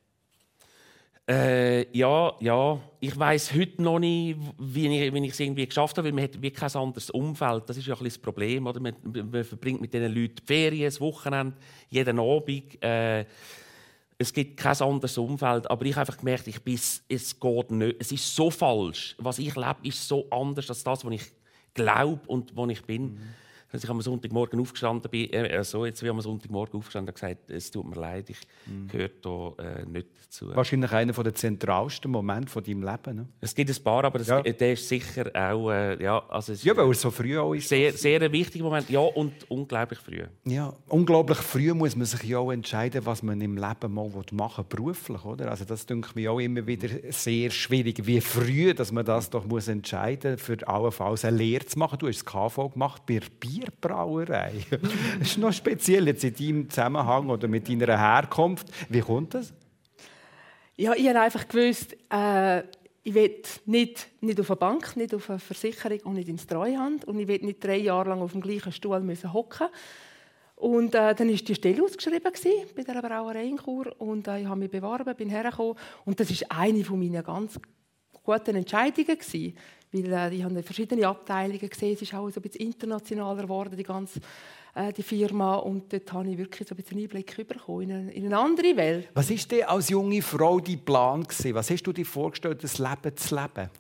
Äh, 1.29 1.97
ja, 1.97 2.35
ja. 2.41 2.81
Ich 2.99 3.17
weiß 3.17 3.55
heute 3.55 3.81
noch 3.81 3.99
nicht, 4.01 4.39
wie 4.59 4.87
ich, 4.89 5.15
wie 5.15 5.25
ich 5.25 5.33
es 5.33 5.41
irgendwie 5.41 5.67
geschafft 5.67 5.97
habe, 5.97 6.09
weil 6.09 6.15
man 6.15 6.25
hat 6.25 6.43
wie 6.43 6.51
kein 6.51 6.75
anderes 6.75 7.11
Umfeld. 7.11 7.69
Das 7.69 7.77
ist 7.77 7.87
ja 7.87 7.97
ein 7.97 8.05
das 8.05 8.19
Problem. 8.19 8.67
Oder? 8.67 8.81
Man, 8.81 8.97
man 9.03 9.45
verbringt 9.45 9.81
mit 9.81 9.95
diesen 9.95 10.13
Leuten 10.13 10.37
die 10.37 10.45
Ferien, 10.45 10.87
das 10.87 11.01
Wochenende, 11.01 11.57
jeden 11.89 12.19
Abend. 12.19 12.83
Äh, 12.83 13.25
es 14.19 14.33
gibt 14.33 14.57
kein 14.57 14.81
anderes 14.81 15.17
Umfeld. 15.17 15.71
Aber 15.71 15.85
ich 15.85 15.95
habe 15.95 16.01
einfach 16.01 16.19
gemerkt, 16.19 16.49
ich 16.49 16.61
bin, 16.61 16.75
es 16.75 17.39
geht 17.39 17.71
nicht. 17.71 17.97
Es 18.01 18.13
ist 18.13 18.35
so 18.35 18.51
falsch. 18.51 19.15
Was 19.19 19.39
ich 19.39 19.55
lebe, 19.55 19.77
ist 19.85 20.07
so 20.07 20.27
anders 20.31 20.69
als 20.69 20.83
das, 20.83 21.05
was 21.05 21.13
ich 21.13 21.33
glaube 21.75 22.21
und 22.27 22.57
was 22.57 22.71
ich 22.71 22.83
bin. 22.83 23.03
Mhm. 23.03 23.19
Als 23.73 23.85
ich 23.85 23.91
am 23.91 24.01
Sonntagmorgen 24.01 24.61
aufgestanden 24.61 25.11
bin, 25.11 25.31
äh, 25.31 25.65
so 25.65 25.87
jetzt 25.87 26.03
wie 26.03 26.09
am 26.09 26.21
Sonntagmorgen 26.21 26.79
aufgestanden 26.79 27.09
und 27.09 27.15
gesagt, 27.15 27.51
es 27.51 27.71
tut 27.71 27.89
mir 27.89 28.01
leid, 28.01 28.31
ich 28.31 28.39
mhm. 28.67 28.89
gehöre 28.89 29.11
da 29.23 29.63
äh, 29.63 29.87
nicht 29.87 30.09
dazu. 30.23 30.55
Wahrscheinlich 30.55 30.93
einer 30.93 31.13
der 31.13 31.35
zentralsten 31.35 32.11
Momente 32.11 32.51
von 32.51 32.63
deinem 32.63 32.83
Leben. 32.83 33.17
Ne? 33.17 33.29
Es 33.41 33.55
gibt 33.55 33.71
ein 33.71 33.83
paar, 33.83 34.05
aber 34.05 34.19
das, 34.19 34.29
ja. 34.29 34.43
der 34.43 34.73
ist 34.73 34.89
sicher 34.89 35.31
auch, 35.35 35.71
äh, 35.71 36.03
ja, 36.03 36.23
also 36.29 36.53
ja, 36.53 36.77
weil 36.77 36.91
es 36.91 37.01
so 37.01 37.11
früh 37.11 37.39
auch 37.39 37.55
ist. 37.55 37.69
Sehr, 37.69 37.93
sehr 37.93 38.21
ein 38.21 38.33
wichtiger 38.33 38.65
Moment, 38.65 38.89
ja, 38.91 39.01
und 39.01 39.33
unglaublich 39.51 39.99
früh. 39.99 40.23
Ja, 40.45 40.75
unglaublich 40.89 41.39
früh 41.39 41.73
muss 41.73 41.97
man 41.97 42.07
sich 42.07 42.23
ja 42.25 42.39
auch 42.39 42.53
entscheiden, 42.53 43.05
was 43.07 43.23
man 43.23 43.41
im 43.41 43.57
Leben 43.57 43.93
mal 43.93 44.11
machen 44.33 44.65
will, 44.71 44.79
beruflich, 44.83 45.25
oder? 45.25 45.51
Also 45.51 45.65
das 45.65 45.87
denke 45.87 46.11
mir 46.15 46.33
auch 46.33 46.41
immer 46.41 46.67
wieder 46.67 46.89
sehr 47.11 47.51
schwierig, 47.51 48.07
wie 48.07 48.21
früh, 48.21 48.75
dass 48.75 48.93
man 48.93 49.05
das 49.05 49.31
doch 49.31 49.47
muss 49.47 49.69
entscheiden, 49.69 50.39
für 50.39 50.57
allenfalls 50.67 51.25
eine 51.25 51.37
Lehre 51.37 51.65
zu 51.67 51.79
machen. 51.79 51.99
Du 51.99 52.09
hast 52.09 52.23
das 52.23 52.25
KV 52.25 52.71
gemacht 52.71 53.03
bei 53.07 53.21
Bier 53.41 53.62
Bierbrauerei. 53.63 54.53
das 55.19 55.29
ist 55.29 55.39
noch 55.39 55.53
speziell 55.53 56.07
jetzt 56.09 56.25
in 56.25 56.35
deinem 56.35 56.71
Zusammenhang 56.71 57.31
oder 57.31 57.49
mit 57.49 57.69
deiner 57.69 57.99
Herkunft. 57.99 58.67
Wie 58.89 59.01
kommt 59.01 59.35
das? 59.35 59.53
Ja, 60.77 60.95
ich 60.95 61.07
habe 61.09 61.21
einfach 61.21 61.47
gewusst, 61.47 61.97
äh, 62.11 62.61
ich 63.05 63.15
will 63.15 63.43
nicht, 63.67 64.09
nicht 64.21 64.41
auf 64.41 64.51
eine 64.51 64.57
Bank, 64.57 64.97
nicht 64.97 65.15
auf 65.15 65.29
eine 65.29 65.39
Versicherung 65.39 66.01
und 66.05 66.15
nicht 66.15 66.29
ins 66.29 66.47
Treuhand. 66.47 67.05
Und 67.05 67.19
ich 67.19 67.29
will 67.29 67.41
nicht 67.43 67.63
drei 67.63 67.79
Jahre 67.79 68.11
lang 68.11 68.21
auf 68.21 68.33
dem 68.33 68.41
gleichen 68.41 68.73
Stuhl 68.73 69.01
müssen 69.01 69.33
hocken. 69.33 69.69
Und 70.57 70.95
äh, 70.95 71.15
dann 71.15 71.29
war 71.29 71.37
die 71.37 71.55
Stelle 71.55 71.83
ausgeschrieben 71.83 72.33
bei 72.77 72.83
der 72.85 73.03
Brauerei 73.03 73.45
in 73.45 73.59
Chur. 73.59 73.95
Und 74.01 74.29
äh, 74.29 74.41
ich 74.41 74.47
habe 74.47 74.61
mich 74.61 74.71
beworben, 74.71 75.15
bin 75.17 75.29
hergekommen. 75.29 75.75
Und 76.05 76.21
das 76.21 76.31
war 76.31 76.59
eine 76.61 76.85
meiner 76.85 77.23
ganz 77.23 77.59
guten 78.25 78.57
Entscheidungen. 78.57 79.19
Gewesen 79.19 79.57
weil 79.93 80.13
äh, 80.13 80.35
ich 80.35 80.43
habe 80.43 80.63
verschiedene 80.63 81.07
Abteilungen 81.07 81.69
gesehen. 81.69 81.95
Es 81.95 82.03
ist 82.03 82.15
auch 82.15 82.29
so 82.31 82.41
ein 82.41 82.43
bisschen 82.43 82.67
internationaler 82.67 83.43
geworden, 83.43 83.77
die 83.77 83.83
ganze 83.83 84.21
äh, 84.75 84.93
die 84.93 85.03
Firma. 85.03 85.57
Und 85.57 85.93
dort 85.93 86.13
habe 86.13 86.31
ich 86.31 86.39
wirklich 86.39 86.67
so 86.67 86.75
ein 86.75 86.77
bisschen 86.77 86.99
Einblick 86.99 87.47
bekommen 87.47 87.83
in 87.83 87.93
eine, 87.93 88.13
in 88.13 88.27
eine 88.27 88.39
andere 88.39 88.77
Welt. 88.77 89.09
Was 89.15 89.31
war 89.31 89.37
denn 89.37 89.65
als 89.65 89.91
junge 89.91 90.23
Frau 90.23 90.61
dein 90.61 90.81
Plan? 90.81 91.23
Gewesen? 91.23 91.55
Was 91.55 91.71
hast 91.71 91.83
du 91.83 91.93
dir 91.93 92.07
vorgestellt, 92.07 92.65
das 92.65 92.79
Leben 92.79 93.17
zu 93.17 93.35
leben? 93.35 93.71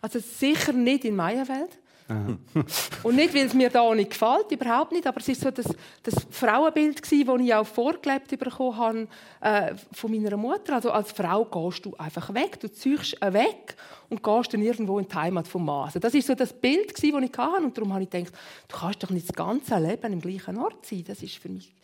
Also 0.00 0.18
sicher 0.18 0.72
nicht 0.72 1.04
in 1.04 1.14
Meierfeld. 1.16 1.78
Und 2.08 3.16
nicht, 3.16 3.34
weil 3.34 3.46
es 3.46 3.54
mir 3.54 3.68
da 3.68 3.92
nicht 3.92 4.10
gefällt, 4.10 4.52
überhaupt 4.52 4.92
nicht, 4.92 5.06
aber 5.06 5.18
es 5.18 5.28
ist 5.28 5.40
so 5.40 5.50
das, 5.50 5.66
das 6.04 6.14
Frauenbild 6.30 7.00
das 7.02 7.10
ich 7.12 7.54
auch 7.54 7.66
vorgelebt 7.66 8.28
bekommen 8.38 8.76
habe 8.76 9.08
äh, 9.40 9.74
von 9.92 10.12
meiner 10.12 10.36
Mutter. 10.36 10.74
Also 10.74 10.92
als 10.92 11.10
Frau 11.10 11.44
gehst 11.44 11.84
du 11.84 11.96
einfach 11.96 12.32
weg, 12.32 12.60
du 12.60 12.70
ziehst 12.70 13.20
weg 13.20 13.74
und 14.08 14.22
gehst 14.22 14.54
dann 14.54 14.62
irgendwo 14.62 15.00
in 15.00 15.08
die 15.08 15.14
Heimat 15.14 15.48
vom 15.48 15.64
Mann. 15.64 15.86
Also 15.86 15.98
das 15.98 16.14
ist 16.14 16.28
so 16.28 16.34
das 16.36 16.52
Bild 16.52 16.92
das 16.92 17.02
ich 17.02 17.12
hatte 17.12 17.64
und 17.64 17.76
darum 17.76 17.92
habe 17.92 18.04
ich 18.04 18.10
gedacht, 18.10 18.32
du 18.68 18.76
kannst 18.76 19.02
doch 19.02 19.10
nicht 19.10 19.28
das 19.28 19.34
ganze 19.34 19.76
Leben 19.78 20.12
im 20.12 20.20
gleichen 20.20 20.58
Ort 20.58 20.86
sein. 20.86 21.02
Das 21.04 21.22
ist 21.22 21.38
für 21.38 21.48
mich 21.48 21.74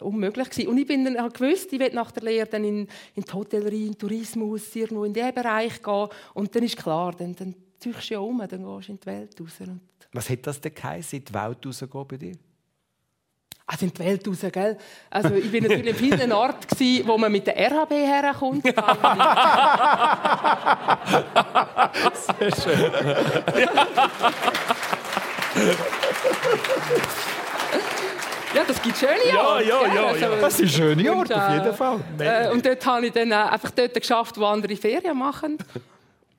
unmöglich 0.00 0.50
gewesen. 0.50 0.68
Und 0.68 0.78
ich 0.78 0.86
bin 0.86 1.04
dann 1.04 1.28
gewusst, 1.28 1.72
ich 1.72 1.78
werde 1.78 1.94
nach 1.94 2.10
der 2.10 2.24
Lehre 2.24 2.48
dann 2.48 2.64
in, 2.64 2.88
in 3.14 3.22
die 3.22 3.32
Hotellerie, 3.32 3.86
in 3.86 3.98
Tourismus, 3.98 4.74
irgendwo 4.74 5.04
in 5.04 5.12
diesen 5.12 5.34
Bereich 5.34 5.80
gehen 5.80 6.08
und 6.34 6.54
dann 6.54 6.62
ist 6.64 6.76
klar, 6.76 7.14
dann, 7.16 7.36
dann 7.36 7.54
ziehst 7.80 8.10
du 8.10 8.14
ja 8.14 8.20
um, 8.20 8.38
dann 8.38 8.64
gehst 8.64 8.88
du 8.88 8.92
in 8.92 9.00
die 9.00 9.06
Welt 9.06 9.40
raus. 9.40 9.52
Was 10.12 10.28
hat 10.28 10.46
das 10.46 10.60
denn 10.60 10.74
geheißen, 10.74 11.18
in 11.18 11.24
die 11.24 11.34
Welt 11.34 11.66
rausgehen 11.66 12.06
bei 12.06 12.16
dir? 12.16 12.36
Also 13.66 13.86
in 13.86 13.92
die 13.92 13.98
Welt 14.00 14.26
raus, 14.26 14.44
gell? 14.52 14.76
Also 15.08 15.34
ich 15.34 15.52
war 15.52 15.60
natürlich 15.60 15.86
in 15.86 15.94
vielen 15.94 16.32
Orten, 16.32 17.06
wo 17.06 17.16
man 17.16 17.30
mit 17.30 17.46
der 17.46 17.56
RHB 17.56 17.90
herkommt. 17.90 18.64
Sehr 22.38 22.50
schön. 22.56 22.92
Ja, 28.52 28.64
das 28.66 28.82
gibt 28.82 28.96
schöne 28.98 29.38
Orte. 29.38 29.64
Ja, 29.64 29.86
ja, 29.86 29.94
ja, 29.94 30.06
also, 30.06 30.24
ja. 30.24 30.36
Das 30.40 30.56
sind 30.56 30.70
schöne 30.70 31.14
Orte, 31.14 31.36
auf 31.36 31.52
jeden 31.52 31.74
Fall. 31.74 32.00
Äh, 32.18 32.50
und 32.50 32.66
dort 32.66 32.84
habe 32.84 33.06
ich 33.06 33.12
dann 33.12 33.32
einfach 33.32 33.70
dort 33.70 33.94
geschafft, 33.94 34.36
wo 34.38 34.44
andere 34.46 34.74
Ferien 34.74 35.16
machen. 35.16 35.56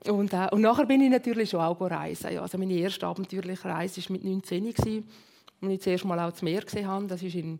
Und, 0.06 0.32
äh, 0.32 0.48
und 0.50 0.60
nachher 0.60 0.86
bin 0.86 1.00
ich 1.00 1.10
natürlich 1.10 1.50
schon 1.50 1.60
auch 1.60 1.80
reisen. 1.80 2.32
Ja, 2.32 2.42
also 2.42 2.58
meine 2.58 2.74
erste 2.74 3.06
abenteuerliche 3.06 3.64
Reise 3.64 4.02
war 4.02 4.12
mit 4.12 4.24
19, 4.24 4.72
gewesen, 4.72 5.08
als 5.60 5.72
ich 5.72 5.80
zuerst 5.80 6.04
mal 6.04 6.18
auch 6.18 6.32
das 6.32 6.42
Meer 6.42 6.62
gesehen 6.62 6.88
habe. 6.88 7.06
Das 7.06 7.22
war 7.22 7.34
in, 7.34 7.58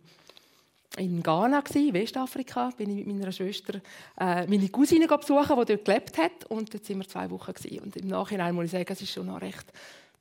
in 0.97 1.23
Ghana, 1.23 1.63
Westafrika. 1.63 2.71
bin 2.77 2.97
ich 2.97 3.05
mit 3.05 3.17
meiner 3.17 3.31
Schwester 3.31 3.79
äh, 4.19 4.45
meine 4.47 4.69
Cousine 4.69 5.07
besuchen, 5.07 5.59
die 5.61 5.65
dort 5.65 5.85
gelebt 5.85 6.17
hat. 6.17 6.45
Und 6.49 6.73
dort 6.73 6.89
waren 6.89 6.97
wir 6.99 7.07
zwei 7.07 7.29
Wochen. 7.29 7.53
Gewesen. 7.53 7.79
Und 7.79 7.95
im 7.95 8.07
Nachhinein 8.07 8.55
muss 8.55 8.65
ich 8.65 8.71
sagen, 8.71 8.85
es 8.89 8.99
war 8.99 9.07
schon 9.07 9.25
noch 9.27 9.41
recht 9.41 9.71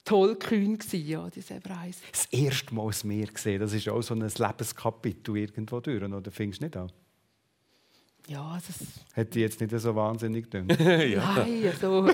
toll 0.04 0.36
kühn 0.36 0.78
gewesen, 0.78 1.06
ja, 1.06 1.28
diese 1.30 1.54
Reise. 1.54 2.00
Das 2.10 2.26
erste 2.26 2.74
Mal 2.74 2.88
das 2.88 3.04
Meer 3.04 3.26
gesehen, 3.26 3.60
das 3.60 3.72
ist 3.72 3.88
auch 3.88 4.02
so 4.02 4.14
ein 4.14 4.20
Lebenskapitel 4.20 5.36
irgendwo 5.36 5.80
durch, 5.80 6.02
oder 6.02 6.30
findest 6.30 6.60
du 6.60 6.66
nicht 6.66 6.76
auch? 6.76 6.90
Ja, 8.28 8.58
das 8.66 8.78
Hätte 9.14 9.38
ich 9.38 9.42
jetzt 9.42 9.60
nicht 9.60 9.78
so 9.78 9.94
wahnsinnig 9.94 10.50
gedacht. 10.50 10.78
Nein, 10.80 11.18
also, 11.66 12.06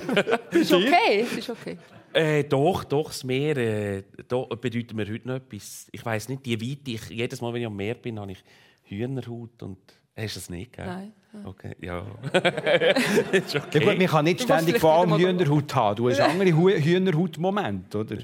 es 0.50 0.60
ist 0.60 0.72
okay. 0.72 1.20
Es 1.20 1.32
ist 1.32 1.50
okay. 1.50 1.76
Äh, 2.12 2.44
doch, 2.44 2.84
doch, 2.84 3.08
das 3.08 3.22
Meer 3.24 3.56
äh, 3.56 4.02
da 4.26 4.44
bedeutet 4.44 4.94
mir 4.94 5.06
heute 5.06 5.28
noch 5.28 5.36
etwas. 5.36 5.88
Ich 5.92 6.04
weiss 6.04 6.28
nicht, 6.28 6.46
die 6.46 6.58
Weite, 6.60 6.90
ich, 6.92 7.10
jedes 7.10 7.40
Mal, 7.40 7.52
wenn 7.52 7.60
ich 7.60 7.66
am 7.66 7.76
Meer 7.76 7.94
bin, 7.94 8.18
habe 8.18 8.32
ich 8.32 8.42
Hühnerhaut 8.84 9.62
und... 9.62 9.78
Hast 10.16 10.34
du 10.34 10.40
das 10.40 10.50
nicht, 10.50 10.72
gell? 10.72 10.86
Nein. 10.86 11.12
Okay, 11.44 11.76
ja. 11.80 12.04
ist 13.32 13.54
Ja, 13.54 13.64
okay. 13.64 13.78
gut, 13.78 13.98
man 13.98 14.06
kann 14.06 14.24
nicht 14.24 14.42
ständig 14.42 14.80
vor 14.80 14.94
allem 14.94 15.16
Hühnerhaut 15.16 15.72
haben. 15.74 15.96
Du 15.96 16.08
hast 16.08 16.20
andere 16.20 16.50
Hühnerhaut-Momente, 16.50 17.98
oder? 17.98 18.16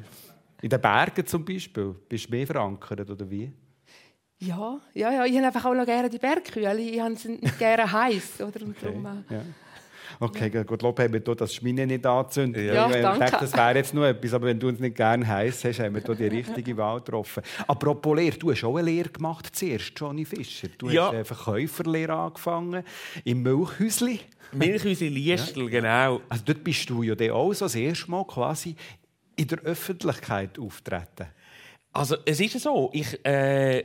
In 0.61 0.71
den 0.71 0.81
Bergen 0.81 1.27
zum 1.27 1.45
Beispiel. 1.45 1.95
Bist 2.09 2.27
du 2.27 2.31
mehr 2.31 2.47
verankert, 2.47 3.09
oder 3.11 3.31
wie? 3.31 3.53
Ja, 4.47 4.81
ja, 4.95 5.13
ja, 5.13 5.25
ich 5.25 5.37
habe 5.37 5.47
einfach 5.47 5.65
auch 5.65 5.75
noch 5.75 5.87
gerne 5.87 6.09
die 6.11 6.19
Bergkühe. 6.19 6.77
Ich 6.79 7.01
habe 7.01 7.17
sie 7.17 7.29
nicht 7.41 7.59
gerne 7.59 7.91
heiß. 7.91 8.41
Oder? 8.41 8.65
Und 8.65 8.77
darum, 8.83 9.07
äh, 9.07 9.35
Ja. 9.35 9.41
Okay, 10.21 10.49
ja. 10.55 10.63
gut, 10.63 10.81
Lob 10.83 10.99
haben 11.01 11.13
wir 11.13 11.21
hier 11.25 11.35
das 11.35 11.55
Schmine 11.55 11.87
nicht 11.87 12.07
angezündet. 12.07 12.73
Ja, 12.73 12.87
ich 12.89 13.03
danke. 13.03 13.19
dachte, 13.19 13.37
das 13.41 13.53
wäre 13.53 13.75
jetzt 13.75 13.95
noch 13.95 14.05
etwas, 14.05 14.33
aber 14.35 14.47
wenn 14.47 14.61
du 14.61 14.69
uns 14.69 14.79
nicht 14.79 14.97
gerne 14.97 15.27
heiß 15.27 15.65
hast, 15.65 15.81
haben 15.81 15.95
wir 15.95 16.03
hier 16.03 16.15
die 16.31 16.37
richtige 16.37 16.77
Wahl 16.77 17.01
getroffen. 17.01 17.43
Apropos 17.67 18.17
Lehre, 18.17 18.37
du 18.39 18.53
hast 18.53 18.63
auch 18.63 18.77
eine 18.77 18.87
Lehre 18.91 19.09
gemacht 19.09 19.49
zuerst, 19.53 19.93
Johnny 19.97 20.25
Fischer. 20.25 20.69
Du 20.79 20.89
Ja. 20.89 21.07
hast 21.07 21.15
eine 21.15 21.25
Verkäuferlehre 21.25 22.13
angefangen 22.13 22.85
im 23.25 23.43
Milchhäusli. 23.43 24.21
Milchhäuser 24.53 25.07
Liestel, 25.07 25.69
genau. 25.69 26.21
Also 26.29 26.45
dort 26.47 26.63
bist 26.63 26.89
du 26.89 27.03
ja 27.03 27.17
dann 27.17 27.31
auch 27.33 27.53
so 27.53 27.65
das 27.65 27.75
erste 27.75 28.09
Mal 28.11 28.25
quasi 28.25 28.77
in 29.35 29.49
der 29.49 29.59
Öffentlichkeit 29.63 30.59
auftreten. 30.61 31.27
Also 31.93 32.17
es 32.25 32.39
ist 32.41 32.55
ja 32.55 32.61
so, 32.61 32.91
ich, 32.93 33.25
äh, 33.25 33.85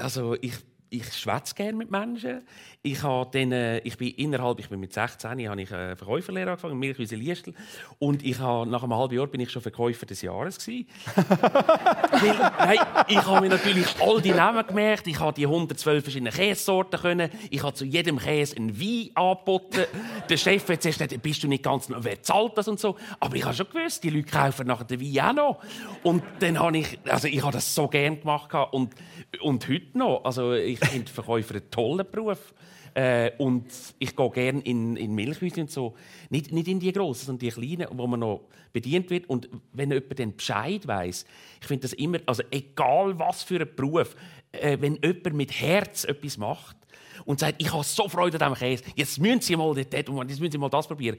also 0.00 0.36
ich, 0.40 0.54
ich 0.90 1.12
schwätze 1.12 1.54
gerne 1.54 1.76
mit 1.76 1.90
Menschen. 1.90 2.46
Ich, 2.86 3.00
dann, 3.00 3.50
äh, 3.50 3.78
ich 3.78 3.96
bin 3.96 4.08
innerhalb, 4.08 4.60
ich 4.60 4.68
bin 4.68 4.78
mit 4.78 4.92
16, 4.92 5.48
habe 5.48 5.62
ich 5.62 5.70
äh, 5.70 5.96
Verkäuferlehre 5.96 6.50
angefangen, 6.50 6.78
Milchhäuser 6.78 7.16
Liestel. 7.16 7.54
Und 7.98 8.22
ich 8.22 8.38
habe, 8.38 8.68
nach 8.68 8.82
einem 8.82 8.94
halben 8.94 9.14
Jahr 9.14 9.26
bin 9.26 9.40
ich 9.40 9.50
schon 9.50 9.62
Verkäufer 9.62 10.04
des 10.04 10.20
Jahres 10.20 10.58
gewesen. 10.58 10.86
Weil, 11.16 12.52
nein, 12.58 12.78
ich 13.08 13.24
habe 13.24 13.40
mir 13.40 13.48
natürlich 13.48 13.86
all 14.02 14.20
die 14.20 14.32
Namen 14.32 14.66
gemerkt. 14.66 15.06
Ich 15.06 15.18
habe 15.18 15.32
die 15.32 15.46
112 15.46 16.04
verschiedenen 16.04 16.34
Käsesorten 16.34 17.00
können. 17.00 17.30
Ich 17.48 17.62
habe 17.62 17.72
zu 17.72 17.86
jedem 17.86 18.18
Käse 18.18 18.58
einen 18.58 18.78
Wein 18.78 19.08
angeboten. 19.14 19.86
Der 20.28 20.36
Chef 20.36 20.68
hat 20.68 20.82
zuerst 20.82 20.98
gesagt, 20.98 21.22
bist 21.22 21.42
du 21.42 21.48
nicht 21.48 21.62
ganz, 21.62 21.88
wer 21.88 22.22
zahlt 22.22 22.58
das 22.58 22.68
und 22.68 22.78
so. 22.78 22.96
Aber 23.18 23.34
ich 23.34 23.46
habe 23.46 23.54
schon 23.54 23.66
gewusst, 23.70 24.04
die 24.04 24.10
Leute 24.10 24.30
kaufen 24.30 24.66
nachher 24.66 24.84
den 24.84 25.00
Wein 25.00 25.38
auch 25.38 25.62
noch. 25.62 25.64
Und 26.02 26.22
dann 26.40 26.58
habe 26.58 26.76
ich, 26.76 26.98
also 27.08 27.28
ich 27.28 27.40
habe 27.40 27.52
das 27.52 27.74
so 27.74 27.88
gerne 27.88 28.18
gemacht 28.18 28.54
und 28.72 28.94
und 29.40 29.68
heute 29.68 29.96
noch. 29.98 30.24
Also 30.24 30.52
ich 30.52 30.78
finde 30.78 31.10
Verkäufer 31.10 31.54
einen 31.54 31.70
tollen 31.70 32.06
Beruf. 32.10 32.52
Äh, 32.94 33.32
und 33.38 33.66
ich 33.98 34.14
gehe 34.14 34.30
gerne 34.30 34.60
in, 34.60 34.96
in 34.96 35.14
Milchhäuser 35.14 35.62
und 35.62 35.70
so. 35.70 35.94
Nicht, 36.30 36.52
nicht 36.52 36.68
in 36.68 36.78
die 36.78 36.92
grossen, 36.92 37.26
sondern 37.26 37.40
die 37.40 37.50
kleinen, 37.50 37.88
wo 37.90 38.06
man 38.06 38.20
noch 38.20 38.42
bedient 38.72 39.10
wird. 39.10 39.28
Und 39.28 39.48
wenn 39.72 39.90
jemand 39.90 40.18
dann 40.18 40.36
Bescheid 40.36 40.86
weiß, 40.86 41.24
ich 41.60 41.66
finde 41.66 41.82
das 41.82 41.92
immer, 41.94 42.18
also 42.26 42.42
egal 42.50 43.18
was 43.18 43.42
für 43.42 43.60
ein 43.60 43.74
Beruf, 43.74 44.14
äh, 44.52 44.78
wenn 44.80 44.98
jemand 45.02 45.34
mit 45.34 45.52
Herz 45.60 46.04
etwas 46.04 46.38
macht 46.38 46.76
und 47.24 47.40
sagt, 47.40 47.60
ich 47.60 47.72
habe 47.72 47.82
so 47.82 48.08
Freude 48.08 48.40
an 48.44 48.52
diesem 48.52 48.68
Käse, 48.68 48.84
jetzt 48.94 49.18
müssen 49.18 49.40
Sie 49.40 49.56
mal 49.56 49.64
und 49.64 49.78
jetzt 49.78 50.08
müssen 50.40 50.52
Sie 50.52 50.58
mal 50.58 50.70
das 50.70 50.86
probieren, 50.86 51.18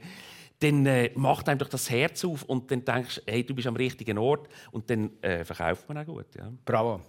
dann 0.60 0.86
äh, 0.86 1.10
macht 1.14 1.48
einem 1.48 1.58
doch 1.58 1.68
das 1.68 1.90
Herz 1.90 2.24
auf 2.24 2.42
und 2.44 2.70
dann 2.70 2.84
denkst 2.84 3.16
du, 3.16 3.32
hey, 3.32 3.44
du 3.44 3.54
bist 3.54 3.66
am 3.66 3.76
richtigen 3.76 4.16
Ort 4.16 4.48
und 4.70 4.88
dann 4.88 5.10
äh, 5.20 5.44
verkauft 5.44 5.86
man 5.88 5.98
auch 5.98 6.06
gut. 6.06 6.26
Ja. 6.34 6.50
Bravo. 6.64 7.02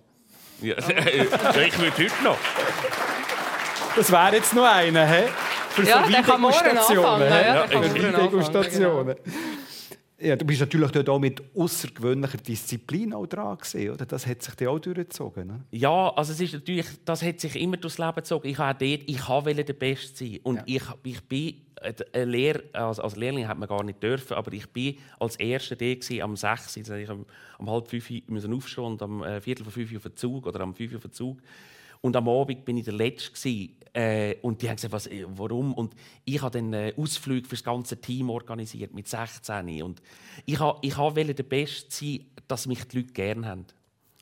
Ja, 0.61 0.77
ich 0.77 1.79
würde 1.79 1.97
heute 1.97 2.23
noch. 2.23 2.37
Das 3.97 4.11
wäre 4.11 4.35
jetzt 4.35 4.53
noch 4.53 4.63
einer, 4.63 5.07
hä? 5.07 5.23
Für 5.69 5.83
Ja, 5.83 6.05
so 6.05 6.13
Weindegustationen, 6.13 7.29
ja, 7.29 7.63
anfangen, 7.63 8.03
Weindegustationen. 8.03 9.15
Ja, 10.19 10.35
du 10.35 10.45
bist 10.45 10.59
natürlich 10.59 10.91
dort 10.91 11.09
auch 11.09 11.19
mit 11.19 11.41
außergewöhnlicher 11.55 12.37
Disziplin 12.37 13.13
auch 13.13 13.25
dran 13.25 13.57
gewesen, 13.57 13.91
oder? 13.91 14.05
Das 14.05 14.25
hat 14.25 14.41
sich 14.43 14.53
dir 14.55 14.69
auch 14.71 14.79
durchgezogen, 14.79 15.47
ne? 15.47 15.61
Ja, 15.71 16.09
also 16.15 16.31
es 16.31 16.39
ist 16.39 16.53
natürlich, 16.53 16.85
das 17.05 17.21
hat 17.23 17.39
sich 17.39 17.55
immer 17.55 17.77
durchs 17.77 17.97
Leben 17.97 18.15
gezogen. 18.15 18.47
Ich 18.47 18.57
habe 18.57 18.77
dort, 18.85 19.07
ich 19.09 19.27
wollte 19.29 19.63
der 19.63 19.73
Beste 19.73 20.15
sein. 20.25 20.39
Und 20.43 20.57
Ja. 20.57 20.63
ich, 20.65 20.83
ich 21.03 21.21
bin, 21.23 21.55
eine 22.13 22.25
Lehr, 22.25 22.61
also 22.73 23.03
als 23.03 23.15
Lehrling 23.15 23.47
hat 23.47 23.57
man 23.59 23.67
gar 23.67 23.83
nicht 23.83 24.01
dürfen, 24.01 24.33
aber 24.33 24.51
ich 24.53 24.67
bin 24.69 24.97
als 25.19 25.35
Erster 25.35 25.75
der 25.75 25.95
gewesen, 25.95 26.21
am 26.21 26.35
6. 26.35 26.77
Also 26.77 26.93
ich 26.95 27.09
am, 27.09 27.25
um 27.59 27.69
halb 27.69 27.87
fünf 27.87 28.09
müssen 28.27 28.53
aufstehen 28.53 28.83
und 28.85 29.01
am 29.01 29.23
äh, 29.23 29.39
Viertel 29.41 29.63
vor 29.63 29.73
fünf 29.73 29.91
Uhr 29.91 29.97
auf 29.97 30.03
den 30.03 30.15
Zug 30.15 30.45
oder 30.47 30.59
am 30.61 30.73
fünf 30.73 30.91
Uhr 30.91 30.97
auf 30.97 31.03
den 31.03 31.13
Zug. 31.13 31.37
Und 32.01 32.15
am 32.15 32.29
Abend 32.29 32.65
bin 32.65 32.77
ich 32.77 32.85
der 32.85 32.93
Letzte 32.93 33.31
gewesen, 33.31 33.77
äh, 33.97 34.35
und 34.43 34.61
die 34.61 34.69
haben 34.69 34.75
gesagt, 34.75 34.93
was, 34.93 35.07
äh, 35.07 35.25
warum? 35.27 35.73
Und 35.73 35.95
ich 36.23 36.39
habe 36.41 36.59
dann 36.59 36.71
äh, 36.71 36.93
Ausflüge 36.97 37.47
für 37.47 37.55
das 37.55 37.63
ganze 37.63 37.99
Team 37.99 38.29
organisiert 38.29 38.93
mit 38.93 39.07
16. 39.07 39.81
Und 39.81 40.03
ich 40.45 40.59
habe, 40.59 40.77
ich 40.83 40.95
wollte 40.97 41.33
der 41.33 41.43
Beste 41.43 41.87
sein, 41.89 42.25
dass 42.47 42.67
mich 42.67 42.83
die 42.83 42.97
Leute 42.97 43.13
gerne 43.13 43.47
haben. 43.47 43.65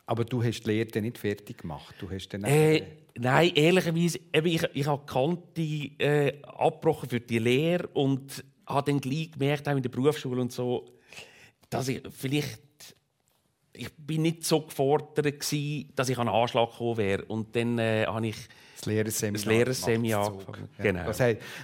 Aber 0.06 0.24
du 0.24 0.42
hast 0.42 0.62
die 0.62 0.70
Lehre 0.70 1.02
nicht 1.02 1.18
fertig 1.18 1.58
gemacht. 1.58 1.94
Du 2.00 2.10
hast 2.10 2.30
dann 2.30 2.46
Äh, 2.46 2.84
nein, 3.18 3.52
ehrlicherweise, 3.54 4.20
eben, 4.34 4.48
ich, 4.48 4.64
ich 4.74 4.88
habe 4.88 5.06
Kante 5.06 5.62
äh, 5.62 6.42
abgebrochen 6.44 7.10
für 7.10 7.20
die 7.20 7.40
Lehre 7.40 7.88
und 7.88 8.46
habe 8.68 8.92
dann 8.92 9.02
gleich 9.02 9.32
gemerkt, 9.32 9.68
auch 9.68 9.76
in 9.76 9.84
der 9.84 9.90
Berufsschule 9.90 10.40
und 10.40 10.54
so, 10.54 10.86
dass 11.70 11.88
ich 11.88 12.02
vielleicht 12.12 12.95
ich 13.78 13.92
bin 13.94 14.24
nicht 14.24 14.46
so 14.46 14.62
gefordert 14.62 15.26
gewesen, 15.26 15.92
dass 15.96 16.10
ich 16.10 16.18
an 16.18 16.28
einen 16.28 16.38
Anschlag 16.38 16.72
gekommen 16.72 16.98
wäre. 16.98 17.26
Und 17.26 17.56
dann 17.56 17.78
äh, 17.78 18.06
habe 18.06 18.28
ich 18.28 18.36
das 18.76 18.86
Lehrerseminar. 18.86 19.34
das 19.34 19.46
Lehrerseminar 19.46 20.28
angefangen. 20.28 20.70
Ja. 20.78 20.84
Genau. 20.84 21.06
Das 21.06 21.18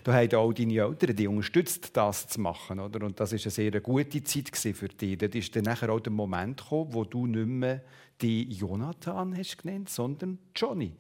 da 0.04 0.14
haben 0.14 0.34
auch 0.36 0.54
deine 0.54 0.74
Eltern 0.74 1.16
die 1.16 1.28
unterstützt, 1.28 1.96
das 1.96 2.28
zu 2.28 2.42
machen. 2.42 2.80
Oder? 2.80 3.06
Und 3.06 3.20
das 3.20 3.32
war 3.32 3.40
eine 3.40 3.52
sehr 3.52 3.82
gute 3.82 4.24
Zeit 4.24 4.76
für 4.76 4.88
dich. 4.88 5.18
Dort 5.18 5.36
ist 5.36 5.56
dann 5.56 5.64
nachher 5.64 5.90
auch 5.90 6.00
der 6.00 6.14
Moment 6.14 6.62
gekommen, 6.62 6.94
wo 6.94 7.04
du 7.04 7.28
nicht 7.28 7.48
mehr 7.48 7.82
die 8.22 8.44
Jonathan 8.52 9.36
hast 9.36 9.58
genannt, 9.58 9.90
sondern 9.90 10.38
Johnny. 10.56 10.94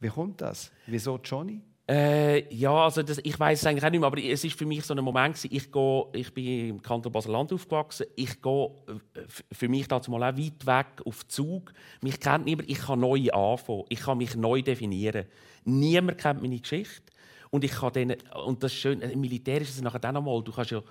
Wie 0.00 0.08
kommt 0.08 0.40
das? 0.40 0.70
Wieso 0.86 1.18
Johnny? 1.22 1.62
Äh, 1.88 2.52
ja, 2.52 2.72
also 2.72 3.02
das, 3.02 3.18
ich 3.22 3.38
weiß 3.38 3.60
es 3.60 3.66
eigentlich 3.66 3.84
auch 3.84 3.90
nicht 3.90 4.00
mehr, 4.00 4.08
aber 4.08 4.20
es 4.20 4.42
ist 4.42 4.58
für 4.58 4.66
mich 4.66 4.84
so 4.84 4.92
ein 4.92 5.04
Moment 5.04 5.36
gewesen, 5.36 5.54
ich 5.54 5.70
gehe, 5.70 6.04
ich 6.14 6.34
bin 6.34 6.70
im 6.70 6.82
Kanton 6.82 7.12
Basel-Land 7.12 7.52
aufgewachsen, 7.52 8.06
ich 8.16 8.42
gehe 8.42 8.70
äh, 8.88 9.20
für 9.52 9.68
mich 9.68 9.86
dazu 9.86 10.10
mal 10.10 10.22
auch 10.24 10.36
weit 10.36 10.66
weg 10.66 11.06
auf 11.06 11.28
Zug. 11.28 11.72
Mich 12.00 12.18
kennt 12.18 12.44
niemand, 12.44 12.68
ich 12.68 12.78
kann 12.78 12.98
neu 12.98 13.30
anfangen, 13.30 13.84
ich 13.88 14.00
kann 14.00 14.18
mich 14.18 14.34
neu 14.34 14.62
definieren. 14.62 15.26
Niemand 15.64 16.18
kennt 16.18 16.42
meine 16.42 16.58
Geschichte. 16.58 17.12
Und 17.50 17.62
ich 17.62 17.70
kann 17.70 17.92
denen, 17.92 18.16
und 18.44 18.64
das 18.64 18.72
ist 18.72 18.78
schön, 18.78 19.00
im 19.00 19.20
Militär 19.20 19.60
ist 19.60 19.70
es 19.70 19.80
nachher 19.80 20.00
dann 20.00 20.16
einmal, 20.16 20.42
du 20.42 20.52
kannst 20.52 20.72
ja 20.72 20.82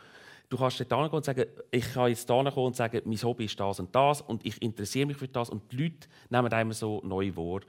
Du 0.48 0.58
kannst 0.58 0.80
dort 0.92 1.12
und 1.12 1.26
sagen, 1.26 1.46
ich 1.72 1.94
kann 1.94 2.10
jetzt 2.10 2.30
hierher 2.30 2.52
kommen 2.52 2.68
und 2.68 2.76
sagen, 2.76 3.02
mein 3.06 3.22
Hobby 3.24 3.46
ist 3.46 3.60
das 3.60 3.80
und 3.80 3.94
das 3.96 4.22
und 4.22 4.46
ich 4.46 4.62
interessiere 4.62 5.08
mich 5.08 5.18
für 5.18 5.28
das. 5.28 5.50
Und 5.50 5.72
die 5.72 5.78
Leute 5.78 6.08
nehmen 6.30 6.54
einem 6.54 6.72
so 6.72 7.02
neu 7.04 7.36
wahr. 7.36 7.62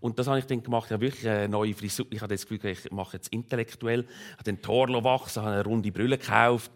Und 0.00 0.18
das 0.18 0.26
habe 0.26 0.38
ich 0.38 0.46
dann 0.46 0.62
gemacht, 0.62 0.90
ja 0.90 1.00
wirklich 1.00 1.28
eine 1.28 1.48
neue 1.48 1.74
Frisur. 1.74 2.06
Ich 2.10 2.20
habe 2.20 2.34
das 2.34 2.46
Gefühl, 2.46 2.70
ich 2.70 2.90
mache 2.90 3.16
jetzt 3.16 3.28
intellektuell, 3.28 4.06
habe 4.32 4.44
den 4.44 4.60
Torlo 4.62 5.04
wachsen, 5.04 5.42
habe 5.42 5.54
eine 5.54 5.64
runde 5.64 5.92
Brille 5.92 6.18
gekauft. 6.18 6.70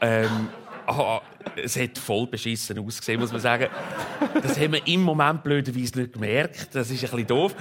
Ähm, 0.00 0.48
ah, 0.86 1.20
es 1.56 1.78
hat 1.78 1.98
voll 1.98 2.26
beschissen 2.26 2.78
ausgesehen, 2.78 3.20
muss 3.20 3.32
man 3.32 3.40
sagen. 3.40 3.68
Das 4.42 4.58
haben 4.58 4.72
wir 4.72 4.86
im 4.86 5.02
Moment 5.02 5.42
blöderweise 5.42 6.00
nicht 6.00 6.12
gemerkt. 6.12 6.74
Das 6.74 6.90
ist 6.90 7.04
ein 7.04 7.10
bisschen 7.10 7.26
doof. 7.26 7.54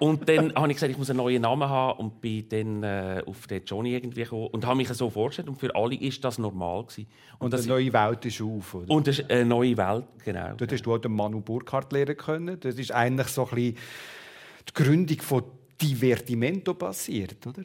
Und 0.00 0.26
dann 0.30 0.54
habe 0.54 0.68
ich 0.68 0.76
gesagt, 0.76 0.90
ich 0.90 0.96
muss 0.96 1.10
einen 1.10 1.18
neuen 1.18 1.42
Namen 1.42 1.68
haben 1.68 1.98
und 1.98 2.22
bin 2.22 2.48
dann 2.48 2.82
äh, 2.82 3.22
auf 3.26 3.46
den 3.46 3.62
Johnny 3.66 3.94
irgendwie 3.94 4.22
gekommen 4.22 4.46
und 4.46 4.66
habe 4.66 4.78
mich 4.78 4.88
so 4.88 5.10
vorgestellt. 5.10 5.50
Und 5.50 5.56
für 5.56 5.76
alle 5.76 5.94
ist 5.94 6.24
das 6.24 6.38
normal 6.38 6.84
gewesen. 6.84 7.06
Und, 7.38 7.52
das, 7.52 7.64
eine 7.64 7.74
neue 7.74 7.92
Welt 7.92 8.24
ist 8.24 8.40
auf. 8.40 8.74
Oder? 8.74 8.90
und 8.90 9.06
das 9.06 9.18
ist 9.18 9.30
eine 9.30 9.44
neue 9.44 9.76
Welt, 9.76 10.06
genau. 10.24 10.54
Dort 10.56 10.72
hast 10.72 10.82
du 10.86 10.94
auch 10.94 10.98
den 10.98 11.12
Manu 11.12 11.42
Burkhardt 11.42 11.92
lernen 11.92 12.16
können. 12.16 12.58
Das 12.60 12.76
ist 12.76 12.92
eigentlich 12.92 13.28
so 13.28 13.46
ein 13.46 13.54
bisschen 13.54 13.76
die 14.68 14.72
Gründung 14.74 15.20
von 15.20 15.44
Divertimento 15.80 16.74
passiert, 16.74 17.46
oder? 17.46 17.62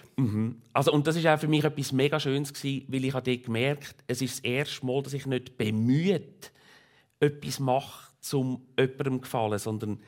Also, 0.71 0.93
und 0.93 1.05
das 1.05 1.17
ist 1.17 1.27
auch 1.27 1.39
für 1.39 1.47
mich 1.49 1.63
etwas 1.63 1.91
mega 1.91 2.19
Schönes 2.19 2.53
gewesen, 2.53 2.85
weil 2.87 3.05
ich 3.05 3.13
habe 3.13 3.29
dort 3.29 3.45
gemerkt, 3.45 3.95
es 4.07 4.21
ist 4.21 4.37
das 4.37 4.45
erste 4.45 4.85
Mal, 4.85 5.01
dass 5.03 5.13
ich 5.13 5.25
nicht 5.25 5.57
bemüht 5.57 6.51
etwas 7.19 7.59
mache, 7.59 8.11
um 8.33 8.65
jemandem 8.79 9.21
gefallen, 9.21 9.59
sondern 9.59 9.99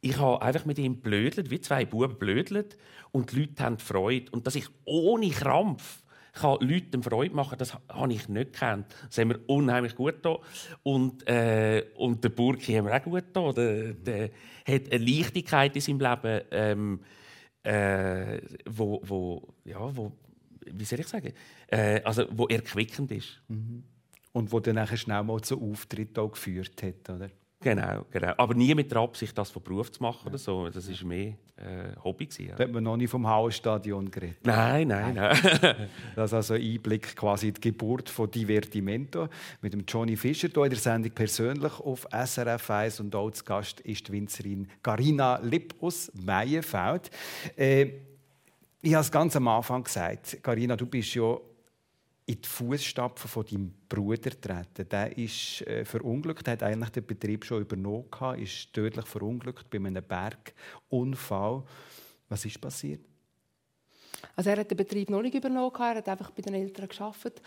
ich 0.00 0.18
habe 0.18 0.42
einfach 0.42 0.66
mit 0.66 0.78
ihm 0.78 1.00
blödelt, 1.00 1.50
wie 1.50 1.60
zwei 1.60 1.84
Buben 1.84 2.18
blödelt 2.18 2.76
und 3.10 3.32
die 3.32 3.40
Leute 3.40 3.64
haben 3.64 3.78
Freude. 3.78 4.30
Und 4.30 4.46
dass 4.46 4.54
ich 4.54 4.66
ohne 4.84 5.30
Krampf 5.30 6.02
kann 6.36 6.58
Leuten 6.60 7.02
Freude 7.02 7.34
machen 7.34 7.58
das 7.58 7.74
habe 7.88 8.12
ich 8.12 8.28
nicht 8.28 8.52
gekannt. 8.52 8.94
Das 9.08 9.18
haben 9.18 9.30
wir 9.30 9.40
unheimlich 9.48 9.94
gut 9.94 10.16
da 10.22 10.38
und 10.82 11.26
äh, 11.28 11.86
und 11.96 12.22
der 12.22 12.28
Burki 12.28 12.74
haben 12.74 12.86
wir 12.86 12.96
auch 12.96 13.02
gut 13.02 13.24
da. 13.32 13.52
Der, 13.52 13.94
der 13.94 14.30
hat 14.66 14.92
eine 14.92 15.04
Leichtigkeit 15.04 15.74
in 15.74 15.80
seinem 15.80 16.00
Leben, 16.00 16.40
ähm, 16.50 17.00
äh, 17.62 18.40
wo, 18.68 19.00
wo, 19.04 19.54
ja, 19.64 19.96
wo, 19.96 20.12
wie 20.66 20.84
soll 20.84 21.00
ich 21.00 21.08
sagen, 21.08 21.32
äh, 21.68 22.00
also 22.02 22.26
wo 22.30 22.46
erquickend 22.46 23.10
ist. 23.12 23.40
Und 23.48 24.52
wo 24.52 24.60
dann 24.60 24.74
nachher 24.74 24.98
schnell 24.98 25.22
mal 25.22 25.40
zu 25.40 25.60
Auftritt 25.60 26.14
geführt 26.14 26.82
hat, 26.82 27.08
oder? 27.08 27.30
Genau, 27.66 28.06
genau. 28.12 28.32
Aber 28.36 28.54
nie 28.54 28.72
mit 28.76 28.92
der 28.92 28.98
Absicht, 28.98 29.36
das 29.36 29.50
von 29.50 29.60
Beruf 29.60 29.90
zu 29.90 30.00
machen 30.00 30.28
oder 30.28 30.38
so. 30.38 30.68
Das 30.68 30.88
war 30.88 31.08
mehr 31.08 31.34
äh, 31.56 31.96
Hobby. 32.04 32.26
Gewesen, 32.26 32.50
ja. 32.50 32.54
Da 32.54 32.62
hat 32.62 32.70
man 32.70 32.84
noch 32.84 32.96
nicht 32.96 33.10
vom 33.10 33.26
Hausstadion 33.26 34.08
geredet. 34.08 34.38
Nein, 34.44 34.86
nein, 34.86 35.14
nein. 35.14 35.36
das 36.14 36.30
ist 36.30 36.34
also 36.34 36.54
ein 36.54 36.62
Einblick 36.62 37.16
quasi 37.16 37.48
in 37.48 37.54
die 37.54 37.60
Geburt 37.62 38.08
von 38.08 38.30
Divertimento 38.30 39.28
mit 39.62 39.72
dem 39.72 39.82
Johnny 39.84 40.16
Fischer 40.16 40.46
hier 40.46 40.62
in 40.62 40.70
der 40.70 40.78
Sendung 40.78 41.10
persönlich 41.10 41.80
auf 41.80 42.06
SRF 42.12 42.70
1 42.70 43.00
und 43.00 43.12
als 43.16 43.44
Gast 43.44 43.80
ist 43.80 44.06
die 44.06 44.12
Winzerin 44.12 44.68
Carina 44.80 45.40
Lipp 45.42 45.74
aus 45.80 46.12
Meienfeld. 46.14 47.10
Äh, 47.56 47.86
ich 48.80 48.94
habe 48.94 49.02
es 49.02 49.10
ganz 49.10 49.34
am 49.34 49.48
Anfang 49.48 49.82
gesagt, 49.82 50.40
Carina, 50.40 50.76
du 50.76 50.86
bist 50.86 51.12
ja 51.16 51.36
in 52.26 52.42
die 52.42 52.48
Fußstapfen 52.48 53.30
von 53.30 53.46
deinem 53.46 53.72
Bruder 53.88 54.30
treten. 54.40 54.88
Der 54.88 55.16
ist 55.16 55.62
äh, 55.62 55.84
verunglückt, 55.84 56.48
hat 56.48 56.62
eigentlich 56.62 56.90
den 56.90 57.06
Betrieb 57.06 57.44
schon 57.44 57.62
übernommen, 57.62 58.08
ist 58.38 58.72
tödlich 58.72 59.06
verunglückt 59.06 59.70
bei 59.70 59.78
einem 59.78 60.02
Bergunfall. 60.02 61.62
Was 62.28 62.44
ist 62.44 62.60
passiert? 62.60 63.04
Also 64.34 64.50
er 64.50 64.58
hat 64.58 64.70
den 64.70 64.76
Betrieb 64.76 65.08
noch 65.08 65.22
nicht 65.22 65.34
übernommen, 65.34 65.72
er 65.78 65.96
hat 65.96 66.08
einfach 66.08 66.30
bei 66.32 66.42
den 66.42 66.54
Eltern 66.54 66.88
geschafft. 66.88 67.40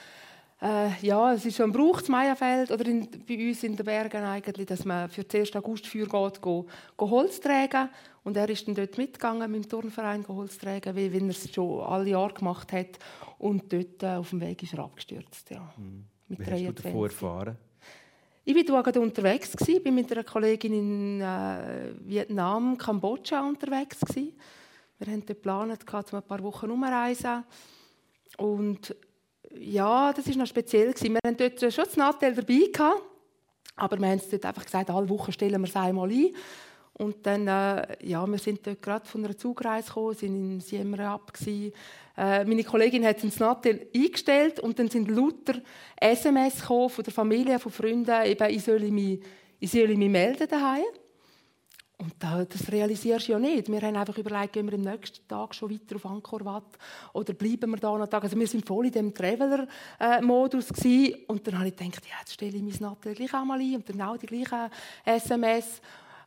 Äh, 0.62 0.90
ja, 1.02 1.34
es 1.34 1.46
ist 1.46 1.56
so 1.56 1.64
ein 1.64 1.72
Brauch 1.72 2.02
zu 2.02 2.12
Meierfeld 2.12 2.70
oder 2.72 2.86
in, 2.86 3.08
bei 3.26 3.48
uns 3.48 3.64
in 3.64 3.78
den 3.78 3.86
Bergen 3.86 4.24
eigentlich, 4.24 4.68
dass 4.68 4.84
man 4.84 5.10
für 5.10 5.24
den 5.24 5.40
1. 5.42 5.56
August 5.56 5.88
für 5.88 6.06
geht, 6.06 6.42
go, 6.42 6.66
go 6.98 7.10
Holz 7.10 7.40
tragen. 7.40 7.90
Und 8.24 8.36
er 8.36 8.50
ist 8.50 8.68
dann 8.68 8.76
dort 8.76 8.98
mitgegangen 8.98 9.50
mit 9.50 9.64
dem 9.64 9.70
Turnverein 9.70 10.28
Holz 10.28 10.58
tragen, 10.58 10.96
wie 10.98 11.14
wenn 11.14 11.26
er 11.26 11.30
es 11.30 11.54
schon 11.54 11.80
alle 11.82 12.10
Jahre 12.10 12.34
gemacht 12.34 12.74
hat. 12.74 13.00
Und 13.38 13.72
dort 13.72 14.04
äh, 14.04 14.08
auf 14.08 14.32
dem 14.32 14.42
Weg 14.42 14.62
ist 14.62 14.74
er 14.74 14.80
abgestürzt. 14.80 15.50
Ja. 15.50 15.74
Mhm. 15.78 16.04
Mit 16.28 16.40
wie 16.40 16.44
23. 16.44 16.68
hast 16.68 16.78
du 16.78 16.84
davor 16.84 17.06
erfahren? 17.06 17.58
Ich 18.44 18.56
war 18.70 18.84
gerade 18.84 19.00
unterwegs, 19.00 19.56
ich 19.66 19.86
war 19.86 19.92
mit 19.92 20.12
einer 20.12 20.24
Kollegin 20.24 20.74
in 20.74 21.22
äh, 21.22 21.94
Vietnam, 22.02 22.78
Kambodscha 22.78 23.48
unterwegs. 23.48 24.00
Gewesen. 24.02 24.34
Wir 24.98 25.14
haben 25.14 25.26
geplant, 25.26 25.72
ein 25.72 26.24
paar 26.24 26.44
Wochen 26.44 26.70
umreisen. 26.70 27.46
Und 28.38 28.96
ja, 29.58 30.14
das 30.14 30.28
war 30.28 30.36
noch 30.36 30.48
speziell. 30.48 30.94
Wir 31.00 31.20
hatten 31.24 31.38
dort 31.38 31.74
schon 31.74 31.86
das 31.86 31.98
Nattel 31.98 32.36
dabei, 32.36 32.70
aber 33.76 33.98
wir 33.98 34.08
haben 34.08 34.22
dort 34.30 34.46
einfach 34.46 34.66
gesagt, 34.66 34.90
alle 34.90 35.10
Wochen 35.10 35.32
stellen 35.32 35.62
wir 35.62 35.68
es 35.68 35.76
einmal 35.76 36.10
ein. 36.10 36.34
Und 36.94 37.26
dann, 37.26 37.48
äh, 37.48 37.96
ja, 38.06 38.28
wir 38.28 38.38
sind 38.38 38.68
dort 38.68 38.82
gerade 38.82 39.06
von 39.06 39.24
einer 39.24 39.38
Zugreise 39.38 39.88
gekommen, 39.88 40.16
sind 40.16 40.36
in 40.36 40.60
Siem 40.60 40.94
Reap 40.94 41.32
Äh, 41.48 42.44
meine 42.44 42.66
Kollegin 42.66 43.06
hat 43.06 43.24
ins 43.24 43.40
Nattel 43.40 43.88
eingestellt 43.96 44.60
und 44.60 44.78
dann 44.78 44.90
sind 44.90 45.10
lauter 45.10 45.62
SMS 45.96 46.62
von 46.62 46.90
der 46.98 47.14
Familie, 47.14 47.58
von 47.58 47.72
Freunden, 47.72 48.26
eben, 48.26 48.50
ich 48.50 48.62
soll 48.62 48.82
mich, 48.92 49.22
ich 49.62 49.72
soll 49.72 49.96
mich 49.96 50.10
melden 50.10 50.48
daheim. 50.50 50.84
Und 52.02 52.16
das 52.22 52.72
realisierst 52.72 53.28
du 53.28 53.34
ja 53.34 53.40
nicht. 53.40 53.70
Wir 53.70 53.82
haben 53.82 53.98
einfach 53.98 54.18
überlegt, 54.18 54.54
gehen 54.54 54.66
wir 54.68 54.76
am 54.76 54.82
nächsten 54.82 55.28
Tag 55.28 55.54
schon 55.54 55.70
weiter 55.70 55.98
auf 55.98 56.06
Angkor 56.06 56.46
Wat 56.46 56.78
oder 57.12 57.34
bleiben 57.34 57.72
wir 57.72 57.78
da 57.78 57.98
noch 57.98 58.08
Tag. 58.08 58.24
Also 58.24 58.40
wir 58.40 58.48
sind 58.48 58.66
voll 58.66 58.86
in 58.86 58.94
dem 58.94 59.14
Traveler-Modus 59.14 60.70
und 61.28 61.46
dann 61.46 61.60
habe 61.60 61.68
ich 61.68 61.76
gedacht, 61.76 62.06
ja, 62.06 62.16
jetzt 62.22 62.34
stelle 62.34 62.56
ich 62.56 62.64
mein 62.64 62.76
Nattel 62.80 63.14
gleich 63.14 63.34
auch 63.34 63.44
mal 63.44 63.60
ein 63.60 63.76
und 63.76 63.90
dann 63.90 64.02
auch 64.02 64.16
die 64.16 64.28
gleichen 64.28 64.72
SMS. 65.04 65.82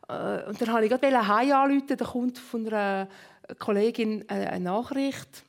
Äh, 0.07 0.47
und 0.47 0.61
dann 0.61 0.73
habe 0.73 0.85
ich 0.85 0.91
gerade 0.91 1.27
Heim 1.27 1.51
anrufen, 1.51 1.97
da 1.97 2.05
kommt 2.05 2.37
von 2.37 2.67
einer 2.67 3.07
Kollegin 3.57 4.29
eine 4.29 4.59
Nachricht 4.59 5.43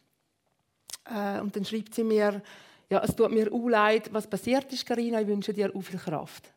äh, 1.04 1.38
und 1.40 1.54
dann 1.54 1.66
schreibt 1.66 1.94
sie 1.94 2.02
mir, 2.04 2.40
ja, 2.88 3.02
es 3.04 3.14
tut 3.14 3.30
mir 3.30 3.50
leid, 3.50 4.10
was 4.10 4.26
passiert 4.26 4.72
ist, 4.72 4.86
Karina, 4.86 5.20
ich 5.20 5.26
wünsche 5.26 5.52
dir 5.52 5.70
auch 5.74 5.82
viel 5.82 5.98
Kraft. 5.98 6.53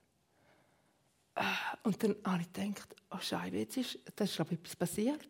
Und 1.84 2.04
dann 2.04 2.16
habe 2.26 2.42
ich 2.42 2.54
gedacht, 2.54 2.96
oh 3.12 3.20
Scheibe, 3.20 3.58
jetzt 3.58 3.78
ist, 3.78 4.00
das 4.16 4.30
ist 4.30 4.36
glaube 4.36 4.56
etwas 4.56 4.76
passiert. 4.76 5.30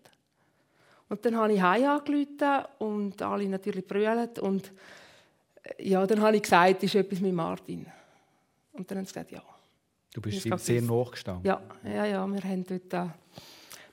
Und 1.09 1.23
dann 1.25 1.37
habe 1.37 1.53
ich 1.53 1.61
heim 1.61 1.85
angerufen 1.85 2.65
und 2.79 3.21
alle 3.21 3.47
natürlich 3.47 3.85
brüllt 3.87 4.39
und 4.39 4.73
äh, 5.63 5.89
ja, 5.89 6.05
dann 6.05 6.21
habe 6.21 6.35
ich 6.35 6.43
gesagt, 6.43 6.83
es 6.83 6.83
ist 6.83 6.95
etwas 6.95 7.19
mit 7.19 7.33
Martin. 7.33 7.85
Und 8.73 8.89
dann 8.89 8.99
haben 8.99 9.05
sie 9.05 9.13
gesagt, 9.13 9.31
ja. 9.31 9.41
Du 10.13 10.21
bist 10.21 10.45
ihm 10.45 10.57
sehr 10.57 10.81
nachgestanden. 10.81 11.45
Ja, 11.45 11.61
ja, 11.83 12.05
ja, 12.05 12.27
wir 12.27 12.43
haben 12.43 12.65
dort, 12.65 12.93
äh, 12.93 12.97
wir 12.97 13.11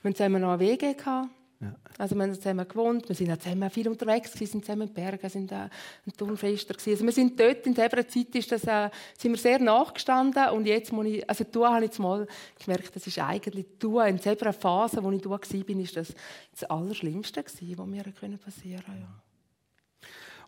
haben 0.03 0.15
zusammen 0.15 0.41
noch 0.41 0.53
eine 0.53 0.59
WG 0.59 0.93
gehabt. 0.93 1.29
Ja. 1.61 1.73
Also 1.97 2.15
wir 2.15 2.23
haben 2.23 2.33
zusammen 2.33 2.67
gewohnt, 2.67 3.07
wir 3.07 3.15
sind 3.15 3.41
zusammen 3.41 3.69
viel 3.69 3.87
unterwegs 3.87 4.33
gewesen, 4.33 4.51
sind 4.51 4.65
zusammen 4.65 4.87
in 4.87 4.93
Bergen, 4.93 5.29
sind 5.29 5.51
äh, 5.51 5.55
ein 5.55 6.13
Turnfester 6.17 6.73
gewesen. 6.73 6.91
Also 6.91 7.05
wir 7.05 7.11
sind 7.11 7.39
dort 7.39 7.65
in 7.65 7.73
dieser 7.73 8.07
Zeit 8.07 8.35
ist 8.35 8.51
das, 8.51 8.63
äh, 8.65 8.89
sind 9.17 9.31
wir 9.31 9.37
sehr 9.37 9.59
nachgestanden 9.59 10.49
und 10.49 10.65
jetzt 10.67 10.91
muss 10.91 11.05
ich, 11.05 11.27
also 11.29 11.45
du 11.49 11.65
habe 11.65 11.85
ich 11.85 11.91
jetzt 11.91 11.99
mal 11.99 12.27
gemerkt, 12.59 12.95
das 12.95 13.07
ist 13.07 13.19
eigentlich 13.19 13.65
du 13.79 13.99
in 14.01 14.17
dieser 14.17 14.53
Phase, 14.53 15.01
wo 15.01 15.11
ich 15.11 15.21
du 15.21 15.29
war, 15.29 15.39
bin, 15.39 15.79
ist 15.79 15.95
das 15.95 16.13
das 16.51 16.69
Allerschlimmste 16.69 17.43
gewesen, 17.43 17.77
was 17.77 17.87
mir 17.87 18.03
passieren 18.37 18.83
konnte. 18.85 18.99
Ja. 18.99 19.07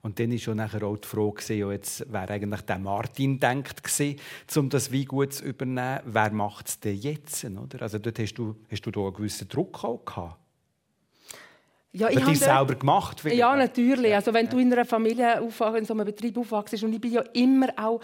Und 0.01 0.19
dann 0.19 0.31
war 0.31 0.37
schon 0.37 0.57
nachher 0.57 0.83
auch 0.83 0.97
die 0.97 1.07
Frage, 1.07 1.53
ja, 1.53 1.71
jetzt 1.71 2.11
wäre 2.11 2.29
eigentlich 2.29 2.61
der 2.61 2.79
Martin 2.79 3.39
denkt 3.39 3.83
gewesen, 3.83 4.19
um 4.55 4.69
das 4.69 4.91
wie 4.91 5.05
gut 5.05 5.33
zu 5.33 5.45
übernehmen. 5.45 6.01
Wer 6.05 6.31
macht 6.31 6.67
es 6.67 6.79
denn 6.79 6.95
jetzt? 6.95 7.43
Oder? 7.43 7.81
Also 7.81 7.97
dort 7.99 8.19
hast 8.19 8.35
du, 8.35 8.55
hast 8.69 8.85
du 8.85 8.91
da 8.91 9.01
einen 9.01 9.13
gewissen 9.13 9.47
Druck 9.47 9.83
auch 9.83 10.05
gehabt? 10.05 10.39
Ja, 11.97 12.09
ich 12.09 12.21
habe 12.21 12.35
selber 12.35 12.75
gemacht. 12.75 13.23
Ja, 13.25 13.55
natürlich. 13.55 14.13
Also 14.13 14.33
wenn 14.33 14.47
du 14.47 14.59
in 14.59 14.71
einer 14.71 14.85
Familie 14.85 15.41
aufwachst, 15.41 15.79
in 15.79 15.85
so 15.85 15.93
einem 15.93 16.05
Betrieb 16.05 16.37
aufwachst, 16.37 16.83
und 16.83 16.93
ich 16.93 17.01
bin 17.01 17.13
ja 17.13 17.21
immer 17.33 17.69
auch 17.77 18.01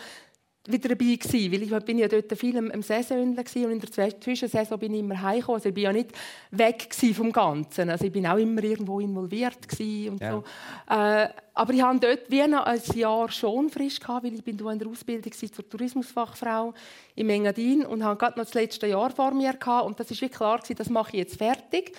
wieder 0.66 0.90
dabei 0.90 1.16
gewesen, 1.16 1.52
weil 1.52 1.64
ich 1.64 1.86
bin 1.86 1.98
ja 1.98 2.08
dort 2.08 2.38
viel 2.38 2.56
im, 2.56 2.72
im 2.72 2.82
Saisonende 2.82 3.42
und 3.42 3.72
in 3.72 3.80
der 3.80 4.22
Zwischensaison 4.22 4.80
bin 4.80 4.94
ich 4.94 5.02
immer 5.02 5.22
heimgekommen. 5.22 5.58
Also 5.58 5.70
ich 5.70 5.76
bin 5.76 5.84
ja 5.84 5.92
nicht 5.92 6.12
weg 6.52 6.88
vom 7.14 7.34
Ganzen. 7.34 7.90
Also 7.90 8.06
ich 8.06 8.12
bin 8.14 8.26
auch 8.26 8.38
immer 8.38 8.64
irgendwo 8.64 9.02
involviert 9.02 9.58
und 9.80 10.22
ja. 10.22 10.32
so. 10.32 10.44
Äh, 10.90 11.28
aber 11.54 11.74
ich 11.74 11.84
hatte 11.84 12.00
dort 12.00 12.32
wie 12.32 12.48
noch 12.48 12.66
ein 12.66 12.82
Jahr 12.96 13.30
schon 13.30 13.70
frisch 13.70 14.00
gehabt, 14.00 14.26
weil 14.26 14.34
ich 14.34 14.44
bin 14.44 14.58
in 14.58 14.80
der 14.80 14.88
Ausbildung 14.88 15.34
zur 15.34 15.70
Tourismusfachfrau 15.70 16.74
in 17.16 17.30
Engadin 17.30 17.86
und 17.86 18.04
habe 18.04 18.18
gerade 18.18 18.40
noch 18.40 18.46
das 18.46 18.54
letzte 18.54 18.88
Jahr 18.88 19.12
vor 19.12 19.34
mir 19.34 19.54
gehabt 19.54 19.86
und 19.86 20.00
das 20.00 20.10
ist 20.12 20.22
wie 20.22 20.30
klar 20.30 20.60
gewesen, 20.60 20.78
das 20.78 20.90
mache 20.90 21.12
ich 21.12 21.20
jetzt 21.20 21.38
fertig. 21.38 21.92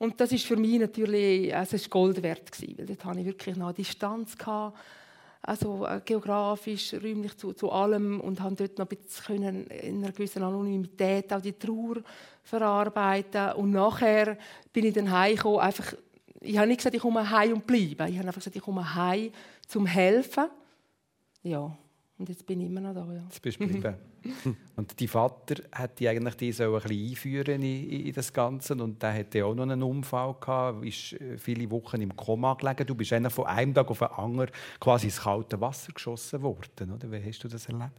Und 0.00 0.18
das 0.18 0.32
ist 0.32 0.46
für 0.46 0.56
mich 0.56 0.80
natürlich 0.80 1.54
also 1.54 1.76
es 1.76 1.90
Gold 1.90 2.22
wert 2.22 2.50
gewesen, 2.50 2.78
weil 2.78 2.86
dort 2.86 3.04
hatte 3.04 3.20
ich 3.20 3.26
wirklich 3.26 3.54
noch 3.56 3.66
eine 3.66 3.74
Distanz 3.74 4.36
gehabt, 4.36 4.78
also 5.42 5.86
äh, 5.86 6.00
geografisch, 6.02 6.94
räumlich 6.94 7.36
zu, 7.36 7.52
zu 7.52 7.70
allem 7.70 8.18
und 8.18 8.40
habe 8.40 8.56
dort 8.56 8.78
noch 8.78 8.88
ein 8.88 8.96
bisschen 8.96 9.66
in 9.66 10.02
einer 10.02 10.12
gewissen 10.12 10.42
Anonymität 10.42 11.30
auch 11.34 11.42
die 11.42 11.52
Trauer 11.52 11.96
verarbeiten 12.42 13.52
und 13.52 13.72
nachher 13.72 14.38
bin 14.72 14.86
ich 14.86 14.94
dann 14.94 15.10
heimgekommen, 15.10 15.60
einfach 15.60 15.92
ich 16.42 16.56
habe 16.56 16.66
nicht 16.66 16.78
gesagt, 16.78 16.96
ich 16.96 17.02
komme 17.02 17.28
heim 17.28 17.52
und 17.52 17.66
bleibe. 17.66 18.08
Ich 18.08 18.16
habe 18.16 18.26
einfach 18.26 18.36
gesagt, 18.36 18.56
ich 18.56 18.62
komme 18.62 18.94
heim 18.94 19.30
zum 19.68 19.84
helfen. 19.84 20.46
Ja, 21.42 21.76
und 22.20 22.28
jetzt 22.28 22.46
bin 22.46 22.60
ich 22.60 22.66
immer 22.66 22.82
noch 22.82 22.94
da. 22.94 23.06
Ja. 23.12 23.22
Jetzt 23.22 23.40
bist 23.40 23.58
du 23.58 23.66
geblieben. 23.66 23.94
und 24.76 25.00
dein 25.00 25.08
Vater 25.08 25.54
hat 25.72 25.98
die 25.98 26.06
eigentlich 26.06 26.34
die 26.36 26.52
so 26.52 26.74
ein 26.76 26.82
bisschen 26.82 27.10
einführen 27.10 27.62
in, 27.62 27.90
in 28.06 28.12
das 28.12 28.30
Ganze 28.30 28.74
und 28.74 29.02
der 29.02 29.14
hatte 29.14 29.44
auch 29.46 29.54
noch 29.54 29.62
einen 29.62 29.82
Unfall 29.82 30.36
gehabt, 30.38 30.84
ist 30.84 31.14
äh, 31.14 31.38
viele 31.38 31.70
Wochen 31.70 32.02
im 32.02 32.14
Koma 32.14 32.54
gelegen. 32.54 32.86
Du 32.86 32.94
bist 32.94 33.14
von 33.30 33.46
einem 33.46 33.72
Tag 33.72 33.90
auf 33.90 34.00
den 34.00 34.08
anderen 34.08 34.50
quasi 34.78 35.06
ins 35.06 35.22
kalte 35.22 35.58
Wasser 35.62 35.92
geschossen 35.92 36.42
worden, 36.42 36.92
oder? 36.92 37.10
Wie 37.10 37.24
hast 37.24 37.42
du 37.42 37.48
das 37.48 37.66
erlebt? 37.66 37.98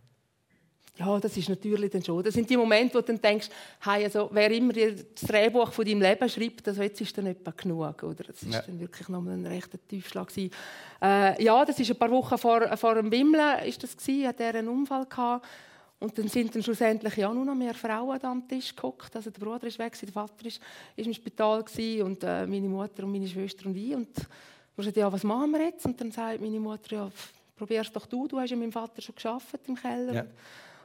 Ja, 0.97 1.19
das 1.19 1.35
ist 1.37 1.49
natürlich 1.49 1.89
dann 1.89 2.03
schon. 2.03 2.21
Das 2.21 2.33
sind 2.33 2.49
die 2.49 2.57
Momente, 2.57 2.95
wo 2.95 2.99
du 2.99 3.07
dann 3.07 3.21
denkst, 3.21 3.49
hey, 3.79 4.03
also, 4.03 4.29
wer 4.31 4.51
immer 4.51 4.73
das 4.73 5.21
Drehbuch 5.25 5.71
von 5.71 5.85
deinem 5.85 6.01
Leben 6.01 6.29
schreibt, 6.29 6.67
also 6.67 6.81
jetzt 6.83 6.99
ist 6.99 7.17
dann 7.17 7.27
etwa 7.27 7.51
genug. 7.51 8.03
Oder? 8.03 8.25
Das 8.25 8.45
war 8.45 8.53
ja. 8.53 8.61
dann 8.61 8.79
wirklich 8.79 9.07
noch 9.07 9.25
ein 9.25 9.45
rechter 9.45 9.79
Tiefschlag. 9.87 10.29
Äh, 10.37 11.43
ja, 11.43 11.65
das 11.65 11.79
ist 11.79 11.89
ein 11.89 11.97
paar 11.97 12.11
Wochen 12.11 12.37
vor, 12.37 12.77
vor 12.77 12.95
dem 12.95 13.11
Wimmeln, 13.11 13.63
ist 13.65 13.81
das 13.81 13.95
gewesen, 13.95 14.27
hat 14.27 14.39
er 14.41 14.55
einen 14.55 14.67
Unfall 14.67 15.05
gehabt. 15.05 15.45
Und 16.01 16.17
dann 16.17 16.27
sind 16.27 16.53
dann 16.53 16.63
schlussendlich 16.63 17.15
ja 17.15 17.31
nur 17.31 17.45
noch 17.45 17.53
mehr 17.53 17.75
Frauen 17.75 18.21
am 18.23 18.47
Tisch 18.47 18.75
geguckt. 18.75 19.15
Also 19.15 19.29
der 19.29 19.39
Bruder 19.39 19.67
ist 19.67 19.77
weg, 19.77 19.95
der 19.99 20.11
Vater 20.11 20.45
ist, 20.45 20.59
ist 20.95 21.05
im 21.05 21.13
Spital 21.13 21.63
und 22.03 22.23
äh, 22.23 22.47
meine 22.47 22.67
Mutter 22.67 23.03
und 23.03 23.11
meine 23.11 23.27
Schwester 23.27 23.67
und 23.67 23.75
ich. 23.77 23.95
Und 23.95 24.09
wir 24.75 24.83
sagten, 24.83 24.99
ja, 24.99 25.13
was 25.13 25.23
machen 25.23 25.51
wir 25.51 25.63
jetzt? 25.65 25.85
Und 25.85 26.01
dann 26.01 26.11
sagt 26.11 26.41
meine 26.41 26.59
Mutter, 26.59 26.95
ja, 26.95 27.11
probier's 27.55 27.91
doch 27.91 28.07
du, 28.07 28.27
du 28.27 28.39
hast 28.39 28.49
ja 28.49 28.57
mit 28.57 28.65
meinem 28.65 28.71
Vater 28.71 28.99
schon 28.99 29.13
geschafft 29.13 29.59
im 29.67 29.75
Keller. 29.75 30.13
Ja. 30.13 30.25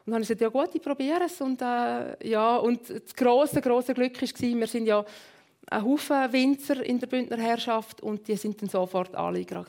Und 0.06 0.12
dann 0.12 0.14
habe 0.14 0.22
ich 0.22 0.28
gesagt, 0.28 0.40
ja 0.40 0.48
gut, 0.48 0.72
ich 0.72 0.82
probiere 0.82 1.24
es. 1.24 1.40
Und, 1.40 1.60
äh, 1.60 2.28
ja, 2.28 2.56
und 2.58 2.88
das 2.88 3.14
grosse, 3.14 3.60
grosse 3.60 3.92
Glück 3.92 4.22
war, 4.22 4.60
wir 4.60 4.66
sind 4.68 4.86
ja 4.86 5.04
ein 5.68 5.84
Haufen 5.84 6.32
Winzer 6.32 6.80
in 6.84 7.00
der 7.00 7.08
Bündner 7.08 7.38
Herrschaft 7.38 8.00
und 8.00 8.28
die 8.28 8.36
sind 8.36 8.62
dann 8.62 8.68
sofort 8.68 9.16
alle 9.16 9.44
gerade 9.44 9.66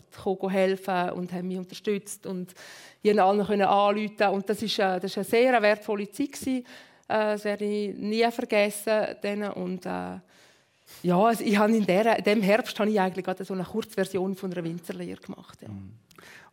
helfen 0.51 1.09
und 1.11 1.33
haben 1.33 1.47
mich 1.47 1.57
unterstützt 1.57 2.27
und 2.27 2.53
ich 3.01 3.19
allen 3.19 3.45
können 3.47 3.63
anrufen 3.63 4.27
und 4.27 4.47
das 4.47 4.61
ist, 4.61 4.77
äh, 4.77 4.99
das 4.99 5.17
eine 5.17 5.23
sehr 5.23 5.59
wertvolle 5.59 6.11
Zeit 6.11 6.33
gewesen. 6.33 6.59
Äh, 6.59 6.63
das 7.07 7.43
werde 7.43 7.65
ich 7.65 7.97
nie 7.97 8.29
vergessen. 8.29 9.07
Und, 9.55 9.85
äh, 9.88 10.19
Ja, 11.01 11.31
ich 11.31 11.57
habe 11.57 11.75
in, 11.75 11.85
der, 11.85 12.19
in 12.19 12.23
dem 12.23 12.41
Herbst 12.43 12.79
habe 12.79 12.91
ich 12.91 12.99
eigentlich 12.99 13.25
gerade 13.25 13.43
so 13.43 13.55
eine 13.55 13.63
Kurzversion 13.63 14.35
von 14.35 14.51
einer 14.53 14.63
Winzerlehre 14.63 15.19
gemacht. 15.19 15.63
Ja. 15.63 15.69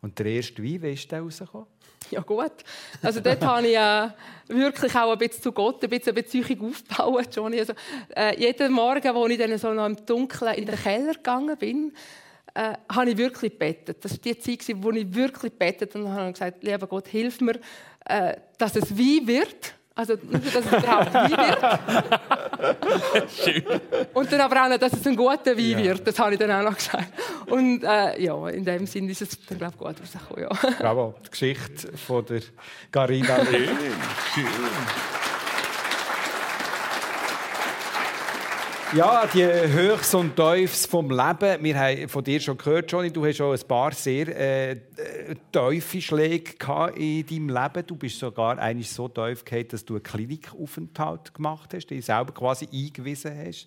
Und 0.05 0.19
der 0.19 0.27
erste 0.27 0.63
Wein, 0.63 0.83
wie 0.83 0.93
ist 0.93 1.11
der 1.11 1.23
rausgekommen? 1.23 1.67
Ja 2.11 2.21
gut. 2.21 2.53
Also 3.01 3.21
dort 3.21 3.43
habe 3.43 3.67
ich 3.67 3.75
äh, 3.75 4.09
wirklich 4.49 4.95
auch 4.95 5.11
ein 5.11 5.17
bisschen 5.17 5.43
zu 5.43 5.53
Gott, 5.53 5.83
ein 5.83 5.89
bisschen 5.89 6.15
eine 6.15 6.23
Beziehung 6.23 6.69
aufgebaut. 6.69 7.35
Johnny. 7.35 7.59
Also, 7.59 7.73
äh, 8.15 8.39
jeden 8.39 8.71
Morgen, 8.75 9.09
als 9.09 9.31
ich 9.31 9.39
dann 9.39 9.57
so 9.57 9.73
noch 9.73 9.87
im 9.87 9.97
Dunkeln 10.05 10.55
in 10.57 10.67
den 10.67 10.77
Keller 10.77 11.15
gegangen 11.15 11.57
bin, 11.57 11.95
äh, 12.53 12.75
habe 12.93 13.11
ich 13.11 13.17
wirklich 13.17 13.53
gebetet. 13.53 14.05
Das 14.05 14.13
war 14.13 14.19
die 14.19 14.39
Zeit, 14.39 14.77
wo 14.83 14.91
ich 14.91 15.15
wirklich 15.15 15.53
gebetet 15.53 15.95
und 15.97 16.13
habe 16.13 16.31
gesagt, 16.31 16.63
lieber 16.63 16.87
Gott, 16.87 17.09
hilf 17.09 17.41
mir, 17.41 17.59
äh, 18.05 18.37
dass 18.59 18.77
es 18.77 18.95
Wein 18.99 19.27
wird 19.27 19.75
also 19.97 20.15
nicht, 20.15 20.55
dass 20.55 20.67
es 20.67 20.73
überhaupt 20.73 21.15
Wein 21.15 21.31
wird. 21.31 21.81
Schön. 23.31 23.63
Und 24.13 24.33
dann 24.33 24.41
aber 24.41 24.65
auch 24.65 24.69
noch, 24.71 24.79
dass 24.79 24.93
es 24.93 25.07
ein 25.07 25.15
guter 25.15 25.57
Wein 25.57 25.71
ja. 25.71 25.79
wird. 25.79 26.05
Das 26.07 26.19
habe 26.19 26.33
ich 26.33 26.39
dann 26.39 26.51
auch 26.51 26.65
noch 26.69 26.77
gesagt. 26.77 27.13
Und 27.47 27.85
äh, 27.85 28.21
ja, 28.21 28.49
in 28.49 28.65
dem 28.65 28.87
Sinne 28.87 29.13
ist 29.13 29.23
es 29.23 29.39
dann, 29.47 29.59
glaube 29.59 29.75
ich, 29.75 29.79
gut 29.79 29.95
rausgekommen. 30.01 30.49
Ja. 30.51 30.71
Bravo, 30.81 31.15
die 31.25 31.31
Geschichte 31.31 31.97
von 31.97 32.27
der 32.27 32.43
Garina. 32.91 33.45
Schön. 33.45 33.69
Schön. 34.35 34.47
Ja, 38.93 39.26
die 39.26 39.43
Höchst 39.45 40.14
und 40.14 40.37
Teufels 40.37 40.87
vom 40.87 41.11
Leben. 41.11 41.64
Wir 41.64 41.78
haben 41.78 42.09
von 42.09 42.22
dir 42.22 42.39
schon 42.39 42.57
gehört, 42.57 42.93
Johnny, 42.93 43.11
du 43.11 43.26
hast 43.26 43.39
schon 43.39 43.57
ein 43.57 43.66
paar 43.66 43.93
sehr 43.93 44.28
äh, 44.28 44.76
Schläge 45.82 46.53
in 46.95 47.26
deinem 47.26 47.49
Leben. 47.49 47.87
Du 47.87 47.97
bist 47.97 48.18
sogar 48.18 48.59
eigentlich 48.59 48.91
so 48.91 49.09
gehabt, 49.09 49.72
dass 49.72 49.85
du 49.85 49.95
einen 49.95 50.03
Klinikaufenthalt 50.03 51.35
gemacht 51.35 51.74
hast, 51.74 51.87
dich 51.87 52.05
selber 52.05 52.32
quasi 52.32 52.68
eingewiesen 52.72 53.32
hast. 53.37 53.66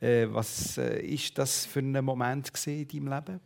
Äh, 0.00 0.26
was 0.30 0.76
äh, 0.76 1.00
ist 1.00 1.38
das 1.38 1.64
für 1.64 1.80
ein 1.80 2.04
Moment 2.04 2.50
in 2.66 2.88
deinem 2.88 3.08
Leben? 3.08 3.40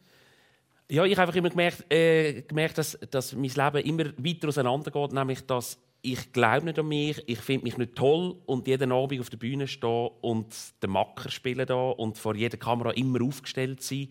Ja, 0.91 1.05
ich 1.05 1.13
habe 1.13 1.23
einfach 1.23 1.37
immer 1.37 1.51
gemerkt, 1.51 1.91
äh, 1.93 2.43
gemerkt 2.43 2.79
dass, 2.79 2.99
dass 3.11 3.33
mein 3.33 3.45
Leben 3.45 3.87
immer 3.87 4.05
weiter 4.19 4.49
auseinandergeht, 4.49 5.13
nämlich 5.13 5.47
dass 5.47 5.79
ich 6.03 6.33
glaube 6.33 6.67
nicht 6.67 6.79
an 6.79 6.89
mich, 6.89 7.23
ich 7.27 7.39
finde 7.39 7.65
mich 7.65 7.79
nicht 7.79 7.95
toll 7.95 8.37
und 8.47 8.67
jeden 8.67 8.91
Abend 8.91 9.21
auf 9.21 9.31
der 9.31 9.37
Bühne 9.37 9.69
stehen 9.69 10.11
und 10.21 10.55
den 10.83 10.91
Macker 10.91 11.31
spielen 11.31 11.65
da 11.65 11.91
und 11.91 12.19
vor 12.19 12.35
jeder 12.35 12.59
Kamera 12.59 12.91
immer 12.91 13.23
aufgestellt 13.23 13.83
sein. 13.83 14.09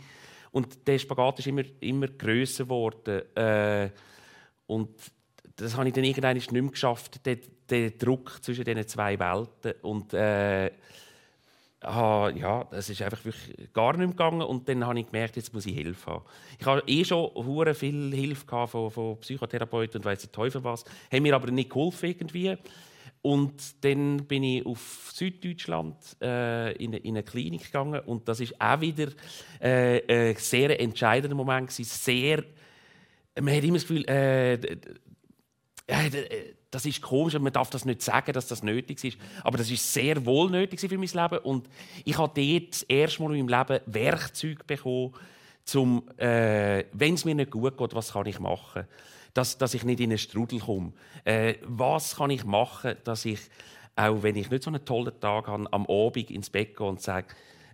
Und 0.51 0.87
der 0.87 0.99
Spagat 0.99 1.39
ist 1.39 1.47
immer, 1.47 1.63
immer 1.81 2.07
grösser 2.07 2.63
geworden. 2.63 3.23
Äh, 3.35 3.89
und 4.67 4.89
das 5.57 5.75
habe 5.75 5.87
ich 5.89 5.93
dann 5.93 6.03
irgendwann 6.05 6.35
nicht 6.35 6.51
mehr 6.51 6.63
geschafft, 6.63 7.25
den, 7.25 7.39
den 7.69 7.97
Druck 7.97 8.39
zwischen 8.41 8.63
diesen 8.63 8.87
zwei 8.87 9.19
Welten. 9.19 9.73
Und 9.81 10.13
äh, 10.13 10.71
aha, 11.81 12.29
ja, 12.29 12.63
das 12.65 12.89
ist 12.89 13.01
einfach 13.01 13.23
wirklich 13.25 13.73
gar 13.73 13.91
nicht 13.91 13.99
mehr 13.99 14.07
gegangen. 14.09 14.41
Und 14.41 14.69
dann 14.69 14.85
habe 14.85 14.99
ich 14.99 15.07
gemerkt, 15.07 15.35
jetzt 15.35 15.53
muss 15.53 15.65
ich 15.65 15.75
Hilfe 15.75 16.11
haben. 16.11 16.25
Ich 16.59 16.65
habe 16.65 16.83
eh 16.87 17.03
schon 17.03 17.31
viel 17.75 18.13
Hilfe 18.13 18.67
von, 18.67 18.91
von 18.91 19.19
Psychotherapeuten 19.19 19.99
und 19.99 20.05
weiss 20.05 20.21
der 20.21 20.31
Teufel 20.31 20.63
was. 20.63 20.85
Haben 21.11 21.23
mir 21.23 21.35
aber 21.35 21.51
nicht 21.51 21.69
geholfen 21.69 22.09
irgendwie. 22.09 22.57
Und 23.23 23.83
dann 23.83 24.25
bin 24.25 24.43
ich 24.43 24.65
auf 24.65 25.11
Süddeutschland 25.13 25.95
äh, 26.21 26.71
in, 26.73 26.93
in, 26.93 27.15
eine 27.15 27.23
Klinik 27.23 27.65
gegangen 27.65 27.99
und 27.99 28.27
das 28.27 28.39
ist 28.39 28.59
auch 28.59 28.81
wieder 28.81 29.09
äh, 29.59 30.31
ein 30.31 30.35
sehr 30.37 30.79
entscheidender 30.79 31.35
Moment. 31.35 31.71
Sehr, 31.71 32.43
man 33.39 33.55
hat 33.55 33.63
immer 33.63 33.75
das 33.75 33.87
Gefühl, 33.87 34.05
äh 34.09 34.57
das 36.71 36.85
ist 36.85 37.01
komisch 37.01 37.37
man 37.37 37.51
darf 37.51 37.69
das 37.69 37.85
nicht 37.85 38.01
sagen, 38.01 38.31
dass 38.33 38.47
das 38.47 38.63
nötig 38.63 39.03
ist. 39.03 39.17
Aber 39.43 39.57
das 39.57 39.69
ist 39.69 39.93
sehr 39.93 40.25
wohl 40.25 40.49
nötig 40.49 40.79
für 40.79 40.97
mein 40.97 41.07
Leben. 41.07 41.43
Und 41.43 41.67
ich 42.05 42.17
habe 42.17 42.31
dort 42.33 42.71
das 42.71 42.83
erste 42.83 43.21
Mal 43.21 43.35
in 43.35 43.45
meinem 43.45 43.67
Leben 43.67 43.83
Werkzeuge 43.87 44.63
bekommen, 44.65 45.13
um, 45.75 46.03
äh, 46.17 46.85
wenn 46.91 47.13
es 47.13 47.25
mir 47.25 47.35
nicht 47.35 47.51
gut 47.51 47.77
geht, 47.77 47.93
was 47.93 48.13
kann 48.13 48.25
ich 48.25 48.39
machen? 48.39 48.85
Dass, 49.33 49.57
dass 49.57 49.73
ich 49.73 49.83
nicht 49.83 49.99
in 49.99 50.09
einen 50.09 50.17
Strudel 50.17 50.59
komme. 50.59 50.91
Äh, 51.23 51.55
was 51.63 52.15
kann 52.15 52.29
ich 52.31 52.43
machen, 52.43 52.95
dass 53.03 53.25
ich, 53.25 53.39
auch 53.95 54.23
wenn 54.23 54.35
ich 54.35 54.49
nicht 54.49 54.63
so 54.63 54.69
einen 54.69 54.83
tollen 54.83 55.17
Tag 55.19 55.47
habe, 55.47 55.71
am 55.71 55.85
Abend 55.85 56.31
ins 56.31 56.49
Bett 56.49 56.75
gehe 56.75 56.87
und 56.87 57.01
sage, 57.01 57.27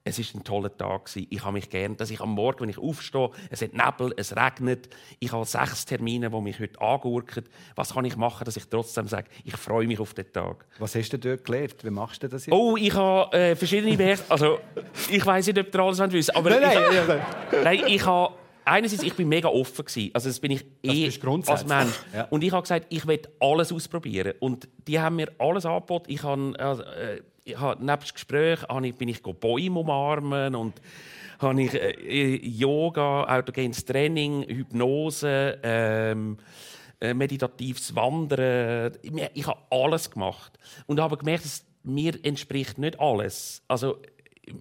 es 0.07 0.19
ist 0.19 0.35
ein 0.35 0.43
toller 0.43 0.75
Tag 0.75 1.09
Ich 1.15 1.43
habe 1.43 1.53
mich 1.53 1.69
gern, 1.69 1.97
dass 1.97 2.09
ich 2.09 2.21
am 2.21 2.31
Morgen, 2.31 2.61
wenn 2.61 2.69
ich 2.69 2.77
aufstehe, 2.77 3.29
es 3.49 3.61
hat 3.61 3.73
Nebel, 3.73 4.13
es 4.17 4.35
regnet, 4.35 4.89
ich 5.19 5.31
habe 5.31 5.45
sechs 5.45 5.85
Termine, 5.85 6.29
die 6.29 6.41
mich 6.41 6.59
heute 6.59 6.79
angurken. 6.81 7.43
Was 7.75 7.93
kann 7.93 8.05
ich 8.05 8.15
machen, 8.15 8.45
dass 8.45 8.57
ich 8.57 8.67
trotzdem 8.67 9.07
sage, 9.07 9.27
ich 9.43 9.55
freue 9.55 9.87
mich 9.87 9.99
auf 9.99 10.13
den 10.13 10.31
Tag? 10.31 10.65
Was 10.79 10.95
hast 10.95 11.09
du 11.09 11.19
dort 11.19 11.45
gelernt? 11.45 11.83
Wie 11.83 11.89
machst 11.89 12.23
du 12.23 12.27
das 12.27 12.45
jetzt? 12.45 12.53
Oh, 12.53 12.75
ich 12.77 12.93
habe 12.93 13.35
äh, 13.37 13.55
verschiedene 13.55 13.97
Werte. 13.97 14.23
Also, 14.29 14.59
ich 15.09 15.25
weiß 15.25 15.47
nicht, 15.47 15.59
ob 15.59 15.73
ihr 15.73 15.79
alles 15.79 15.99
wissen 16.11 16.35
aber 16.35 16.49
nein, 16.51 16.61
nein, 16.61 16.83
ich, 16.91 17.07
nein, 17.07 17.21
nein, 17.63 17.83
ich 17.87 18.05
habe 18.05 18.33
einerseits, 18.67 19.03
ich 19.03 19.13
bin 19.13 19.27
mega 19.27 19.47
offen 19.47 19.85
gewesen. 19.85 20.11
Also 20.13 20.29
das 20.29 20.39
bin 20.39 20.51
ich 20.51 20.65
eh 20.83 21.09
als 21.47 21.65
Mensch. 21.65 21.93
Ja. 22.13 22.27
Und 22.29 22.43
ich 22.43 22.51
habe 22.51 22.61
gesagt, 22.61 22.87
ich 22.89 23.07
will 23.07 23.21
alles 23.39 23.71
ausprobieren. 23.71 24.33
Und 24.39 24.67
die 24.87 24.99
haben 24.99 25.15
mir 25.15 25.31
alles 25.39 25.65
angeboten. 25.65 26.11
Ich 26.11 26.23
habe, 26.23 26.57
äh, 26.59 27.21
ich 27.47 27.57
habe 27.57 27.83
nebst 27.83 28.13
Gespräch 28.13 28.59
ich, 28.83 28.95
bin 28.95 29.09
ich 29.09 29.21
Bäume 29.23 29.79
umarmen 29.79 30.55
und 30.55 30.81
habe 31.39 31.61
ich 31.61 31.73
äh, 31.73 32.35
Yoga, 32.45 33.23
autogenes 33.23 33.85
Training, 33.85 34.43
Hypnose, 34.43 35.59
ähm, 35.63 36.37
äh, 36.99 37.13
meditatives 37.13 37.95
Wandern. 37.95 38.93
Ich 39.33 39.47
habe 39.47 39.61
alles 39.69 40.11
gemacht 40.11 40.57
und 40.87 40.99
habe 40.99 41.17
gemerkt, 41.17 41.45
dass 41.45 41.65
mir 41.83 42.13
entspricht 42.23 42.77
nicht 42.77 42.99
alles. 42.99 43.63
Also 43.67 43.99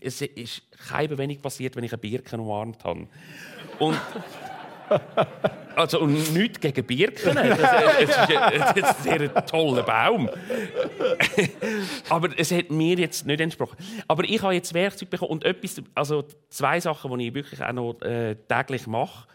es 0.00 0.20
ist 0.20 0.62
kein 0.88 1.16
wenig 1.18 1.42
passiert, 1.42 1.76
wenn 1.76 1.84
ich 1.84 1.92
eine 1.92 1.98
Birke 1.98 2.36
umarmt 2.36 2.84
habe. 2.84 3.08
Und 3.78 4.00
also, 5.76 6.00
und 6.00 6.32
nichts 6.32 6.60
gegen 6.60 6.84
Birken. 6.84 7.34
Das, 7.34 8.00
ist, 8.00 8.16
das 8.16 8.76
ist 8.76 8.84
ein 8.84 9.02
sehr 9.02 9.46
toller 9.46 9.82
Baum. 9.82 10.30
Aber 12.08 12.28
es 12.36 12.50
hat 12.52 12.70
mir 12.70 12.98
jetzt 12.98 13.26
nicht 13.26 13.40
entsprochen. 13.40 13.76
Aber 14.08 14.24
ich 14.24 14.42
habe 14.42 14.54
jetzt 14.54 14.74
Werkzeug 14.74 15.10
bekommen 15.10 15.32
und 15.32 15.44
etwas, 15.44 15.82
also 15.94 16.24
zwei 16.48 16.80
Sachen, 16.80 17.16
die 17.18 17.28
ich 17.28 17.34
wirklich 17.34 17.62
auch 17.62 17.72
noch 17.72 18.00
äh, 18.02 18.36
täglich 18.48 18.86
mache. 18.86 19.28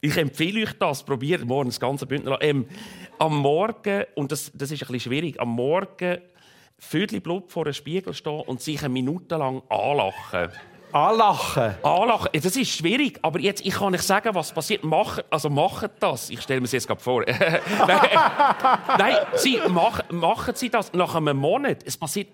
ich 0.00 0.16
empfehle 0.16 0.62
euch 0.62 0.72
das, 0.78 1.04
probiert 1.04 1.44
morgen 1.44 1.68
das 1.68 1.80
ganze 1.80 2.06
Bündner. 2.06 2.38
Ähm, 2.40 2.66
am 3.18 3.36
Morgen, 3.38 4.04
und 4.14 4.32
das, 4.32 4.50
das 4.54 4.70
ist 4.70 4.82
ein 4.82 4.92
bisschen 4.92 5.12
schwierig, 5.12 5.40
am 5.40 5.50
Morgen 5.50 6.18
Viertel 6.78 7.20
Blut 7.20 7.50
vor 7.50 7.64
einem 7.64 7.72
Spiegel 7.72 8.12
stehen 8.12 8.40
und 8.40 8.60
sich 8.60 8.80
eine 8.80 8.92
Minute 8.92 9.36
lang 9.36 9.62
anlachen. 9.68 10.50
Anlachen. 10.94 11.74
Anlachen. 11.82 12.28
Das 12.32 12.54
ist 12.56 12.70
schwierig, 12.70 13.18
aber 13.20 13.40
jetzt, 13.40 13.66
ich 13.66 13.74
kann 13.74 13.90
nicht 13.90 14.04
sagen, 14.04 14.32
was 14.32 14.52
passiert. 14.52 14.84
Mach, 14.84 15.18
also 15.28 15.50
machen 15.50 15.88
das. 15.98 16.30
Ich 16.30 16.40
stelle 16.40 16.60
mir 16.60 16.66
das 16.66 16.72
jetzt 16.72 16.86
gerade 16.86 17.00
vor. 17.00 17.24
Nein, 17.26 18.08
Nein, 18.96 19.16
sie 19.34 19.58
mach, 19.68 20.08
machen 20.10 20.54
Sie 20.54 20.70
das 20.70 20.92
nach 20.92 21.16
einem 21.16 21.36
Monat. 21.36 21.78
Es 21.84 21.96
passiert. 21.96 22.28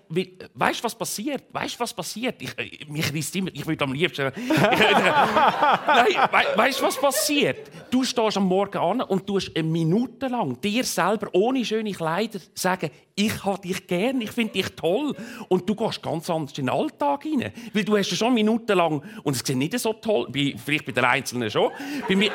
Weißt 0.53 0.79
du, 0.79 0.83
was 0.83 0.93
passiert? 0.93 1.45
Weißt 1.51 1.73
du, 1.73 1.79
was 1.79 1.91
passiert? 1.91 2.39
Ich, 2.39 2.87
mich 2.87 3.11
reißt 3.11 3.35
immer. 3.35 3.49
Ich 3.51 3.65
würde 3.65 3.83
am 3.83 3.93
liebsten. 3.93 4.31
Nein, 4.35 6.29
we, 6.31 6.57
weißt 6.57 6.81
du, 6.81 6.83
was 6.83 7.01
passiert? 7.01 7.71
Du 7.89 8.03
stehst 8.03 8.37
am 8.37 8.45
Morgen 8.45 8.77
an 8.77 9.01
und 9.01 9.25
tust 9.25 9.55
eine 9.55 9.67
Minute 9.67 10.27
lang 10.27 10.61
dir 10.61 10.83
selber 10.83 11.29
ohne 11.31 11.65
schöne 11.65 11.93
Kleider 11.93 12.39
sagen, 12.53 12.91
ich 13.25 13.45
habe 13.45 13.61
dich 13.61 13.87
gern, 13.87 14.21
ich 14.21 14.31
finde 14.31 14.53
dich 14.53 14.69
toll. 14.75 15.15
Und 15.47 15.69
du 15.69 15.75
gehst 15.75 16.01
ganz 16.01 16.29
anders 16.29 16.57
in 16.57 16.65
den 16.65 16.75
Alltag 16.75 17.25
rein. 17.25 17.51
Weil 17.73 17.83
du 17.83 17.97
hast 17.97 18.09
ja 18.11 18.17
schon 18.17 18.33
Minuten 18.33 18.75
lang, 18.77 19.03
und 19.23 19.35
es 19.35 19.43
sieht 19.45 19.57
nicht 19.57 19.77
so 19.79 19.93
toll, 19.93 20.27
vielleicht 20.33 20.85
bei 20.85 20.91
den 20.91 21.05
Einzelnen 21.05 21.49
schon, 21.49 21.71
bei 22.07 22.15
mir, 22.15 22.31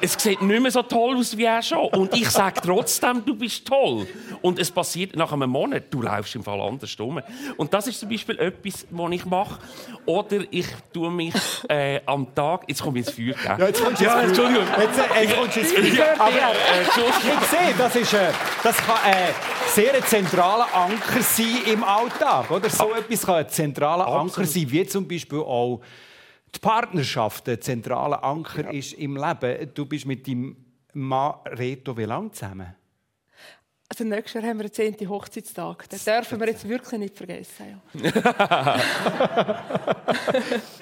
es 0.00 0.14
sieht 0.18 0.42
nicht 0.42 0.60
mehr 0.60 0.70
so 0.70 0.82
toll 0.82 1.16
aus 1.16 1.36
wie 1.36 1.44
er 1.44 1.62
schon. 1.62 1.86
Und 1.88 2.14
ich 2.14 2.28
sage 2.28 2.60
trotzdem, 2.62 3.24
du 3.24 3.34
bist 3.34 3.66
toll. 3.66 4.06
Und 4.42 4.58
es 4.58 4.70
passiert 4.70 5.16
nach 5.16 5.32
einem 5.32 5.50
Monat, 5.50 5.84
du 5.90 6.02
läufst 6.02 6.34
im 6.34 6.44
Fall 6.44 6.60
anders 6.60 6.94
rum. 6.98 7.20
Und 7.56 7.72
das 7.72 7.86
ist 7.86 8.00
zum 8.00 8.08
Beispiel 8.10 8.38
etwas, 8.38 8.86
was 8.90 9.12
ich 9.12 9.24
mache. 9.24 9.58
Oder 10.04 10.40
ich 10.50 10.66
tue 10.92 11.10
mich 11.10 11.34
äh, 11.68 12.00
am 12.04 12.34
Tag, 12.34 12.64
jetzt 12.68 12.82
komme 12.82 13.00
ich 13.00 13.06
ins 13.06 13.16
Feuer. 13.16 13.58
Ja, 13.58 13.66
jetzt 13.66 13.82
kommst 13.82 14.00
du 14.00 14.04
ja, 14.04 14.20
Entschuldigung. 14.20 14.66
Jetzt, 14.78 14.98
äh, 14.98 15.22
jetzt 15.22 15.36
kommst 15.36 15.56
du 15.56 15.60
ins 15.60 15.72
Feuer. 15.72 16.14
Aber 16.18 16.30
äh, 16.30 16.82
ich 16.82 17.48
sehe, 17.48 17.74
das, 17.78 17.96
ist, 17.96 18.12
äh, 18.12 18.30
das 18.62 18.76
kann 18.76 18.96
äh, 19.10 19.32
sehr 19.68 19.94
ein 20.04 20.08
zentraler 20.08 20.66
Anker 20.74 21.22
sein 21.22 21.62
im 21.72 21.82
Alltag. 21.82 22.50
Oder? 22.50 22.68
So 22.68 22.92
ah. 22.92 22.98
etwas 22.98 23.24
kann 23.24 23.36
ein 23.36 23.48
zentraler 23.48 24.06
Absolut. 24.06 24.20
Anker 24.22 24.44
sein, 24.44 24.70
wie 24.70 24.86
zum 24.86 25.08
Beispiel 25.08 25.38
auch 25.38 25.80
die 26.54 26.58
Partnerschaft 26.58 27.48
ein 27.48 27.60
zentraler 27.60 28.22
Anker 28.22 28.64
ja. 28.64 28.70
ist 28.70 28.92
im 28.94 29.16
Leben. 29.16 29.70
Du 29.74 29.86
bist 29.86 30.06
mit 30.06 30.26
deinem 30.26 30.56
Mann 30.92 31.34
Reto 31.46 31.96
wie 31.96 32.04
lange 32.04 32.30
zusammen? 32.32 32.74
Also 33.88 34.04
nächstes 34.04 34.34
Jahr 34.34 34.50
haben 34.50 34.58
wir 34.58 34.68
den 34.68 34.96
10. 34.96 35.08
Hochzeitstag. 35.08 35.88
Den 35.88 35.98
dürfen 35.98 36.40
wir 36.40 36.48
jetzt 36.48 36.68
wirklich 36.68 37.00
nicht 37.00 37.16
vergessen. 37.16 37.80
Ja. 37.94 38.10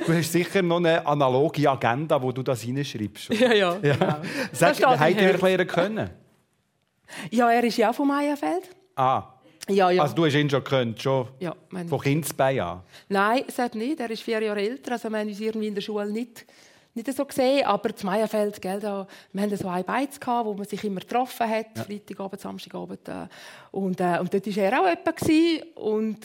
du 0.06 0.12
hast 0.14 0.32
sicher 0.32 0.62
noch 0.62 0.78
eine 0.78 1.04
analoge 1.06 1.68
Agenda, 1.68 2.20
wo 2.22 2.32
du 2.32 2.42
das 2.42 2.62
hineinschreibst. 2.62 3.34
Ja, 3.34 3.52
ja. 3.52 3.78
ja. 3.82 3.94
Genau. 3.94 4.16
Sag, 4.52 4.78
wie 4.78 4.84
habt 4.84 5.20
ihr 5.20 5.38
lernen 5.38 5.66
können? 5.66 6.10
Ja, 7.30 7.50
er 7.50 7.64
ist 7.64 7.76
ja 7.76 7.90
auch 7.90 7.94
vom 7.94 8.08
Meierfeld. 8.08 8.70
Ah. 8.96 9.24
Ja, 9.68 9.90
ja. 9.90 10.02
Also 10.02 10.14
du 10.14 10.26
hast 10.26 10.34
ihn 10.34 10.50
schon 10.50 10.64
gekannt, 10.64 11.00
schon 11.00 11.28
ja 11.38 11.54
mein- 11.70 11.88
von 11.88 12.00
Kindesbein 12.00 12.58
an? 12.60 12.80
Nein, 13.08 13.44
hat 13.56 13.74
nicht. 13.74 14.00
Er 14.00 14.10
ist 14.10 14.22
vier 14.22 14.42
Jahre 14.42 14.60
älter. 14.60 14.92
Also 14.92 15.08
wir 15.08 15.18
haben 15.18 15.28
uns 15.28 15.38
irgendwie 15.40 15.68
in 15.68 15.74
der 15.74 15.82
Schule 15.82 16.10
nicht, 16.10 16.44
nicht 16.94 17.12
so 17.14 17.24
gesehen. 17.24 17.64
Aber 17.66 17.94
zu 17.94 18.04
Meierfeld, 18.04 18.60
gell, 18.60 18.80
da, 18.80 19.06
wir 19.32 19.42
hatten 19.42 19.56
so 19.56 19.68
ein 19.68 19.84
Beiz, 19.84 20.18
gehabt, 20.18 20.46
wo 20.46 20.54
man 20.54 20.66
sich 20.66 20.82
immer 20.82 21.00
getroffen 21.00 21.48
hat. 21.48 21.78
Freitagabend, 21.86 22.40
Samstagabend. 22.40 23.08
Äh, 23.08 23.28
und, 23.70 24.00
äh, 24.00 24.18
und 24.20 24.34
dort 24.34 24.46
war 24.56 24.62
er 24.64 24.80
auch 24.80 24.88
jemand. 24.88 25.76
Und 25.76 26.18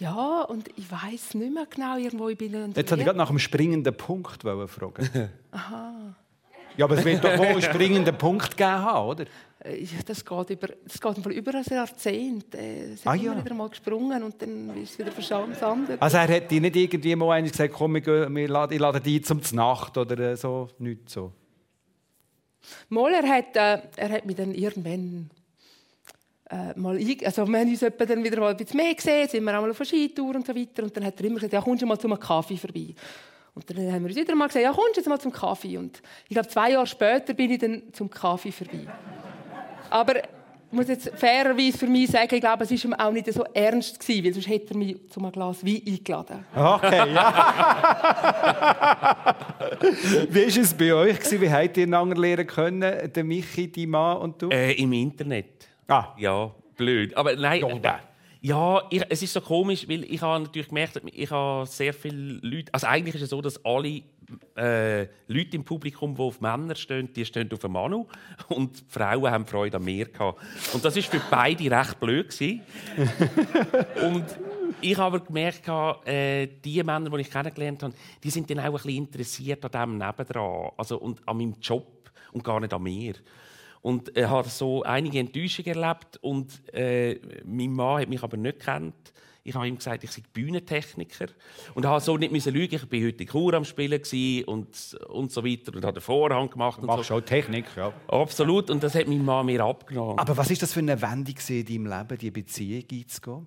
ja, 0.00 0.42
und 0.42 0.68
ich 0.76 0.90
weiß 0.90 1.34
nicht 1.34 1.52
mehr 1.54 1.66
genau, 1.68 1.96
irgendwo 1.98 2.28
ich 2.30 2.38
bin 2.38 2.52
in 2.54 2.72
Jetzt 2.72 2.90
wollte 2.90 3.02
ich 3.02 3.04
gerade 3.06 3.18
nach 3.18 3.28
dem 3.28 3.38
springenden 3.38 3.94
Punkt 3.96 4.42
fragen. 4.42 5.30
Aha. 5.52 6.14
Ja, 6.76 6.86
aber 6.86 6.98
es 6.98 7.04
wird 7.04 7.22
doch 7.22 7.38
wohl 7.38 7.46
einen 7.46 7.62
springenden 7.62 8.16
Punkt 8.18 8.50
gegeben 8.50 8.70
haben, 8.72 9.08
oder? 9.08 9.24
Äh, 9.64 9.86
Das 10.06 10.24
geht 10.24 10.50
über, 10.50 10.68
das 10.84 11.00
geht 11.00 11.26
über 11.26 11.54
ein 11.54 11.64
Jahrzehnt. 11.64 12.54
Äh, 12.54 12.84
Es 12.84 13.00
ist 13.00 13.06
Ah, 13.06 13.14
ja. 13.14 13.36
wieder 13.44 13.54
mal 13.54 13.68
gesprungen 13.68 14.22
und 14.22 14.40
dann 14.40 14.76
ist 14.82 14.92
es 14.92 14.98
wieder 14.98 15.10
versandet. 15.10 16.00
Also 16.00 16.16
er 16.18 16.28
hat 16.36 16.50
dir 16.50 16.60
nicht 16.60 16.76
irgendwie 16.76 17.16
mal 17.16 17.42
gesagt, 17.42 17.72
komm, 17.74 17.94
wir 17.94 18.00
gehen, 18.02 18.34
wir 18.36 18.48
laden, 18.48 18.72
ich 18.74 18.80
lade 18.80 19.00
dich 19.00 19.24
zum 19.24 19.40
Nacht 19.52 19.96
oder 19.96 20.18
äh, 20.18 20.36
so, 20.36 20.68
nicht 20.78 21.08
so. 21.08 21.32
Mal, 22.88 23.12
er 23.14 23.28
hat, 23.28 23.56
äh, 23.56 23.82
er 23.96 24.08
hat 24.10 24.24
mich 24.26 24.36
dann 24.36 24.54
irgendwann 24.54 25.30
äh, 26.50 26.78
mal 26.78 26.98
also 27.24 27.46
wir 27.48 27.58
haben 27.58 27.68
uns 27.70 27.80
dann 27.80 28.24
wieder 28.24 28.40
mal 28.40 28.50
ein 28.50 28.56
bisschen 28.56 28.76
mehr 28.76 28.94
gesehen, 28.94 29.28
sind 29.28 29.44
wir 29.44 29.56
auch 29.56 29.62
mal 29.62 29.70
auf 29.70 29.80
einer 29.80 29.86
Skitour 29.86 30.34
und 30.34 30.46
so 30.46 30.54
weiter 30.54 30.82
und 30.82 30.94
dann 30.96 31.04
hat 31.04 31.18
er 31.18 31.26
immer 31.26 31.36
gesagt, 31.36 31.52
ja 31.54 31.60
kommst 31.60 31.82
du 31.82 31.86
mal 31.86 31.98
zum 31.98 32.18
Kaffee 32.18 32.56
vorbei. 32.58 32.94
Und 33.54 33.70
dann 33.70 33.92
haben 33.92 34.02
wir 34.02 34.08
uns 34.08 34.16
wieder 34.16 34.34
mal 34.34 34.46
gesagt, 34.48 34.64
ja 34.64 34.72
kommst 34.72 34.96
du 34.96 35.00
jetzt 35.00 35.08
mal 35.08 35.18
zum 35.20 35.32
Kaffee 35.32 35.78
und 35.78 36.02
ich 36.28 36.34
glaube 36.34 36.48
zwei 36.48 36.72
Jahre 36.72 36.86
später 36.86 37.32
bin 37.34 37.50
ich 37.50 37.58
dann 37.58 37.82
zum 37.92 38.10
Kaffee 38.10 38.52
vorbei. 38.52 38.86
Aber 39.94 40.16
ich 40.16 40.22
muss 40.72 40.88
jetzt 40.88 41.08
fairerweise 41.14 41.78
für 41.78 41.86
mich 41.86 42.10
sagen, 42.10 42.34
ich 42.34 42.40
glaube, 42.40 42.64
es 42.64 42.70
war 42.70 42.84
ihm 42.84 42.94
auch 42.94 43.12
nicht 43.12 43.32
so 43.32 43.44
ernst 43.54 44.00
gewesen, 44.00 44.24
weil 44.24 44.32
sonst 44.34 44.48
hätte 44.48 44.74
er 44.74 44.76
mich 44.76 44.96
zu 45.08 45.20
einem 45.20 45.30
Glas 45.30 45.64
Wein 45.64 45.80
eingeladen. 45.86 46.44
Okay, 46.52 47.12
ja. 47.14 47.76
Wie 50.30 50.40
war 50.56 50.62
es 50.62 50.74
bei 50.74 50.92
euch? 50.94 51.18
gewesen? 51.20 51.40
Wie 51.40 51.50
habt 51.50 51.76
ihr 51.76 51.84
einander 51.84 52.16
lernen 52.16 52.46
können, 52.48 53.12
der 53.12 53.24
Michi, 53.24 53.70
die 53.70 53.86
Mann 53.86 54.16
und 54.18 54.42
du? 54.42 54.48
Äh, 54.48 54.72
Im 54.72 54.92
Internet. 54.92 55.68
Ah, 55.86 56.08
Ja, 56.18 56.50
blöd. 56.76 57.16
Aber 57.16 57.36
nein. 57.36 57.60
Ja, 57.60 57.68
nein. 57.68 58.00
Ja, 58.40 58.82
ich, 58.90 59.02
es 59.08 59.22
ist 59.22 59.32
so 59.32 59.40
komisch, 59.40 59.88
weil 59.88 60.02
ich 60.04 60.20
habe 60.20 60.42
natürlich 60.42 60.68
gemerkt, 60.68 61.00
ich 61.12 61.30
habe 61.30 61.66
sehr 61.66 61.94
viele 61.94 62.40
Leute. 62.42 62.74
Also 62.74 62.86
eigentlich 62.88 63.14
ist 63.14 63.22
es 63.22 63.30
so, 63.30 63.40
dass 63.40 63.64
alle 63.64 64.02
äh, 64.56 65.02
Leute 65.26 65.56
im 65.56 65.64
Publikum, 65.64 66.14
die 66.14 66.20
auf 66.20 66.40
Männer 66.40 66.74
stehen, 66.74 67.12
die 67.12 67.24
stehen 67.24 67.50
auf 67.52 67.64
einen 67.64 67.72
Manu 67.72 68.06
und 68.48 68.80
die 68.80 68.84
Frauen 68.88 69.30
haben 69.30 69.46
Freude 69.46 69.76
an 69.76 69.84
mir 69.84 70.06
gehabt. 70.06 70.40
Und 70.72 70.84
das 70.84 70.96
ist 70.96 71.08
für 71.08 71.20
beide 71.30 71.70
recht 71.70 72.00
blöd 72.00 72.28
gewesen. 72.28 72.60
und 74.04 74.24
ich 74.80 74.96
habe 74.96 75.16
aber 75.16 75.24
gemerkt, 75.24 75.68
äh, 76.06 76.46
die 76.46 76.82
Männer, 76.82 77.10
die 77.10 77.20
ich 77.20 77.30
kennengelernt 77.30 77.82
habe, 77.82 77.94
die 78.22 78.30
sind 78.30 78.50
dann 78.50 78.60
auch 78.60 78.64
ein 78.64 78.72
bisschen 78.72 78.96
interessiert 78.96 79.64
an 79.64 79.70
dem 79.70 79.98
nebendran, 79.98 80.70
also 80.76 80.98
und 80.98 81.26
an 81.26 81.36
meinem 81.36 81.54
Job 81.60 82.10
und 82.32 82.44
gar 82.44 82.60
nicht 82.60 82.72
an 82.72 82.82
mir. 82.82 83.14
Und 83.80 84.16
er 84.16 84.30
hat 84.30 84.46
so 84.46 84.82
einige 84.82 85.18
Enttäuschungen 85.18 85.74
erlebt 85.74 86.18
und 86.22 86.62
äh, 86.72 87.20
mein 87.44 87.70
Mann 87.70 88.00
hat 88.00 88.08
mich 88.08 88.22
aber 88.22 88.36
nicht 88.36 88.58
gekannt. 88.58 89.12
Ich 89.46 89.54
habe 89.54 89.68
ihm 89.68 89.76
gesagt, 89.76 90.02
ich 90.02 90.10
sei 90.10 90.22
Bühnentechniker 90.32 91.26
und 91.74 91.84
habe 91.84 92.00
so 92.00 92.16
nicht 92.16 92.32
müssen 92.32 92.54
lügen. 92.54 92.76
Ich 92.76 92.88
bin 92.88 93.06
heute 93.06 93.22
in 93.24 93.28
Chur 93.28 93.52
am 93.52 93.64
Spielen 93.64 94.00
und 94.46 94.96
und 95.08 95.32
so 95.32 95.44
weiter 95.44 95.74
und 95.74 95.84
habe 95.84 95.92
den 95.92 96.02
Vorhang 96.02 96.48
gemacht 96.48 96.80
und 96.80 96.86
machst 96.86 97.08
so. 97.08 97.16
auch 97.16 97.20
Technik, 97.20 97.66
ja. 97.76 97.92
Absolut 98.08 98.70
und 98.70 98.82
das 98.82 98.94
hat 98.94 99.06
mein 99.06 99.24
Mann 99.24 99.44
mir 99.46 99.62
abgenommen. 99.62 100.18
Aber 100.18 100.36
was 100.36 100.50
ist 100.50 100.62
das 100.62 100.72
für 100.72 100.80
eine 100.80 101.00
Wendung 101.00 101.36
in 101.48 101.64
deinem 101.64 101.86
Leben, 101.86 102.18
die 102.18 102.30
Beziehung 102.30 102.84
einzugehen? 102.90 103.46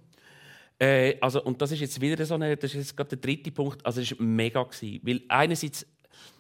Äh, 0.80 1.18
also, 1.22 1.44
und 1.44 1.62
das 1.62 1.72
ist 1.72 1.80
jetzt 1.80 2.00
wieder 2.00 2.24
so 2.26 2.36
eine, 2.36 2.56
das 2.56 2.72
ist 2.72 2.78
jetzt 2.78 2.98
gerade 2.98 3.16
der 3.16 3.18
dritte 3.18 3.52
Punkt. 3.52 3.86
Also, 3.86 4.02
es 4.02 4.12
war 4.12 4.26
mega. 4.26 4.64
Gewesen, 4.64 5.00
weil 5.04 5.22
einerseits, 5.28 5.86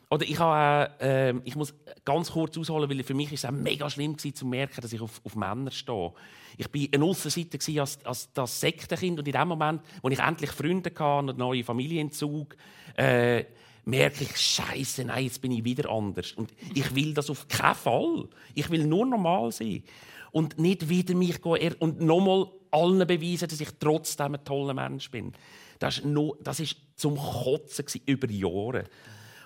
oder 0.09 0.25
ich, 0.25 0.39
habe, 0.39 0.99
äh, 1.01 1.33
ich 1.43 1.55
muss 1.55 1.73
ganz 2.05 2.31
kurz 2.31 2.57
ausholen, 2.57 2.89
weil 2.89 3.03
für 3.03 3.13
mich 3.13 3.33
ist 3.33 3.43
es 3.43 3.51
mega 3.51 3.89
schlimm 3.89 4.15
gewesen, 4.15 4.35
zu 4.35 4.45
merken, 4.45 4.79
dass 4.81 4.93
ich 4.93 5.01
auf, 5.01 5.19
auf 5.23 5.35
Männer 5.35 5.71
stehe. 5.71 6.13
Ich 6.57 6.73
war 6.73 6.93
eine 6.93 7.05
Aussenseiter 7.05 7.59
als, 7.81 8.05
als 8.05 8.31
das 8.33 8.59
Sektenkind 8.59 9.19
und 9.19 9.27
in 9.27 9.33
dem 9.33 9.47
Moment, 9.47 9.81
wo 10.01 10.09
ich 10.09 10.19
endlich 10.19 10.51
Freunde 10.51 10.91
hatte 10.91 11.19
und 11.19 11.29
einen 11.29 11.39
neuen 11.39 11.63
Familienzug, 11.63 12.55
äh, 12.95 13.43
merke 13.83 14.23
ich, 14.23 14.37
Scheiße, 14.37 15.05
nein, 15.05 15.25
jetzt 15.25 15.41
bin 15.41 15.51
ich 15.51 15.63
wieder 15.63 15.89
anders. 15.89 16.33
Und 16.33 16.51
ich 16.73 16.93
will 16.95 17.13
das 17.13 17.29
auf 17.29 17.47
keinen 17.47 17.75
Fall. 17.75 18.27
Ich 18.53 18.69
will 18.69 18.85
nur 18.85 19.05
normal 19.05 19.51
sein. 19.51 19.83
Und 20.31 20.57
nicht 20.57 20.87
wieder 20.87 21.15
mich 21.15 21.39
er- 21.45 21.81
und 21.81 22.01
nochmal 22.01 22.47
allen 22.71 23.07
beweisen, 23.07 23.47
dass 23.47 23.61
ich 23.61 23.69
trotzdem 23.79 24.35
ein 24.35 24.43
toller 24.43 24.73
Mensch 24.73 25.09
bin. 25.09 25.33
Das 25.79 26.03
no, 26.03 26.35
das 26.41 26.59
ist 26.59 26.77
zum 26.95 27.17
Kotzen 27.17 27.85
gewesen, 27.85 28.01
über 28.05 28.29
Jahre. 28.29 28.85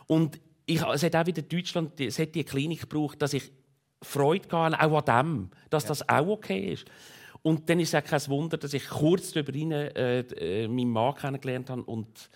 Und 0.08 0.40
ich, 0.74 0.82
es 0.82 1.04
hat 1.04 1.16
auch 1.16 1.26
wieder 1.26 1.42
in 1.42 1.50
Deutschland 1.50 2.00
es 2.00 2.20
hat 2.20 2.36
die 2.36 2.44
Klinik 2.44 2.82
gebraucht, 2.82 3.22
dass 3.22 3.34
ich 3.34 3.52
Freude 4.02 4.50
hatte, 4.52 4.82
auch 4.82 5.08
an 5.08 5.26
dem, 5.26 5.50
dass 5.70 5.86
das 5.86 6.08
auch 6.08 6.28
okay 6.28 6.74
ist. 6.74 6.86
Und 7.44 7.70
dann 7.70 7.80
ist 7.80 7.94
es 7.94 7.96
auch 7.96 8.08
kein 8.08 8.28
Wunder, 8.28 8.58
dass 8.58 8.74
ich 8.74 8.88
kurz 8.88 9.32
darüber 9.32 9.54
rein, 9.54 9.72
äh, 9.72 10.20
äh, 10.20 10.68
meinen 10.68 10.90
Mann 10.90 11.16
kennengelernt 11.16 11.70
habe. 11.70 11.84
Und 11.84 12.30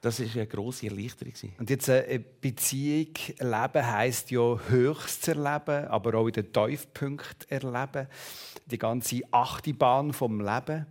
das 0.00 0.20
war 0.20 0.26
eine 0.34 0.46
grosse 0.46 0.86
Erleichterung. 0.86 1.52
Und 1.58 1.70
jetzt 1.70 1.88
äh, 1.88 2.04
eine 2.08 2.20
Beziehung 2.20 3.14
leben 3.38 3.86
heisst 3.86 4.30
ja 4.30 4.58
höchst 4.68 5.28
erleben, 5.28 5.88
aber 5.88 6.14
auch 6.14 6.26
in 6.26 6.32
den 6.34 6.52
Tiefpunkt 6.52 7.50
erleben. 7.50 8.06
Die 8.66 8.78
ganze 8.78 9.20
Achtbahn 9.30 10.12
vom 10.12 10.40
Leben. 10.40 10.86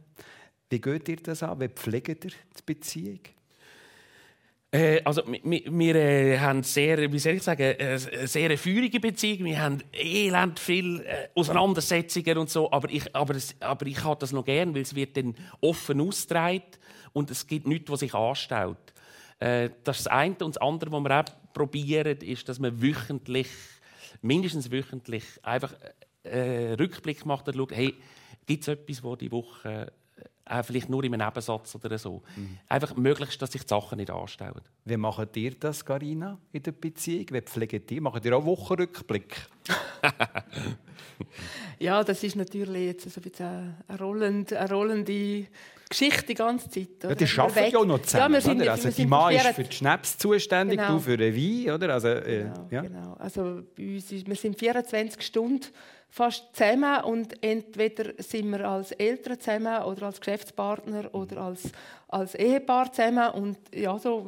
Wie 0.69 0.81
geht 0.81 1.09
ihr 1.09 1.17
das 1.17 1.43
an? 1.43 1.59
Wie 1.59 1.69
pflegt 1.69 2.25
ihr 2.25 2.31
die 2.31 2.63
Beziehung? 2.65 3.19
Äh, 4.69 5.01
also, 5.03 5.23
wir, 5.25 5.61
wir 5.65 5.95
äh, 5.95 6.37
haben 6.39 6.61
sehr, 6.63 7.11
wie 7.11 7.19
soll 7.19 7.33
ich 7.33 7.43
sagen, 7.43 7.61
äh, 7.61 7.77
eine 7.79 8.27
sehr 8.27 8.57
feurige 8.57 8.99
Beziehung. 8.99 9.45
Wir 9.45 9.61
haben 9.61 9.81
elend 9.93 10.59
viel 10.59 11.01
äh, 11.01 11.29
Auseinandersetzungen 11.35 12.37
und 12.37 12.49
so. 12.49 12.69
Aber 12.71 12.89
ich, 12.89 13.15
aber, 13.15 13.35
es, 13.35 13.55
aber 13.61 13.85
ich 13.85 14.03
habe 14.03 14.19
das 14.19 14.33
noch 14.33 14.43
gern, 14.43 14.75
weil 14.75 14.81
es 14.81 14.93
wird 14.93 15.15
dann 15.15 15.35
offen 15.61 16.01
ausgetragen 16.01 16.63
und 17.13 17.31
es 17.31 17.47
gibt 17.47 17.65
nichts, 17.65 17.89
was 17.89 18.01
sich 18.01 18.13
anstellt. 18.13 18.77
Äh, 19.39 19.69
das 19.83 19.99
ist 19.99 20.07
das 20.07 20.13
eine. 20.13 20.35
Und 20.41 20.55
das 20.55 20.61
andere, 20.61 20.91
was 20.91 21.01
wir 21.01 21.19
auch 21.19 21.53
probieren, 21.53 22.17
ist, 22.17 22.49
dass 22.49 22.59
man 22.59 22.81
wöchentlich, 22.81 23.47
mindestens 24.21 24.69
wöchentlich, 24.69 25.23
einfach 25.43 25.73
äh, 26.23 26.73
Rückblick 26.73 27.25
macht 27.25 27.47
und 27.47 27.55
schaut, 27.55 27.71
hey, 27.71 27.93
gibt 28.45 28.63
es 28.63 28.67
etwas, 28.67 29.01
wo 29.01 29.15
die 29.15 29.31
Woche 29.31 29.93
äh, 30.49 30.63
vielleicht 30.63 30.89
nur 30.89 31.03
in 31.03 31.13
einem 31.13 31.25
Nebensatz 31.27 31.75
oder 31.75 31.97
so. 31.97 32.21
Einfach 32.67 32.95
möglichst, 32.95 33.41
dass 33.41 33.51
sich 33.51 33.61
die 33.63 33.67
Sachen 33.67 33.97
nicht 33.97 34.11
anstellen. 34.11 34.61
Wie 34.85 34.97
macht 34.97 35.35
ihr 35.37 35.51
das, 35.59 35.83
Carina, 35.83 36.37
in 36.51 36.63
der 36.63 36.71
Beziehung? 36.71 37.25
Wie 37.31 37.41
pflegt 37.41 37.91
ihr? 37.91 38.01
Macht 38.01 38.25
ihr 38.25 38.35
auch 38.37 38.45
Wochenrückblick? 38.45 39.35
Ja, 41.79 42.03
das 42.03 42.23
ist 42.23 42.35
natürlich 42.35 42.85
jetzt 42.85 43.09
so 43.11 43.19
ein 43.19 43.29
bisschen 43.29 43.75
eine 43.87 43.99
rollende, 43.99 44.59
eine 44.59 44.69
rollende 44.71 45.45
Geschichte 45.89 46.25
die 46.27 46.33
ganze 46.33 46.69
Zeit. 46.69 46.87
Ja, 47.03 47.09
oder? 47.09 47.15
die 47.15 47.25
Wir 47.35 47.43
arbeiten 47.43 47.71
ja 47.71 47.79
auch 47.79 47.85
noch 47.85 48.01
zusammen. 48.01 48.23
Ja, 48.23 48.37
wir 48.37 48.41
sind, 48.41 48.61
oder? 48.61 48.71
Also 48.71 48.89
die 48.89 49.05
Mann 49.05 49.33
ist 49.33 49.47
für 49.47 49.63
die 49.63 49.75
Schnaps 49.75 50.17
zuständig, 50.17 50.79
Genau. 50.79 50.93
du 50.93 50.99
für 50.99 51.17
den 51.17 51.35
Wein. 51.35 51.73
Oder? 51.75 51.93
Also, 51.93 52.07
äh, 52.09 52.43
Genau, 52.43 52.67
ja. 52.71 52.81
genau. 52.81 53.13
Also 53.19 53.63
bei 53.75 53.95
uns 53.95 54.11
ist, 54.11 54.27
wir 54.27 54.35
sind 54.35 54.57
24 54.57 55.21
Stunden 55.21 55.67
fast 56.09 56.45
zusammen 56.55 57.03
und 57.03 57.43
entweder 57.43 58.13
sind 58.17 58.49
wir 58.49 58.67
als 58.67 58.91
Eltern 58.93 59.39
zusammen 59.39 59.83
oder 59.83 60.07
als 60.07 60.19
Geschäftspartner 60.19 61.13
oder 61.13 61.37
als, 61.37 61.63
als 62.07 62.33
Ehepaar 62.35 62.91
zusammen 62.91 63.29
und 63.31 63.57
ja, 63.75 63.97
so 63.99 64.27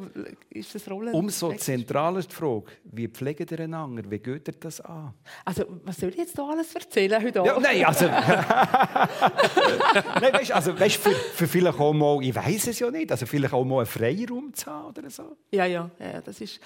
ist 0.50 0.74
das 0.74 0.88
Rollen. 0.90 1.14
Umso 1.14 1.52
zentraler 1.54 2.18
ist 2.18 2.30
die 2.30 2.34
Frage, 2.36 2.64
wie 2.84 3.08
pflegt 3.08 3.50
ihr 3.50 3.60
einander? 3.60 4.02
Wie 4.08 4.18
geht 4.18 4.48
ihr 4.48 4.54
das 4.60 4.80
an? 4.82 5.14
Also 5.44 5.64
was 5.84 5.96
soll 5.96 6.10
ich 6.10 6.16
jetzt 6.16 6.38
da 6.38 6.46
alles 6.48 6.74
erzählen 6.74 7.22
heute 7.22 7.42
Ja, 7.44 7.52
Abend? 7.52 7.62
nein, 7.64 7.84
also. 7.84 8.06
nein, 10.20 10.32
weißt, 10.32 10.52
also 10.52 10.78
weißt, 10.78 10.96
für, 10.96 11.10
für 11.10 11.48
vielleicht 11.48 11.78
auch 11.80 11.92
mal, 11.92 12.22
ich 12.22 12.34
weiß 12.34 12.68
es 12.68 12.78
ja 12.78 12.90
nicht, 12.90 13.10
also 13.10 13.26
vielleicht 13.26 13.54
auch 13.54 13.64
mal 13.64 13.78
einen 13.78 13.86
Freiraum 13.86 14.52
zu 14.54 14.70
haben 14.70 14.88
oder 14.88 15.10
so. 15.10 15.36
Ja, 15.50 15.64
ja, 15.64 15.90
ja 15.98 16.20
das, 16.20 16.40
ist, 16.40 16.60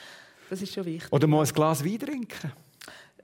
das 0.51 0.61
ist 0.61 0.75
schon 0.75 0.85
wichtig. 0.85 1.11
Oder 1.13 1.27
mal 1.27 1.47
ein 1.47 1.53
Glas 1.53 1.85
Wein 1.85 1.99
trinken. 1.99 2.53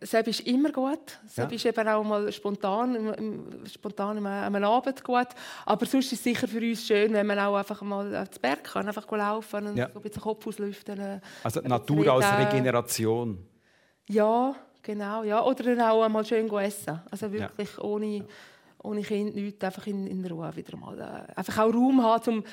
Seb 0.03 0.29
ist 0.29 0.41
immer 0.47 0.73
gut. 0.73 1.19
Seb 1.27 1.51
Ja. 1.51 1.57
ist 1.57 1.67
eben 1.67 1.89
auch 1.89 2.03
mal 2.03 2.33
spontan, 2.33 2.95
im- 2.95 3.13
im- 3.15 3.67
spontan 3.67 4.17
am- 4.17 4.27
am 4.55 4.65
Abend 4.65 5.05
gut. 5.05 5.27
Aber 5.67 5.85
sonst 5.85 6.07
ist 6.07 6.13
es 6.15 6.25
sicher 6.25 6.49
für 6.49 6.59
uns 6.61 6.87
schön, 6.87 7.13
wenn 7.13 7.27
man 7.27 7.39
auch 7.39 7.55
einfach 7.57 7.83
mal 7.83 8.17
aufs 8.17 8.39
Berg 8.39 8.65
kann, 8.65 8.87
einfach 8.89 9.11
laufen 9.11 9.67
und 9.67 9.77
Ja. 9.77 9.91
so 9.93 9.99
ein 9.99 10.03
bisschen 10.03 10.23
Kopf 10.23 10.47
auslüften. 10.47 10.99
äh, 10.99 11.21
Also 11.45 11.61
Natur 11.61 12.09
als 12.15 12.25
reden. 12.27 12.47
Regeneration. 12.51 13.47
Ja, 14.09 14.55
genau. 14.83 15.23
Ja. 15.23 15.45
Oder 15.45 15.65
dann 15.65 15.81
auch 15.83 16.03
einmal 16.03 16.25
schön 16.25 16.49
essen. 16.51 17.01
Also 17.11 17.31
wirklich 17.31 17.79
ohne, 17.79 18.25
ohne 18.83 19.03
Kind 19.03 19.35
nichts, 19.35 19.63
einfach 19.63 19.87
in, 19.87 20.07
in 20.07 20.25
Ruhe 20.25 20.51
wieder 20.57 20.79
mal. 20.79 20.99
Äh, 20.99 21.33
einfach 21.39 21.59
auch 21.59 21.75
Raum 21.75 22.03
haben, 22.03 22.39
um 22.39 22.45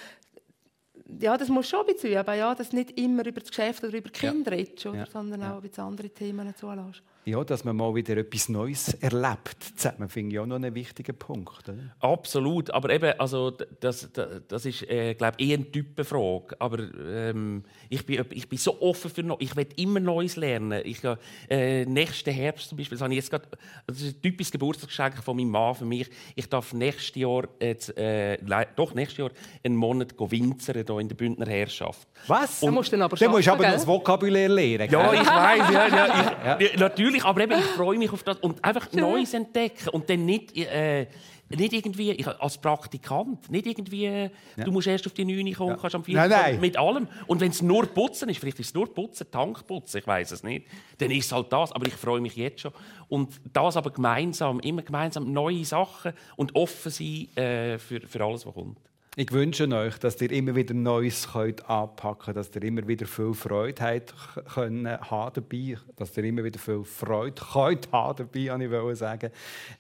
ja, 1.21 1.37
das 1.37 1.47
muss 1.47 1.69
schon 1.69 1.79
ein 1.81 1.93
bisschen, 1.93 2.17
aber 2.17 2.33
ja, 2.33 2.53
dass 2.53 2.73
nicht 2.73 2.99
immer 2.99 3.25
über 3.25 3.39
das 3.39 3.47
Geschäft 3.49 3.81
oder 3.85 3.97
über 3.97 4.09
die 4.09 4.19
Kinder 4.19 4.51
redest, 4.51 4.85
oder? 4.87 4.97
Ja. 4.97 5.05
sondern 5.05 5.41
auch 5.43 5.55
ein 5.55 5.61
bisschen 5.61 5.85
andere 5.85 6.09
Themen 6.09 6.53
zulässt. 6.53 7.01
Ja, 7.27 7.43
dass 7.43 7.65
man 7.65 7.75
mal 7.75 7.93
wieder 7.93 8.15
etwas 8.15 8.47
Neues 8.47 8.93
erlebt. 8.93 9.57
Zusammen 9.75 10.07
finde 10.07 10.33
ich 10.33 10.39
auch 10.39 10.45
noch 10.45 10.55
einen 10.55 10.73
wichtigen 10.73 11.17
Punkt. 11.17 11.67
Oder? 11.67 11.93
Absolut, 11.99 12.71
aber 12.71 12.89
eben, 12.89 13.19
also 13.19 13.51
das, 13.51 14.09
das, 14.13 14.41
das 14.47 14.65
ist, 14.65 14.89
äh, 14.89 15.13
glaube 15.13 15.35
eher 15.37 15.57
eine 15.57 15.69
Typenfrage. 15.69 16.55
Aber 16.59 16.79
ähm, 16.79 17.65
ich, 17.89 18.05
bin, 18.05 18.23
ich 18.31 18.47
bin 18.47 18.57
so 18.57 18.81
offen 18.81 19.11
für 19.11 19.23
Neues. 19.23 19.41
Ich 19.41 19.55
will 19.57 19.67
immer 19.75 19.99
Neues 19.99 20.37
lernen. 20.37 20.81
Ich, 20.85 21.01
äh, 21.49 21.85
nächsten 21.85 22.31
Herbst 22.31 22.69
zum 22.69 22.77
Beispiel, 22.77 22.97
das, 22.97 23.03
habe 23.03 23.13
ich 23.13 23.17
jetzt 23.17 23.29
grad, 23.29 23.45
das 23.85 24.01
ist 24.01 24.17
ein 24.17 24.21
typisches 24.21 24.51
Geburtstagsgeschenk 24.53 25.21
von 25.21 25.35
meinem 25.35 25.49
Mann 25.49 25.75
für 25.75 25.85
mich. 25.85 26.09
Ich 26.33 26.47
darf 26.47 26.71
nächstes 26.71 27.15
Jahr, 27.15 27.43
äh, 27.59 28.37
doch 28.77 28.93
nächstes 28.93 29.17
Jahr 29.17 29.31
einen 29.65 29.75
Monat 29.75 30.13
winzern 30.17 30.81
hier 30.85 30.99
in 30.99 31.09
der 31.09 31.15
Bündner 31.15 31.45
Herrschaft. 31.45 32.07
Was? 32.27 32.63
Und, 32.63 32.67
dann 32.67 32.73
musst 32.75 32.91
du 32.93 32.95
dann 32.95 33.03
aber, 33.03 33.17
dann 33.17 33.31
musst 33.31 33.49
aber 33.49 33.63
das 33.63 33.85
Vokabular 33.85 34.47
lernen. 34.47 34.89
Ja, 34.89 35.13
ich 35.13 35.27
weiß, 35.27 35.73
ja, 35.73 35.87
ja, 35.87 36.57
ich, 36.59 36.71
ja. 36.71 36.79
natürlich, 36.79 37.16
aber 37.25 37.41
eben, 37.41 37.57
ich 37.57 37.65
freue 37.65 37.97
mich 37.97 38.11
auf 38.11 38.23
das 38.23 38.37
und 38.39 38.63
einfach 38.63 38.91
Neues 38.93 39.33
entdecken 39.33 39.89
und 39.89 40.09
dann 40.09 40.25
nicht, 40.25 40.55
äh, 40.57 41.07
nicht 41.49 41.73
irgendwie 41.73 42.11
ich, 42.11 42.27
als 42.27 42.57
Praktikant, 42.57 43.49
nicht 43.49 43.65
irgendwie, 43.65 44.05
ja. 44.05 44.29
du 44.57 44.71
musst 44.71 44.87
erst 44.87 45.05
auf 45.07 45.13
die 45.13 45.23
9 45.23 45.53
kommen, 45.53 45.71
ja. 45.71 45.77
kannst 45.77 45.95
am 45.95 46.03
4 46.03 46.15
nein, 46.15 46.29
nein. 46.29 46.59
mit 46.59 46.77
allem. 46.77 47.07
Und 47.25 47.39
wenn 47.39 47.51
es 47.51 47.61
nur 47.61 47.85
Putzen 47.85 48.29
ist, 48.29 48.39
vielleicht 48.39 48.59
ist 48.59 48.67
es 48.67 48.73
nur 48.73 48.93
Putzen, 48.93 49.29
Tankputzen, 49.31 49.99
ich 49.99 50.07
weiß 50.07 50.31
es 50.31 50.43
nicht, 50.43 50.67
dann 50.97 51.11
ist 51.11 51.27
es 51.27 51.31
halt 51.31 51.51
das. 51.53 51.71
Aber 51.71 51.87
ich 51.87 51.93
freue 51.93 52.21
mich 52.21 52.35
jetzt 52.35 52.61
schon. 52.61 52.71
Und 53.07 53.39
das 53.53 53.77
aber 53.77 53.91
gemeinsam, 53.91 54.59
immer 54.59 54.81
gemeinsam 54.81 55.31
neue 55.31 55.63
Sachen 55.63 56.13
und 56.35 56.55
offen 56.55 56.91
sein 56.91 57.29
äh, 57.35 57.77
für, 57.77 58.01
für 58.01 58.23
alles, 58.23 58.45
was 58.45 58.53
kommt. 58.53 58.77
Ich 59.19 59.31
wünsche 59.31 59.67
euch, 59.67 59.97
dass 59.97 60.21
ihr 60.21 60.29
immer 60.29 60.53
wieder 60.53 60.75
Neues 60.75 61.29
könnt 61.33 61.67
anpacken 61.67 62.25
könnt, 62.25 62.37
dass 62.37 62.55
ihr 62.55 62.61
immer 62.61 62.87
wieder 62.87 63.07
viel 63.07 63.33
Freude 63.33 63.81
habt 63.81 64.13
können, 64.53 64.87
haben 64.87 65.33
dabei, 65.33 65.75
dass 65.95 66.15
ihr 66.17 66.23
immer 66.23 66.43
wieder 66.43 66.59
viel 66.59 66.83
Freude 66.83 67.41
könnt 67.51 67.91
haben 67.91 68.15
dabei, 68.15 68.53
ich 68.91 68.99
sagen. 68.99 69.31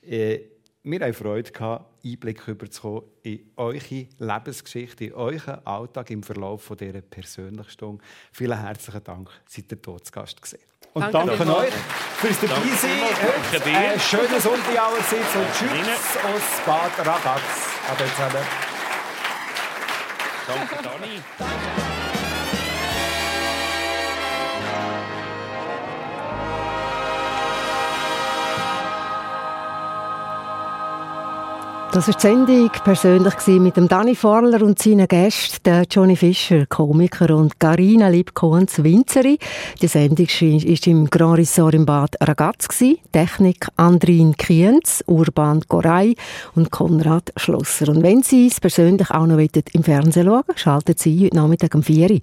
Äh, 0.01 0.39
wir 0.81 0.99
hatten 1.01 1.13
Freude, 1.13 1.51
Einblick 2.03 2.71
zu 2.71 3.03
in 3.21 3.51
eure 3.57 4.07
Lebensgeschichte, 4.17 5.05
in 5.05 5.13
euren 5.13 5.63
Alltag 5.67 6.09
im 6.09 6.23
Verlauf 6.23 6.73
dieser 6.79 7.01
persönlichen 7.01 7.69
Stunde. 7.69 8.03
Vielen 8.31 8.59
herzlichen 8.59 9.03
Dank, 9.03 9.29
seid 9.47 9.71
ihr 9.71 9.77
dort 9.77 10.07
zu 10.07 10.13
Gast 10.13 10.41
gewesen. 10.41 10.63
Und 10.95 11.13
danke, 11.13 11.37
danke 11.37 11.57
euch 11.57 11.73
fürs 11.73 12.39
Dabeisein. 12.39 12.89
Danke 13.51 13.69
Äh, 13.69 13.99
schönen 13.99 14.41
Sonntag 14.41 14.79
allerseits 14.79 15.35
und 15.35 15.53
tschüss 15.53 16.17
aus 16.23 16.65
Bad 16.65 17.05
Ragaz. 17.05 17.41
Ade 17.87 18.05
zusammen. 18.15 18.66
Danke, 20.47 20.75
Dani. 20.81 21.86
Das 31.97 32.07
war 32.09 32.13
die 32.13 32.21
Sendung 32.21 32.71
persönlich 32.83 33.47
mit 33.59 33.75
dem 33.75 33.87
Danny 33.87 34.13
Forler 34.13 34.61
und 34.61 34.77
seinen 34.77 35.07
Gästen, 35.07 35.83
Johnny 35.89 36.15
Fischer, 36.15 36.67
Komiker 36.67 37.35
und 37.35 37.59
Carina 37.59 38.09
Liebkohns 38.09 38.83
Winzeri. 38.83 39.39
Die 39.81 39.87
Sendung 39.87 40.27
war 40.27 40.87
im 40.87 41.09
Grand 41.09 41.39
Resort 41.39 41.73
im 41.73 41.87
Bad 41.87 42.15
Ragaz. 42.21 42.67
Technik 43.11 43.65
Andrin 43.77 44.37
Kienz, 44.37 45.03
Urban 45.07 45.61
Gorey 45.67 46.15
und 46.53 46.69
Konrad 46.69 47.33
Schlosser. 47.35 47.89
Und 47.89 48.03
wenn 48.03 48.21
Sie 48.21 48.45
es 48.45 48.59
persönlich 48.59 49.09
auch 49.09 49.25
noch 49.25 49.39
im 49.39 49.83
Fernsehen 49.83 50.27
schauen 50.27 50.43
schalten 50.55 50.93
Sie 50.95 51.25
heute 51.25 51.35
Nachmittag 51.35 51.73
um 51.73 51.81
4 51.81 52.11
Uhr 52.11 52.21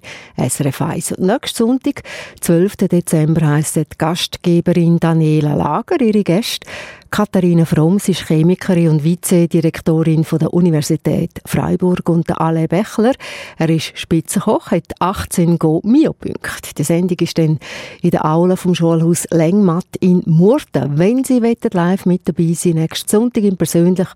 SRF 0.49 0.83
1. 0.83 1.11
Und 1.11 1.27
nächsten 1.27 1.67
Sonntag, 1.67 2.03
12. 2.39 2.77
Dezember, 2.77 3.45
heisst 3.45 3.75
die 3.75 3.83
Gastgeberin 3.97 5.01
Daniela 5.01 5.53
Lager, 5.53 5.99
ihre 5.99 6.23
Gäste 6.23 6.65
Katharina 7.09 7.65
Fromm, 7.65 7.99
sie 7.99 8.11
ist 8.11 8.27
Chemikerin 8.27 8.89
und 8.89 9.03
Vizedirektorin 9.03 10.25
der 10.29 10.53
Universität 10.53 11.41
Freiburg 11.45 12.09
und 12.09 12.27
der 12.27 12.41
Ale 12.41 12.67
Bechler. 12.67 13.13
Er 13.57 13.69
ist 13.69 13.97
Spitzenkoch, 13.97 14.71
hat 14.71 14.93
18 14.99 15.57
Go 15.57 15.81
Mio-Punkte. 15.83 16.73
Die 16.77 16.83
Sendung 16.83 17.17
ist 17.19 17.37
dann 17.37 17.59
in 18.01 18.11
der 18.11 18.25
Aula 18.25 18.55
vom 18.55 18.75
Schulhaus 18.75 19.25
Lengmatt 19.31 19.87
in 19.99 20.23
Murten. 20.25 20.97
Wenn 20.97 21.23
Sie 21.23 21.39
live 21.39 22.05
mit 22.05 22.27
dabei 22.27 22.53
sind, 22.53 22.75
nächsten 22.75 23.09
Sonntag 23.09 23.43
in 23.43 23.57
persönlich 23.57 24.07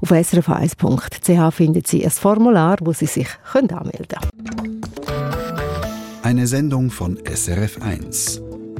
auf 0.00 0.10
srf1.ch 0.10 1.54
finden 1.54 1.82
Sie 1.84 2.04
ein 2.04 2.10
Formular, 2.10 2.76
wo 2.80 2.92
Sie 2.92 3.06
sich 3.06 3.28
anmelden 3.52 4.06
können. 4.08 4.80
Eine 6.22 6.46
Sendung 6.46 6.90
von 6.90 7.18
SRF1. 7.18 8.53